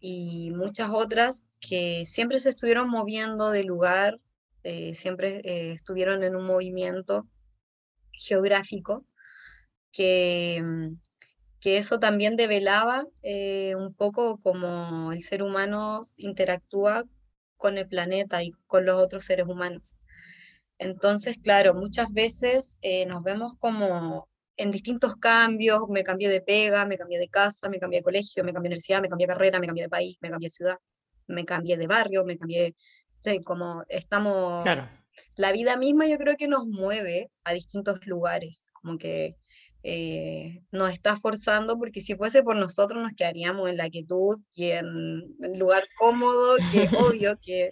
y 0.00 0.50
muchas 0.52 0.90
otras 0.90 1.46
que 1.60 2.04
siempre 2.06 2.40
se 2.40 2.50
estuvieron 2.50 2.88
moviendo 2.88 3.50
de 3.50 3.64
lugar, 3.64 4.18
eh, 4.62 4.94
siempre 4.94 5.42
eh, 5.44 5.72
estuvieron 5.72 6.22
en 6.24 6.36
un 6.36 6.46
movimiento 6.46 7.28
geográfico 8.12 9.06
que, 9.92 10.62
mm, 10.64 10.96
que 11.60 11.78
eso 11.78 11.98
también 11.98 12.36
develaba 12.36 13.06
eh, 13.22 13.74
un 13.76 13.94
poco 13.94 14.38
cómo 14.42 15.12
el 15.12 15.22
ser 15.24 15.42
humano 15.42 16.02
interactúa 16.16 17.04
con 17.58 17.78
el 17.78 17.88
planeta 17.88 18.42
y 18.42 18.52
con 18.66 18.86
los 18.86 18.96
otros 18.96 19.24
seres 19.26 19.46
humanos. 19.46 19.98
Entonces, 20.78 21.36
claro, 21.42 21.74
muchas 21.74 22.10
veces 22.12 22.80
nos 23.06 23.22
vemos 23.22 23.54
como 23.58 24.29
en 24.56 24.70
distintos 24.70 25.16
cambios, 25.16 25.88
me 25.88 26.04
cambié 26.04 26.28
de 26.28 26.40
pega, 26.40 26.84
me 26.84 26.98
cambié 26.98 27.18
de 27.18 27.28
casa, 27.28 27.68
me 27.68 27.78
cambié 27.78 28.00
de 28.00 28.04
colegio, 28.04 28.44
me 28.44 28.52
cambié 28.52 28.68
de 28.68 28.72
universidad, 28.74 29.00
me 29.00 29.08
cambié 29.08 29.26
de 29.26 29.32
carrera, 29.32 29.60
me 29.60 29.66
cambié 29.66 29.84
de 29.84 29.88
país, 29.88 30.18
me 30.20 30.30
cambié 30.30 30.46
de 30.46 30.54
ciudad, 30.54 30.78
me 31.26 31.44
cambié 31.44 31.76
de 31.76 31.86
barrio, 31.86 32.24
me 32.24 32.36
cambié, 32.36 32.74
sí, 33.20 33.40
como 33.40 33.84
estamos 33.88 34.62
Claro, 34.64 34.88
la 35.36 35.52
vida 35.52 35.76
misma 35.76 36.06
yo 36.06 36.18
creo 36.18 36.36
que 36.36 36.48
nos 36.48 36.66
mueve 36.66 37.30
a 37.44 37.52
distintos 37.52 38.06
lugares, 38.06 38.66
como 38.72 38.98
que 38.98 39.36
eh, 39.82 40.62
nos 40.70 40.92
está 40.92 41.16
forzando, 41.16 41.78
porque 41.78 42.00
si 42.00 42.14
fuese 42.14 42.42
por 42.42 42.56
nosotros 42.56 43.02
nos 43.02 43.12
quedaríamos 43.12 43.68
en 43.68 43.76
la 43.76 43.88
quietud 43.88 44.38
y 44.54 44.70
en 44.72 44.86
el 45.42 45.58
lugar 45.58 45.84
cómodo, 45.98 46.56
que 46.72 46.88
obvio 47.14 47.38
que 47.40 47.70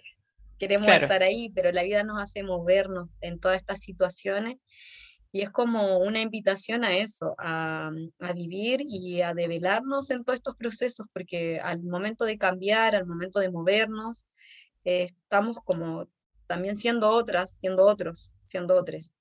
queremos 0.57 0.87
claro. 0.87 1.05
estar 1.05 1.23
ahí, 1.23 1.51
pero 1.53 1.71
la 1.71 1.83
vida 1.83 2.03
nos 2.03 2.21
hace 2.21 2.43
movernos 2.43 3.09
en 3.21 3.39
todas 3.39 3.57
estas 3.57 3.79
situaciones 3.79 4.55
y 5.31 5.41
es 5.41 5.49
como 5.51 5.99
una 5.99 6.21
invitación 6.21 6.83
a 6.83 6.97
eso, 6.97 7.35
a, 7.37 7.91
a 8.19 8.33
vivir 8.33 8.81
y 8.81 9.21
a 9.21 9.33
develarnos 9.33 10.09
en 10.09 10.23
todos 10.23 10.37
estos 10.37 10.55
procesos, 10.55 11.05
porque 11.13 11.59
al 11.59 11.81
momento 11.83 12.25
de 12.25 12.37
cambiar, 12.37 12.95
al 12.95 13.05
momento 13.05 13.39
de 13.39 13.51
movernos, 13.51 14.23
eh, 14.85 15.03
estamos 15.03 15.57
como 15.63 16.09
también 16.47 16.77
siendo 16.77 17.09
otras, 17.11 17.51
siendo 17.59 17.85
otros, 17.85 18.33
siendo 18.45 18.75
otros. 18.75 19.15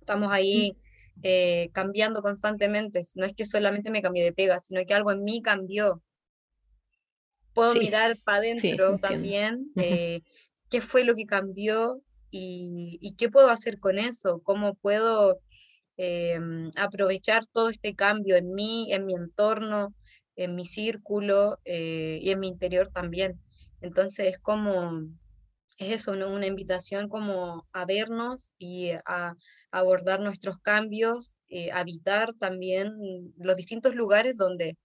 Estamos 0.00 0.30
ahí 0.32 0.76
eh, 1.22 1.70
cambiando 1.72 2.22
constantemente. 2.22 3.02
No 3.16 3.24
es 3.26 3.34
que 3.34 3.46
solamente 3.46 3.90
me 3.90 4.02
cambié 4.02 4.22
de 4.24 4.32
pega, 4.32 4.60
sino 4.60 4.84
que 4.86 4.94
algo 4.94 5.10
en 5.10 5.24
mí 5.24 5.42
cambió. 5.42 6.02
Puedo 7.52 7.72
Sí, 7.72 7.80
mirar 7.80 8.18
para 8.24 8.38
adentro 8.38 8.98
también 8.98 9.72
eh, 9.76 10.22
qué 10.70 10.80
fue 10.80 11.04
lo 11.04 11.14
que 11.14 11.26
cambió 11.26 12.00
y, 12.32 13.14
qué 13.18 13.28
puedo 13.30 13.50
hacer 13.50 13.78
con 13.78 13.98
eso, 13.98 14.40
cómo 14.42 14.74
puedo 14.74 15.40
eh, 15.98 16.38
aprovechar 16.76 17.46
todo 17.46 17.68
este 17.70 17.94
cambio 17.94 18.36
en 18.36 18.54
mí, 18.54 18.92
en 18.92 19.06
mi 19.06 19.14
entorno, 19.14 19.94
en 20.36 20.54
mi 20.54 20.66
círculo 20.66 21.58
eh, 21.64 22.18
y 22.22 22.30
en 22.30 22.40
mi 22.40 22.48
interior 22.48 22.88
también. 22.88 23.40
Entonces 23.80 24.34
es 24.34 24.38
como, 24.38 25.02
es 25.78 25.92
eso. 25.92 26.12
Una 26.12 26.46
invitación 26.46 27.08
como 27.08 27.66
a 27.72 27.84
vernos 27.84 28.52
y 28.58 28.90
a 29.06 29.34
abordar 29.70 30.20
nuestros 30.20 30.58
cambios, 30.60 31.36
eh, 31.48 31.70
habitar 31.72 32.32
también 32.34 32.92
los 33.36 33.56
distintos 33.56 33.94
lugares 33.94 34.36
donde 34.36 34.76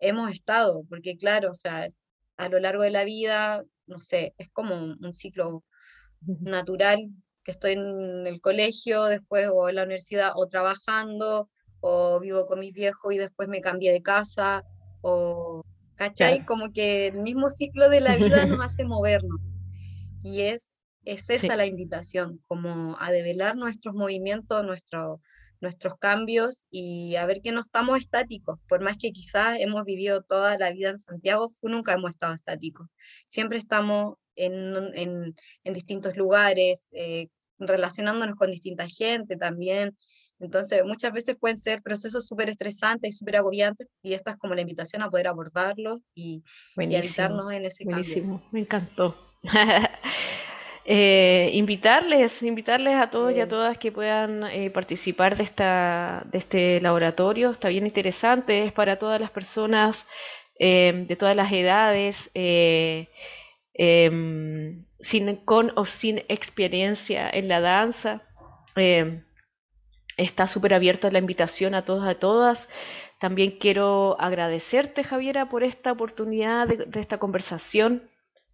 hemos 0.00 0.30
estado, 0.32 0.84
porque 0.88 1.16
claro, 1.16 1.50
o 1.52 1.54
sea, 1.54 1.88
a 2.36 2.48
lo 2.48 2.58
largo 2.60 2.82
de 2.82 2.90
la 2.90 3.04
vida, 3.04 3.62
no 3.86 4.00
sé, 4.00 4.34
es 4.38 4.48
como 4.50 4.74
un, 4.76 5.16
ciclo. 5.16 5.64
Natural 6.40 7.08
que 7.44 7.50
estoy 7.50 7.72
en 7.72 8.26
el 8.26 8.40
colegio, 8.40 9.04
después 9.04 9.48
o 9.52 9.68
en 9.68 9.76
la 9.76 9.82
universidad, 9.82 10.32
o 10.36 10.46
trabajando, 10.48 11.50
o 11.80 12.20
vivo 12.20 12.46
con 12.46 12.60
mis 12.60 12.72
viejos 12.72 13.12
y 13.12 13.18
después 13.18 13.48
me 13.48 13.60
cambié 13.60 13.92
de 13.92 14.02
casa, 14.02 14.62
o, 15.00 15.62
¿cachai? 15.96 16.36
Claro. 16.36 16.46
Como 16.46 16.72
que 16.72 17.08
el 17.08 17.18
mismo 17.18 17.50
ciclo 17.50 17.88
de 17.88 18.00
la 18.00 18.16
vida 18.16 18.46
nos 18.46 18.64
hace 18.64 18.84
movernos. 18.84 19.40
Y 20.22 20.42
es, 20.42 20.70
es 21.04 21.28
esa 21.30 21.48
Sí. 21.48 21.56
la 21.56 21.66
invitación, 21.66 22.40
como 22.46 22.96
a 23.00 23.10
develar 23.10 23.56
nuestros 23.56 23.94
movimientos, 23.94 24.64
nuestro- 24.64 25.20
nuestros 25.60 25.96
cambios 25.96 26.66
y 26.70 27.16
a 27.16 27.26
ver 27.26 27.40
que 27.40 27.52
no 27.52 27.60
estamos 27.60 27.98
estáticos, 28.00 28.58
por 28.68 28.82
más 28.82 28.96
que 28.98 29.10
quizás 29.12 29.58
hemos 29.60 29.84
vivido 29.84 30.22
toda 30.22 30.58
la 30.58 30.70
vida 30.72 30.90
en 30.90 31.00
Santiago, 31.00 31.52
nunca 31.62 31.92
hemos 31.94 32.10
estado 32.10 32.34
estáticos. 32.34 32.88
Siempre 33.28 33.58
estamos 33.58 34.16
en, 34.36 34.74
en- 34.94 35.34
en 35.64 35.72
distintos 35.74 36.16
lugares, 36.16 36.88
eh, 36.92 37.28
relacionándonos 37.58 38.36
con 38.36 38.50
distinta 38.50 38.86
gente 38.88 39.36
también. 39.36 39.96
Entonces, 40.40 40.84
muchas 40.84 41.12
veces 41.12 41.36
pueden 41.38 41.56
ser 41.58 41.82
procesos 41.82 42.26
súper 42.26 42.48
estresantes 42.50 43.10
y 43.10 43.12
súper 43.18 43.36
agobiantes, 43.36 43.88
y 44.02 44.14
esta 44.14 44.32
es 44.32 44.36
como 44.38 44.54
la 44.54 44.62
invitación 44.62 45.02
a 45.02 45.10
poder 45.10 45.28
abordarlos 45.28 46.00
y, 46.14 46.42
y 46.86 46.96
habitarnos 46.96 47.52
en 47.52 47.64
ese 47.66 47.86
cambio. 47.86 48.22
buenísimo, 48.22 48.42
me 48.52 48.60
encantó. 48.60 49.14
Eh, 50.84 51.50
invitarles, 51.54 52.42
invitarles 52.42 52.94
a 52.96 53.08
todos 53.08 53.36
y 53.36 53.40
a 53.40 53.46
Eh, 53.46 53.48
todas 53.48 53.78
que 53.78 53.92
puedan 53.92 54.42
eh, 54.44 54.68
participar 54.70 55.36
de 55.36 55.44
esta, 55.44 56.24
de 56.32 56.38
este 56.38 56.80
laboratorio. 56.80 57.50
Está 57.52 57.68
bien 57.68 57.86
interesante, 57.86 58.64
es 58.64 58.72
para 58.72 58.98
todas 58.98 59.20
las 59.20 59.30
personas 59.30 60.06
eh, 60.58 61.04
de 61.06 61.16
todas 61.16 61.36
las 61.36 61.52
edades, 61.52 62.30
em, 63.74 64.84
sin, 65.00 65.36
con 65.36 65.72
o 65.76 65.84
sin 65.84 66.18
experiencia 66.28 67.28
en 67.30 67.48
la 67.48 67.60
danza. 67.60 68.22
Eh, 68.76 69.22
está 70.16 70.46
súper 70.46 70.74
abierta 70.74 71.10
la 71.10 71.18
invitación 71.18 71.74
a 71.74 71.84
todos, 71.84 72.06
a 72.06 72.14
todas. 72.14 72.68
También 73.18 73.52
quiero 73.58 74.16
agradecerte, 74.20 75.04
Javiera, 75.04 75.48
por 75.48 75.62
esta 75.62 75.92
oportunidad 75.92 76.68
de, 76.68 77.00
esta 77.00 77.18
conversación. 77.18 78.02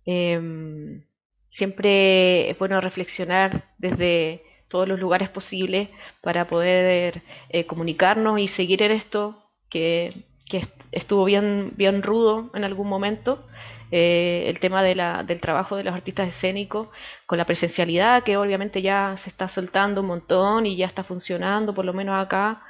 Em, 0.05 1.05
siempre 1.49 2.51
es 2.51 2.59
bueno 2.59 2.81
reflexionar 2.81 3.65
desde 3.79 4.43
todos 4.69 4.87
los 4.87 5.01
lugares 5.01 5.31
posibles 5.31 5.89
para 6.21 6.47
poder 6.47 7.23
eh, 7.49 7.67
comunicarnos 7.67 8.39
y 8.39 8.49
seguir 8.49 8.83
en 8.83 8.93
esto 8.93 9.43
que, 9.71 10.25
que 10.49 10.59
est- 10.59 10.83
estuvo 10.93 11.25
bien, 11.25 11.73
bien 11.77 12.03
rudo 12.03 12.51
en 12.55 12.65
algún 12.65 12.89
momento. 12.89 13.47
Eh, 13.91 14.45
el 14.49 14.61
tema 14.61 14.83
de 14.83 14.95
la- 14.95 15.23
del 15.25 15.41
trabajo 15.41 15.77
de 15.77 15.85
los 15.85 15.95
artistas 15.95 16.29
escénicos 16.29 16.89
con 17.27 17.39
la 17.39 17.45
presencialidad, 17.47 18.23
que 18.25 18.37
obviamente 18.37 18.83
ya 18.83 19.15
se 19.17 19.31
está 19.31 19.49
soltando 19.49 20.01
un 20.03 20.09
montón 20.09 20.67
y 20.67 20.77
ya 20.77 20.87
está 20.87 21.05
funcionando, 21.05 21.75
por 21.75 21.85
lo 21.85 21.93
menos 21.95 22.23
acá 22.23 22.63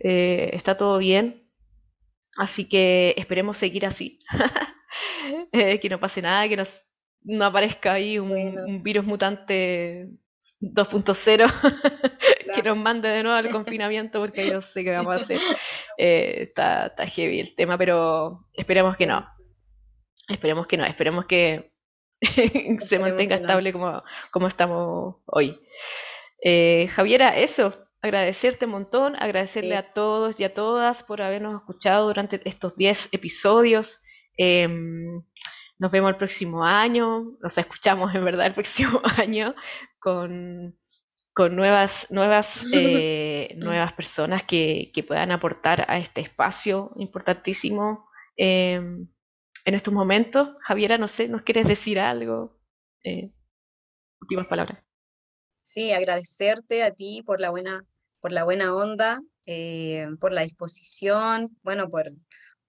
eh, 0.00 0.50
está 0.52 0.76
todo 0.76 0.98
bien. 0.98 1.42
Así 2.38 2.68
que 2.68 3.14
esperemos 3.16 3.56
seguir 3.58 3.86
así. 3.86 4.20
Eh, 5.52 5.80
que 5.80 5.88
no 5.88 5.98
pase 6.00 6.22
nada, 6.22 6.48
que 6.48 6.56
nos- 6.56 6.84
no 7.22 7.44
aparezca 7.44 7.92
ahí 7.94 8.18
un, 8.18 8.28
Bueno. 8.30 8.62
un 8.66 8.82
virus 8.82 9.04
mutante 9.04 10.08
2.0 10.60 11.46
que 12.54 12.62
nos 12.62 12.76
mande 12.76 13.08
de 13.08 13.22
nuevo 13.22 13.36
al 13.36 13.50
confinamiento 13.50 14.20
porque 14.20 14.46
yo 14.48 14.62
sé 14.62 14.84
qué 14.84 14.92
vamos 14.92 15.12
a 15.12 15.16
hacer. 15.16 15.40
Eh, 15.98 16.44
está, 16.48 16.86
está 16.86 17.06
heavy 17.06 17.40
el 17.40 17.54
tema, 17.54 17.76
pero 17.78 18.46
esperemos 18.54 18.96
que 18.96 19.06
no. 19.06 19.26
Esperemos 20.28 20.66
que 20.66 20.76
no, 20.76 20.84
esperemos 20.84 21.26
que 21.26 21.72
se 22.80 22.98
mantenga 22.98 23.36
estable 23.36 23.72
como, 23.72 24.02
como 24.30 24.48
estamos 24.48 25.16
hoy. 25.26 25.60
Eh, 26.42 26.88
Javiera, 26.88 27.36
eso. 27.36 27.74
agradecerte 28.02 28.66
un 28.66 28.72
montón, 28.72 29.16
agradecerle 29.16 29.70
Sí. 29.70 29.74
a 29.76 29.92
todos 29.92 30.38
y 30.40 30.44
a 30.44 30.54
todas 30.54 31.02
por 31.02 31.20
habernos 31.22 31.56
escuchado 31.60 32.06
durante 32.06 32.40
estos 32.48 32.76
10 32.76 33.08
episodios. 33.12 34.00
Em, 34.36 35.22
nos 35.78 35.90
vemos 35.90 36.10
el 36.10 36.16
próximo 36.16 36.64
año, 36.64 37.36
nos 37.42 37.58
escuchamos 37.58 38.14
en 38.14 38.24
verdad 38.24 38.46
el 38.46 38.52
próximo 38.54 39.00
año 39.18 39.54
con, 39.98 40.78
con 41.34 41.56
nuevas, 41.56 42.06
nuevas, 42.10 42.64
eh, 42.72 43.54
nuevas 43.56 43.92
personas 43.94 44.44
que, 44.44 44.90
que 44.94 45.02
puedan 45.02 45.32
aportar 45.32 45.84
a 45.88 45.98
este 45.98 46.20
espacio 46.20 46.92
importantísimo 46.96 48.08
em, 48.36 49.08
en 49.66 49.74
estos 49.74 49.92
momentos. 49.94 50.50
Javiera, 50.62 50.98
no 50.98 51.08
sé, 51.08 51.28
¿nos 51.28 51.42
quieres 51.42 51.68
decir 51.68 52.00
algo? 52.00 52.58
Eh, 53.04 53.30
últimas 54.20 54.46
palabras. 54.48 54.84
Sí, 55.60 55.92
agradecerte 55.92 56.82
a 56.84 56.92
ti 56.92 57.22
por 57.24 57.40
la 57.40 57.50
buena, 57.50 57.84
por 58.20 58.32
la 58.32 58.44
buena 58.44 58.74
onda, 58.74 59.20
eh, 59.46 60.06
por 60.20 60.32
la 60.32 60.42
disposición, 60.42 61.56
bueno, 61.62 61.88
por, 61.88 62.12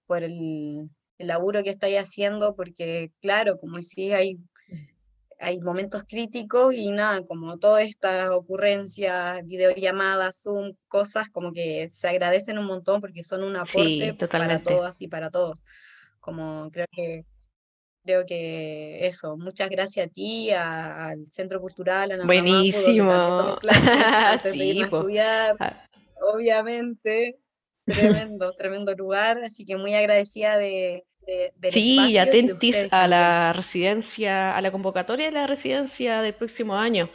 por 0.06 0.22
el, 0.24 0.90
el 1.18 1.26
laburo 1.28 1.62
que 1.62 1.70
estáis 1.70 1.98
haciendo, 1.98 2.54
porque 2.56 3.12
claro, 3.20 3.58
como 3.58 3.76
decís, 3.78 4.12
hay, 4.12 4.38
hay 5.40 5.60
momentos 5.60 6.02
críticos 6.08 6.74
y 6.74 6.90
nada, 6.90 7.24
como 7.24 7.58
todas 7.58 7.84
estas 7.84 8.30
ocurrencias, 8.30 9.44
videollamadas, 9.44 10.40
Zoom, 10.42 10.74
cosas 10.88 11.28
como 11.30 11.52
que 11.52 11.88
se 11.90 12.08
agradecen 12.08 12.58
un 12.58 12.66
montón 12.66 13.00
porque 13.00 13.22
son 13.22 13.44
un 13.44 13.56
Sí, 13.62 13.64
aporte 13.68 14.14
para 14.36 14.60
todas 14.60 15.00
y 15.00 15.08
para 15.08 15.30
todos. 15.30 15.62
Como 16.28 16.70
creo 16.70 16.86
que 16.92 17.24
Creo 18.04 18.24
que 18.26 19.06
eso, 19.06 19.36
muchas 19.36 19.68
gracias 19.70 20.06
a 20.06 20.10
ti, 20.10 20.50
a- 20.50 21.08
al 21.08 21.26
Centro 21.26 21.60
Cultural 21.60 22.08
también 22.08 22.26
tomé 23.36 23.56
Buenísimo. 23.56 23.58
clases 23.58 24.06
antes 24.24 24.56
de 24.56 24.64
Sí, 24.64 24.70
irme 24.70 24.84
a 24.84 24.88
po. 24.88 24.96
estudiar, 24.96 25.56
Ah, 25.60 25.72
obviamente, 26.32 27.38
tremendo, 27.86 28.52
tremendo 28.58 28.94
lugar, 28.94 29.38
así 29.44 29.66
que 29.66 29.76
muy 29.76 29.94
agradecida 29.94 30.56
de, 30.58 31.04
de- 31.26 31.52
del 31.56 31.72
Sí, 31.72 32.10
y 32.12 32.18
atentis 32.18 32.86
a 32.90 33.06
la 33.08 33.52
residencia, 33.52 34.56
a 34.56 34.60
la 34.62 34.70
convocatoria 34.72 35.26
de 35.26 35.32
la 35.32 35.46
residencia 35.46 36.22
del 36.22 36.34
próximo 36.34 36.74
año. 36.76 37.10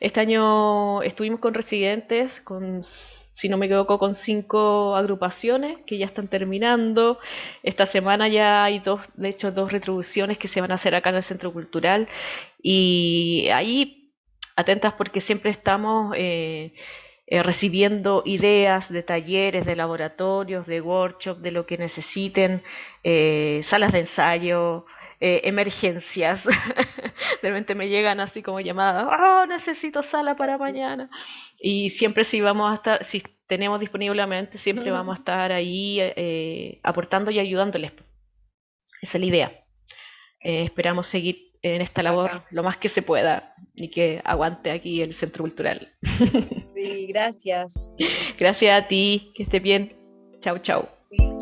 Este 0.00 0.20
año 0.20 1.02
estuvimos 1.02 1.40
con 1.40 1.54
residentes, 1.54 2.40
con, 2.40 2.84
si 2.84 3.48
no 3.48 3.56
me 3.56 3.66
equivoco, 3.66 3.98
con 3.98 4.14
cinco 4.14 4.94
agrupaciones 4.96 5.78
que 5.86 5.98
ya 5.98 6.06
están 6.06 6.28
terminando. 6.28 7.18
Esta 7.62 7.86
semana 7.86 8.28
ya 8.28 8.64
hay 8.64 8.78
dos, 8.78 9.00
de 9.14 9.28
hecho, 9.30 9.52
dos 9.52 9.72
retribuciones 9.72 10.38
que 10.38 10.48
se 10.48 10.60
van 10.60 10.70
a 10.70 10.74
hacer 10.74 10.94
acá 10.94 11.10
en 11.10 11.16
el 11.16 11.22
Centro 11.22 11.52
Cultural. 11.52 12.08
Y 12.62 13.48
ahí, 13.52 14.12
atentas 14.56 14.94
porque 14.94 15.20
siempre 15.20 15.50
estamos 15.50 16.14
eh, 16.16 16.74
eh, 17.28 17.42
recibiendo 17.42 18.22
ideas 18.24 18.88
de 18.92 19.02
talleres, 19.02 19.66
de 19.66 19.74
laboratorios, 19.74 20.66
de 20.66 20.80
workshops, 20.80 21.42
de 21.42 21.50
lo 21.50 21.66
que 21.66 21.76
necesiten, 21.76 22.62
eh, 23.02 23.60
salas 23.64 23.92
de 23.92 24.00
ensayo, 24.00 24.86
eh, 25.20 25.42
emergencias. 25.44 26.46
De 27.42 27.48
repente 27.48 27.74
me 27.74 27.88
llegan 27.88 28.20
así 28.20 28.42
como 28.42 28.60
llamadas, 28.60 29.06
oh, 29.18 29.46
necesito 29.46 30.02
sala 30.02 30.36
para 30.36 30.58
mañana. 30.58 31.10
Y 31.58 31.90
siempre 31.90 32.24
si 32.24 32.40
vamos 32.40 32.70
a 32.70 32.74
estar, 32.74 33.04
si 33.04 33.22
tenemos 33.46 33.80
disponiblemente, 33.80 34.58
siempre 34.58 34.90
vamos 34.90 35.16
a 35.16 35.20
estar 35.20 35.52
ahí 35.52 35.98
eh, 36.00 36.80
aportando 36.82 37.30
y 37.30 37.38
ayudándoles. 37.38 37.92
Esa 39.00 39.18
es 39.18 39.20
la 39.20 39.26
idea. 39.26 39.64
Eh, 40.40 40.64
esperamos 40.64 41.06
seguir 41.06 41.52
en 41.62 41.80
esta 41.80 42.02
labor 42.02 42.42
lo 42.50 42.62
más 42.62 42.76
que 42.76 42.88
se 42.88 43.02
pueda 43.02 43.54
y 43.74 43.88
que 43.88 44.20
aguante 44.24 44.70
aquí 44.70 45.02
el 45.02 45.14
Centro 45.14 45.42
Cultural. 45.42 45.92
Sí, 46.74 47.06
gracias. 47.08 47.94
Gracias 48.38 48.84
a 48.84 48.86
ti, 48.86 49.32
que 49.34 49.44
estés 49.44 49.62
bien. 49.62 49.96
Chau, 50.40 50.58
chau. 50.58 50.88
Sí. 51.10 51.35